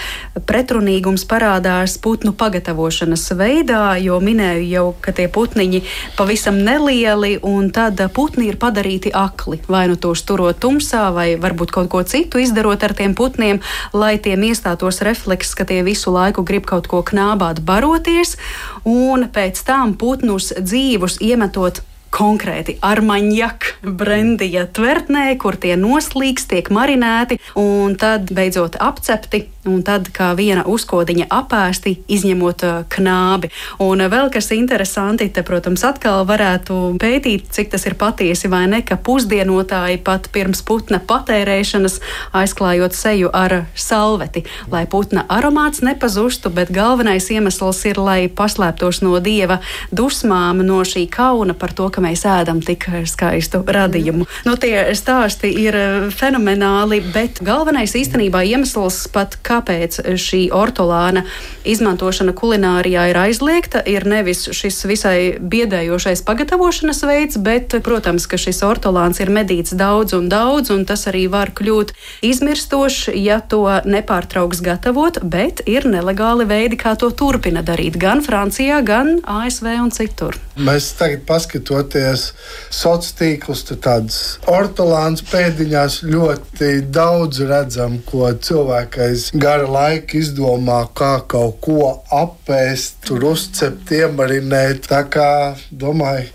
pretrunīgums 0.48 1.26
parādās 1.30 1.98
putnu 2.02 2.36
pagatavošanas 2.38 3.26
veidā, 3.40 3.96
jo 4.02 4.20
minēja 4.24 4.55
minēju 4.56 4.72
jau, 4.72 4.96
ka 5.02 5.12
tie 5.12 5.28
putniņi 5.28 5.84
pavisam 6.18 6.58
nelieli, 6.64 7.40
un 7.44 7.72
tad 7.72 8.00
putni 8.14 8.50
ir 8.50 8.58
padarīti 8.58 9.12
akli. 9.14 9.60
Vai 9.68 9.88
nu 9.88 9.96
tos 9.96 10.24
turot 10.24 10.60
tumsā, 10.60 11.14
vai 11.14 11.36
varbūt 11.38 11.72
kaut 11.72 11.90
ko 11.90 12.04
citu 12.04 12.40
izdarot 12.40 12.84
ar 12.84 12.94
tiem 12.94 13.16
putniem, 13.16 13.62
lai 13.94 14.18
tiem 14.18 14.42
iestātos 14.44 15.02
refleks, 15.02 15.56
ka 15.56 15.66
tie 15.66 15.84
visu 15.84 16.12
laiku 16.12 16.44
grib 16.44 16.66
kaut 16.66 16.88
ko 16.88 17.04
knābāt, 17.04 17.62
baroties, 17.62 18.38
un 18.86 19.28
pēc 19.30 19.66
tam 19.66 19.96
putnus 19.96 20.54
dzīvus 20.56 21.20
iemetot 21.22 21.84
konkrēti 22.16 22.78
armaņģa 22.86 23.50
brendija 23.84 24.66
tvertnē, 24.72 25.34
kur 25.42 25.58
tie 25.60 25.76
noslīgs, 25.76 26.48
tiek 26.48 26.72
marinēti 26.72 27.42
un 27.60 27.98
tad 28.00 28.32
beidzot 28.32 28.78
apcepti 28.80 29.50
un 29.70 29.82
tad 29.86 30.10
kā 30.14 30.32
viena 30.38 30.64
uzkodiņa 30.70 31.28
apēsti, 31.34 31.96
izņemot 32.12 32.64
knābi. 32.94 33.50
Un 33.84 34.04
vēl 34.12 34.30
kas 34.34 34.52
interesanti, 34.56 35.28
te, 35.34 35.44
protams, 35.46 35.84
atkal 35.88 36.26
varētu 36.28 36.96
pētīt, 37.02 37.50
cik 37.56 37.72
tas 37.74 37.86
ir 37.90 37.98
patiesi 38.00 38.50
vai 38.52 38.66
ne, 38.72 38.82
ka 38.86 38.98
pusdienotāji 39.02 40.02
pat 40.06 40.30
pirms 40.34 40.62
putna 40.66 41.00
patērēšanas 41.00 42.00
aizklājot 42.36 42.96
seju 42.96 43.32
ar 43.34 43.66
salveti, 43.76 44.46
lai 44.72 44.86
putna 44.90 45.26
aromāts 45.32 45.84
nepazustu, 45.86 46.52
bet 46.54 46.74
galvenais 46.76 47.30
iemesls 47.34 47.82
ir, 47.90 48.00
lai 48.02 48.28
paslēptos 48.30 49.02
no 49.06 49.18
dieva 49.24 49.60
dusmām, 49.96 50.62
no 50.66 50.82
šī 50.86 51.08
kauna 51.12 51.56
par 51.58 51.74
to, 51.76 51.90
ka 51.90 52.04
mēs 52.04 52.26
ēdam 52.30 52.62
tik 52.66 52.88
skaistu 53.10 53.64
radījumu. 53.66 54.28
Nu, 54.48 54.56
tie 54.62 54.94
stāsti 54.98 55.52
ir 55.66 55.78
fenomenāli, 56.16 57.02
bet 57.14 57.42
galvenais 57.46 57.96
īstenībā 57.98 58.44
iemesls 58.46 59.06
pat, 59.14 59.38
kā 59.46 59.55
kāpēc 59.56 60.02
šī 60.20 60.50
ortolāna 60.56 61.26
izmantošana 61.66 62.36
kulinārijā 62.38 63.08
ir 63.12 63.20
aizliegta, 63.24 63.82
ir 63.88 64.06
nevis 64.10 64.46
šis 64.52 64.84
visai 64.90 65.18
biedējošais 65.40 66.24
pagatavošanas 66.28 67.02
veids, 67.08 67.40
bet, 67.42 67.78
protams, 67.86 68.28
ka 68.30 68.40
šis 68.42 68.62
ortolāns 68.68 69.22
ir 69.24 69.32
medīts 69.34 69.76
daudz 69.78 70.16
un 70.18 70.30
daudz, 70.30 70.72
un 70.76 70.86
tas 70.86 71.08
arī 71.10 71.26
var 71.32 71.54
kļūt 71.56 71.96
izmirstošs, 72.26 73.10
ja 73.16 73.40
to 73.40 73.64
nepārtrauks 73.86 74.62
gatavot, 74.66 75.22
bet 75.24 75.64
ir 75.70 75.88
nelegāli 75.90 76.48
veidi, 76.50 76.80
kā 76.80 76.96
to 77.00 77.12
turpina 77.16 77.64
darīt 77.66 77.98
gan 78.02 78.24
Francijā, 78.26 78.82
gan 78.86 79.20
ASV 79.24 79.72
un 79.82 79.94
citur. 79.96 80.40
Mēs 80.56 80.94
tagad 81.00 81.26
paskatoties 81.28 82.30
sociālos 82.72 83.16
tīklus, 83.16 83.64
tad 83.68 83.82
tādas 83.86 84.20
ortolāns 84.50 85.24
pēdiņās 85.30 86.02
ļoti 86.08 86.72
daudz 86.94 87.42
redzam, 87.48 88.00
ko 88.08 88.30
cilvēkais 88.34 89.30
gara 89.46 89.68
laika 89.70 90.18
izdomā, 90.18 90.80
kā 90.98 91.20
kaut 91.30 91.60
ko 91.66 91.90
apēst, 92.14 93.04
tur 93.06 93.28
uzcept, 93.30 93.92
iemarinēt. 93.94 94.88
Tā 94.90 95.04
kā 95.12 95.30
domāju, 95.70 96.32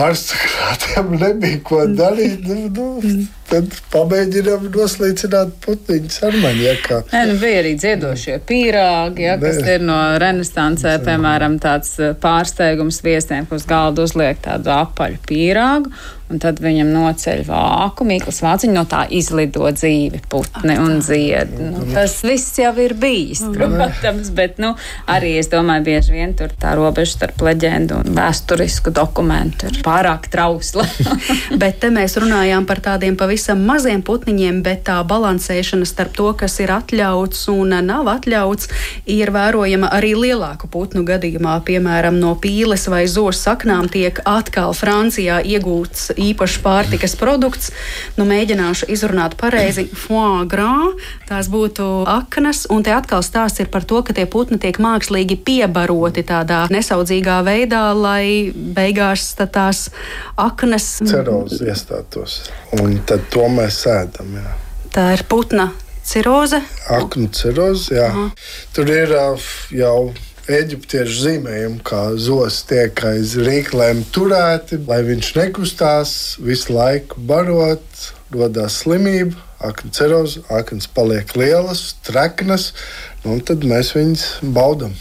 aristokrātiem 0.00 1.12
nebija 1.24 1.60
ko 1.66 1.84
darīt. 1.92 2.46
Nu, 2.48 2.62
nu, 2.72 3.26
tad 3.50 3.74
pamēģinām 3.92 4.68
noslīcināt 4.74 5.56
putniņus 5.64 6.20
ar 6.28 6.38
maņiekā. 6.44 7.00
Nē, 7.10 7.24
nu 7.30 7.36
bija 7.42 7.62
arī 7.64 7.74
dziedošie 7.80 8.38
pīrāgi, 8.46 9.26
ja, 9.26 9.36
kas 9.42 9.60
Nē. 9.64 9.76
ir 9.76 9.84
no 9.88 9.98
renesansē, 10.22 10.96
piemēram, 11.06 11.58
tāds 11.62 11.96
eh, 11.98 12.14
pārsteigums 12.22 13.02
viesiem, 13.06 13.48
kas 13.50 13.68
galdu 13.70 14.06
uzliek 14.08 14.40
tādu 14.44 14.72
apaļu 14.76 15.22
pīrāgu 15.28 15.92
un 16.30 16.38
tad 16.38 16.60
viņam 16.62 16.90
noceļ 16.94 17.42
vāku. 17.48 18.06
Mīkls 18.06 18.40
Vāciņš 18.44 18.74
no 18.74 18.84
tā 18.88 19.02
izlido 19.10 19.66
dzīvi, 19.74 20.22
putni 20.30 20.76
un 20.78 21.00
zied. 21.04 21.52
Nu, 21.58 21.82
tas 21.90 22.20
viss 22.26 22.58
jau 22.60 22.70
ir 22.82 22.94
bijis, 23.00 23.42
protams, 23.54 24.30
bet 24.36 24.60
nu, 24.62 24.72
arī 25.10 25.34
es 25.40 25.50
domāju, 25.50 25.88
bieži 25.90 26.14
vien 26.14 26.34
tur 26.38 26.54
tā 26.60 26.76
robeža 26.78 27.16
starp 27.16 27.42
leģendu 27.48 28.00
un 28.04 28.14
vēsturisku 28.14 28.94
dokumentu 28.94 29.70
ir 29.70 29.80
pārāk 29.86 30.30
trausla. 30.30 30.86
bet 31.62 31.80
te 31.82 31.90
mēs 31.94 32.14
runājām 32.20 32.68
par 32.68 32.82
tādiem 32.84 33.18
pavisam 33.18 33.39
maziem 33.56 34.02
putniņiem, 34.06 34.60
bet 34.66 34.84
tā 34.88 34.98
balansēšana 35.06 35.88
starp 35.88 36.14
to, 36.18 36.30
kas 36.36 36.58
ir 36.62 36.72
atļauts 36.74 37.46
un 37.52 37.74
nav 37.86 38.08
atļauts, 38.12 38.68
ir 39.10 39.32
vērojama 39.34 39.90
arī 39.96 40.12
lielāku 40.18 40.70
putnu 40.70 41.04
gadījumā. 41.08 41.58
Piemēram, 41.66 42.18
no 42.20 42.34
pīles 42.40 42.86
vai 42.90 43.04
zosu 43.10 43.38
saknām 43.40 43.88
tiek 43.92 44.20
atkal 44.28 44.74
Francijā 44.76 45.40
iegūts 45.44 46.10
īpašs 46.20 46.58
pārtikas 46.64 47.16
produkts. 47.20 47.70
Nu, 48.18 48.26
mēģināšu 48.28 48.90
izrunāt 48.92 49.36
pareizi. 49.40 49.86
Foie 49.90 50.44
gras, 50.50 50.98
tās 51.28 51.48
būtu 51.50 51.86
aknas, 52.10 52.66
un 52.72 52.84
te 52.86 52.92
atkal 52.94 53.24
stāsts 53.26 53.62
ir 53.62 53.70
par 53.72 53.86
to, 53.88 54.02
ka 54.06 54.16
tie 54.16 54.26
putni 54.30 54.58
tiek 54.60 54.78
mākslīgi 54.82 55.38
piebaroti 55.46 56.24
tādā 56.26 56.64
nesaudzīgā 56.72 57.40
veidā, 57.46 57.84
lai 57.96 58.52
beigās 58.54 59.32
tās 59.40 59.88
aknas. 60.40 60.98
Cerozi 61.06 61.64
iestātos, 61.70 62.40
un 62.80 62.98
tad 63.06 63.29
to 63.30 63.46
mēs 63.52 63.82
sēdam. 63.84 64.34
Jā. 64.40 64.56
Tā 64.94 65.06
ir 65.14 65.24
putna 65.30 65.70
ciroze. 66.06 66.62
Aknu 66.90 67.30
ciroze, 67.34 67.94
jā. 67.94 68.08
Aha. 68.10 68.26
Tur 68.74 68.90
ir 68.90 69.14
jau 69.76 70.12
eģiptiešu 70.50 71.18
zīmējumu, 71.24 71.82
kā 71.86 72.00
zos 72.18 72.62
tiek 72.66 72.98
aiz 73.06 73.36
rīklēm 73.38 74.02
turēti, 74.14 74.80
lai 74.88 75.02
viņš 75.06 75.34
nekustās, 75.36 76.14
visu 76.42 76.74
laiku 76.74 77.22
barot, 77.28 78.08
rodas 78.34 78.80
slimība, 78.82 79.38
akna 79.62 79.92
ceroza, 79.94 80.42
aknas 80.50 80.88
paliek 80.90 81.36
lielas, 81.38 81.92
treknas, 82.06 82.72
nu, 83.22 83.36
un 83.36 83.44
tad 83.46 83.66
mēs 83.68 83.94
viņus 83.94 84.26
baudām. 84.56 84.96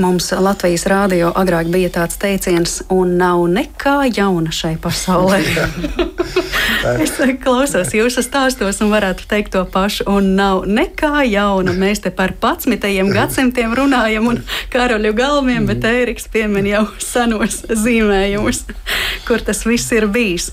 Mums 0.00 0.30
Latvijas 0.32 0.86
rādio 0.90 1.32
agrāk 1.36 1.68
bija 1.72 1.90
tāds 1.92 2.18
teiciens, 2.20 2.80
un 2.92 3.16
nav 3.20 3.44
nekā 3.52 3.98
jauna 4.12 4.52
šai 4.54 4.74
pasaulē. 4.82 5.42
es 7.04 7.14
klausos 7.42 7.92
jūsu 7.94 8.22
stāstos 8.24 8.80
un 8.82 8.92
varētu 8.92 9.26
teikt 9.30 9.54
to 9.56 9.62
pašu, 9.68 10.06
un 10.10 10.32
nav 10.38 10.64
nekā 10.68 11.24
jauna. 11.28 11.74
Mēs 11.76 12.02
te 12.04 12.12
par 12.14 12.34
11. 12.34 12.88
gadsimtiem 13.12 13.74
runājam 13.76 14.28
un 14.32 14.40
karaļu 14.72 15.12
galviem, 15.16 15.66
bet 15.68 15.86
Ēriks 15.88 16.28
piemin 16.32 16.68
jau 16.70 16.84
senos 17.02 17.62
zīmējumus, 17.68 18.64
kur 19.26 19.44
tas 19.44 19.64
viss 19.68 19.92
ir 19.94 20.08
bijis. 20.12 20.50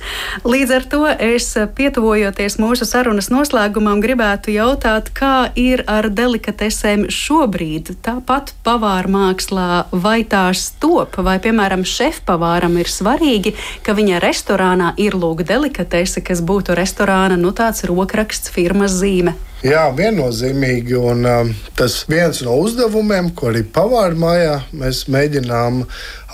Līdz 0.48 0.76
ar 0.76 0.88
to 0.92 1.04
es 1.10 1.52
pietuvojoties 1.76 2.60
mūsu 2.62 2.88
sarunas 2.90 3.32
noslēgumam 3.34 4.02
gribētu 4.04 4.54
jautāt, 4.56 5.12
kā 5.16 5.50
ir 5.60 5.84
ar 5.90 6.10
delikatesēm 6.14 7.08
šobrīd. 7.14 7.96
Tāpat 8.06 8.54
pavāra 8.66 9.09
mākslā, 9.10 9.90
vai 9.92 10.22
tās 10.24 10.70
top, 10.82 11.18
vai, 11.26 11.38
piemēram, 11.44 11.84
šefpavāram 11.88 12.78
ir 12.80 12.92
svarīgi, 12.92 13.56
ka 13.86 13.98
viņa 13.98 14.22
restorānā 14.24 14.94
ir 15.02 15.18
lūk 15.18 15.44
delikatese, 15.50 16.24
kas 16.26 16.46
būtu 16.46 16.78
restorāna, 16.78 17.40
nu 17.40 17.52
tāds 17.52 17.86
rokraksts 17.90 18.54
firmas 18.54 18.96
zīme. 19.02 19.36
Jā, 19.60 19.90
viennozīmīgi. 19.92 20.96
Un, 20.96 21.26
um, 21.28 21.50
tas 21.76 21.98
viens 22.08 22.40
no 22.48 22.54
uzdevumiem, 22.62 23.34
ko 23.36 23.50
arī 23.50 23.66
pavāra 23.76 24.16
mājā, 24.16 24.54
mēs 24.72 25.02
mēģinām 25.12 25.82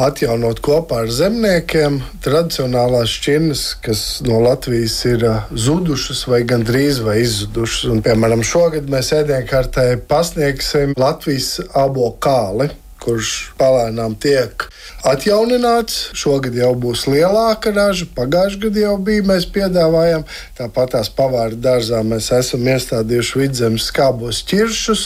atjaunot 0.06 0.62
kopā 0.66 1.02
ar 1.08 1.10
zemniekiem 1.10 1.98
tradicionālās 2.22 3.16
šķirnes, 3.18 3.66
kas 3.82 4.06
no 4.28 4.44
Latvijas 4.46 5.00
ir 5.10 5.26
uh, 5.26 5.50
zudušas 5.58 6.22
vai 6.30 6.44
gandrīz 6.46 7.02
vai 7.02 7.18
izzudušas. 7.24 7.90
Un, 7.96 8.06
piemēram, 8.06 8.46
šogad 8.46 8.94
mēs 8.94 9.10
ēdienkartē 9.18 9.90
pasniegsim 10.06 10.94
Latvijas 11.02 11.56
abo 11.74 12.12
kāli 12.22 12.70
kurš 13.06 13.32
palēnām 13.60 14.16
tiek 14.22 14.65
atjaunināts. 15.06 16.12
Šogad 16.18 16.56
jau 16.58 16.72
būs 16.78 17.06
lielāka 17.10 17.74
raža, 17.76 18.08
pagājušajā 18.18 18.62
gadā 18.68 18.86
jau 18.86 18.96
bija. 19.10 19.26
Mēs 19.30 19.48
piedāvājam, 19.56 20.26
tāpat 20.58 20.96
tās 20.96 21.12
pavāra 21.14 21.58
dārzā 21.68 22.02
mēs 22.06 22.32
esam 22.36 22.66
iestādījuši 22.74 23.42
vidzemes 23.44 23.90
skābos 23.92 24.44
ķiršus 24.50 25.06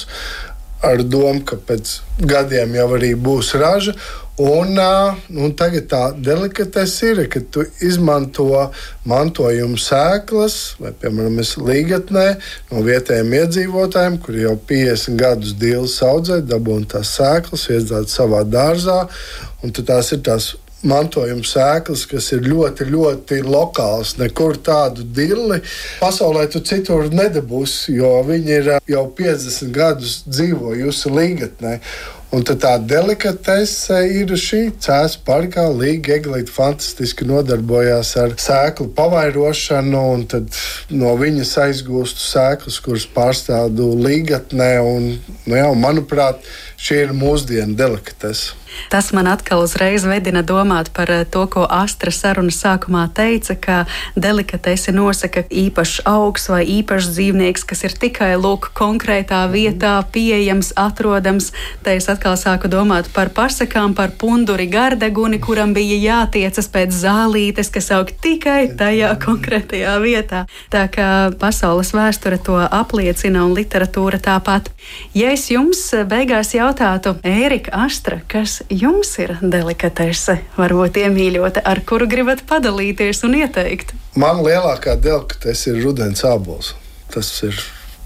ar 0.86 1.04
domu, 1.04 1.44
ka 1.44 1.60
pēc 1.60 2.00
gadiem 2.24 2.78
jau 2.80 2.88
arī 2.96 3.14
būs 3.20 3.54
raža. 3.60 3.96
Un, 4.40 4.78
un 5.36 5.52
tagad 5.60 5.90
tā 5.92 6.02
delikatese 6.16 7.10
ir, 7.12 7.26
ka 7.28 7.42
tu 7.52 7.66
izmanto 7.84 8.70
mantojuma 9.10 9.76
sēklas, 9.84 10.56
vai, 10.80 10.94
piemēram, 11.02 11.42
līgatnē 11.68 12.24
no 12.70 12.84
vietējiem 12.86 13.36
iedzīvotājiem, 13.42 14.16
kuri 14.24 14.46
jau 14.46 14.56
50 14.70 15.20
gadus 15.20 15.52
dīles 15.60 15.98
audzē, 16.08 16.40
dabūna 16.48 16.88
tās 16.96 17.12
sēklas, 17.20 17.68
iedzīvot 17.68 18.16
savā 18.16 18.46
dārzā. 18.48 19.02
Tās 19.60 20.14
ir 20.16 20.24
tās 20.24 20.54
mantojuma 20.88 21.44
sēklas, 21.44 22.06
kas 22.08 22.30
ir 22.36 22.48
ļoti, 22.48 22.88
ļoti 22.94 23.42
lokāls. 23.44 24.16
Nekur 24.22 24.56
tādu 24.64 25.04
dilli 25.04 25.60
pasaulē 26.00 26.46
tu 26.52 26.62
citur 26.64 27.10
nedabūsi, 27.12 27.98
jo 28.00 28.14
viņi 28.28 28.56
ir 28.56 28.72
jau 28.88 29.04
50 29.20 29.76
gadus 29.76 30.22
dzīvojusi 30.30 31.14
līgatnē. 31.18 31.76
Un 32.30 32.44
tā 32.46 32.76
delikatese 32.78 34.04
ir 34.14 34.30
šī 34.38 34.60
cēlā 34.86 35.18
parkā. 35.26 35.64
Līga 35.74 36.14
Eglīte 36.20 36.54
fantastiski 36.54 37.26
nodarbojās 37.26 38.12
ar 38.22 38.36
sēklu 38.38 38.92
pavairošanu, 38.94 40.04
un 40.14 40.28
no 40.94 41.16
viņas 41.18 41.56
aizgūstu 41.66 42.22
sēklas, 42.22 42.78
kuras 42.86 43.08
pārstādu 43.16 43.90
līgatnē. 44.06 44.70
Un, 44.92 45.10
nu 45.50 45.58
jā, 45.58 45.72
manuprāt, 45.74 46.46
šī 46.78 47.02
ir 47.08 47.18
mūsdienu 47.18 47.74
delikatese. 47.80 48.54
Tas 48.90 49.12
man 49.14 49.28
atkal 49.28 49.64
uzreiz 49.66 50.06
vedina 50.08 50.42
domāt 50.44 50.92
par 50.96 51.12
eh, 51.12 51.26
to, 51.26 51.46
ko 51.52 51.66
Astra 51.70 52.12
sarunas 52.12 52.60
sākumā 52.64 53.08
teica, 53.16 53.56
ka 53.60 53.78
delikatese 54.16 54.94
nosaka 54.96 55.44
īpašs 55.50 56.04
augs 56.10 56.50
vai 56.52 56.64
īpašs 56.80 57.12
dzīvnieks, 57.14 57.66
kas 57.68 57.84
ir 57.88 57.96
tikai 58.00 58.32
lūk 58.40 58.72
konkrētā 58.78 59.44
vietā 59.52 59.98
pieejams, 60.14 60.72
atrodams. 60.80 61.52
Te 61.84 61.98
es 62.00 62.10
atkal 62.12 62.38
sāku 62.40 62.72
domāt 62.72 63.12
par 63.14 63.34
pasakām, 63.36 63.96
par 63.98 64.16
punduri 64.20 64.70
gardeguni, 64.72 65.42
kuram 65.44 65.74
bija 65.76 66.00
jātiecas 66.00 66.72
pēc 66.72 66.96
zālītes, 67.04 67.72
kas 67.74 67.92
aug 67.98 68.14
tikai 68.24 68.72
tajā 68.80 69.12
konkrētajā 69.26 69.98
vietā. 70.04 70.46
Tā 70.74 70.86
kā 70.92 71.10
pasaules 71.40 71.94
vēsture 71.96 72.40
to 72.42 72.58
apliecina 72.60 73.44
un 73.46 73.56
literatūra 73.58 74.20
tāpat. 74.24 74.70
Ja 75.18 75.34
es 75.34 75.50
jums 75.52 75.82
beigās 76.10 76.54
jautātu, 76.56 77.16
Ērika 77.26 77.74
Astra, 77.86 78.20
kas 78.30 78.60
jums 78.70 79.12
ir 79.22 79.36
delikatese, 79.42 80.40
varbūt 80.58 81.00
iemīļota, 81.02 81.64
ar 81.66 81.82
kuru 81.88 82.08
gribat 82.10 82.46
padalīties 82.50 83.24
un 83.28 83.38
ieteikt? 83.42 83.96
Man 84.20 84.44
lielākā 84.46 84.96
delikatese 85.02 85.74
ir 85.74 85.84
rudens 85.84 86.24
ābols. 86.28 86.74
Tas 87.10 87.32
ir 87.46 87.58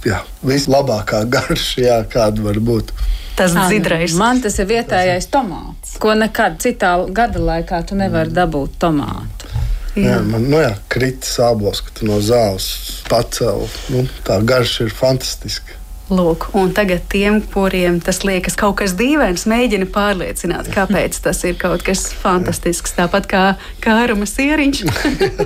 jā, 0.08 0.22
vislabākā 0.46 1.24
garša, 1.32 2.04
kāda 2.14 2.48
var 2.48 2.62
būt. 2.64 2.94
Tas 3.38 3.56
dzidrais. 3.58 4.14
Man 4.20 4.44
tas 4.44 4.60
ir 4.62 4.70
vietējais 4.70 5.28
tomāts, 5.34 5.96
ko 6.02 6.14
nekad 6.14 6.60
citā 6.62 6.96
gada 7.10 7.42
laikā 7.42 7.82
tu 7.90 7.98
nevari 7.98 8.30
mm. 8.30 8.38
dabūt 8.38 8.76
tomātu. 8.82 9.50
Jā, 9.94 10.16
jā 10.16 10.20
man 10.26 10.46
nu 10.50 10.62
jā, 10.62 10.74
krita 10.90 11.26
sābols, 11.26 11.82
ka 11.86 11.96
tu 11.98 12.10
no 12.10 12.20
zāles 12.22 12.68
pacēli. 13.10 13.70
Nu, 13.94 14.06
tā 14.26 14.40
garša 14.46 14.88
ir 14.88 14.94
fantastiska. 14.94 15.82
Lūk, 16.12 16.50
un 16.60 16.74
tagad 16.76 17.06
tiem, 17.08 17.38
kuriem 17.54 18.02
tas 18.04 18.26
liekas 18.28 18.58
kaut 18.60 18.76
kas 18.82 18.92
dīvains, 19.00 19.46
mēģina 19.48 19.88
pārliecināt, 19.94 20.68
kāpēc 20.74 21.16
tas 21.24 21.40
ir 21.48 21.56
kaut 21.62 21.86
kas 21.88 22.10
fantastisks. 22.20 22.92
Tāpat 22.98 23.30
kā 23.32 23.44
kāruma 23.84 24.28
sieriņš. 24.28 24.84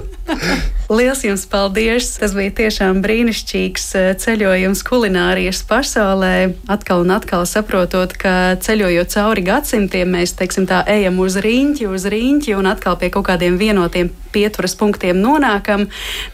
Lielas 0.88 1.20
jums 1.26 1.42
paldies! 1.52 2.14
Tas 2.16 2.32
bija 2.32 2.54
tiešām 2.56 3.02
brīnišķīgs 3.04 3.88
eh, 4.00 4.06
ceļojums 4.24 4.86
kulinārijas 4.88 5.60
pasaulē. 5.68 6.54
Atkal 6.72 7.04
un 7.04 7.12
atkal 7.12 7.44
saprotot, 7.44 8.16
ka 8.16 8.56
ceļojot 8.64 9.12
cauri 9.12 9.44
gadsimtiem, 9.50 10.16
mēs 10.16 10.38
teiksim, 10.40 10.64
tā, 10.70 10.86
ejam 10.88 11.20
uz 11.20 11.36
rīņķi, 11.44 11.90
uz 11.92 12.08
rīņķi 12.08 12.56
un 12.56 12.72
atkal 12.72 12.96
pie 13.02 13.12
kaut 13.12 13.28
kādiem 13.28 13.60
vienotiem 13.60 14.14
pieturas 14.32 14.78
punktiem 14.80 15.20
nonākam, 15.20 15.90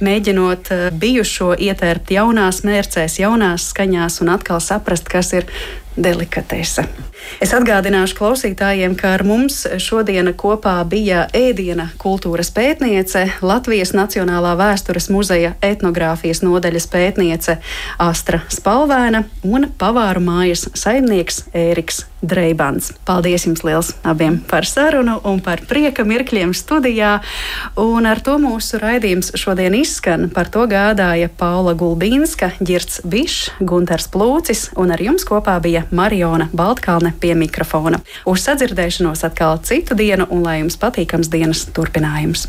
mēģinot 0.05 0.69
eh, 0.69 0.85
bijušo 1.01 1.55
ietērpt 1.57 2.13
jaunās 2.13 2.61
mērcēs, 2.61 3.17
jaunās 3.23 3.71
skaņās 3.73 4.21
un 4.21 4.35
atkal 4.35 4.61
saprast, 4.61 5.09
kas 5.09 5.33
ir 5.33 5.49
delikatese. 5.97 6.85
Es 7.41 7.53
atgādināšu 7.55 8.17
klausītājiem, 8.17 8.95
ka 8.99 9.13
ar 9.17 9.23
mums 9.27 9.63
šodien 9.81 10.29
kopā 10.37 10.75
bija 10.89 11.25
ēdiena 11.35 11.89
kultūras 12.01 12.51
pētniece, 12.55 13.25
Latvijas 13.41 13.93
Nacionālā 13.97 14.55
vēstures 14.59 15.09
muzeja 15.13 15.55
etnogrāfijas 15.63 16.43
nodaļas 16.45 16.89
pētniece 16.91 17.59
Astra 18.01 18.43
Spalvēna 18.51 19.25
un 19.43 19.69
pavāru 19.79 20.23
mājas 20.23 20.67
saimnieks 20.77 21.45
Ēriks 21.53 22.03
Dreibans. 22.23 22.93
Paldies 23.05 23.45
jums 23.47 23.63
liels 23.67 23.91
abiem 24.07 24.39
par 24.49 24.65
sarunu 24.67 25.19
un 25.27 25.41
par 25.43 25.61
prieka 25.67 26.05
mirkļiem 26.07 26.53
studijā. 26.55 27.17
Un 27.79 28.07
ar 28.09 28.23
to 28.23 28.37
mūsu 28.41 28.79
raidījums 28.81 29.33
šodien 29.39 29.75
izskan. 29.77 30.29
Par 30.33 30.49
to 30.53 30.65
gādāja 30.71 31.27
Paula 31.27 31.75
Gulbīnska, 31.77 32.53
Girts 32.63 33.03
Bišs, 33.03 33.51
Gunters 33.59 34.07
Plūcis 34.13 34.69
un 34.79 34.95
ar 34.95 35.03
jums 35.03 35.27
kopā 35.27 35.59
bija 35.63 35.85
Mariona 35.91 36.49
Baltkalne 36.55 37.13
pie 37.19 37.35
mikrofona. 37.37 38.01
Uz 38.25 38.47
sadzirdēšanos 38.47 39.27
atkal 39.27 39.59
citu 39.67 39.99
dienu 39.99 40.29
un 40.31 40.43
lai 40.47 40.61
jums 40.63 40.79
patīkams 40.79 41.31
dienas 41.33 41.67
turpinājums! 41.75 42.47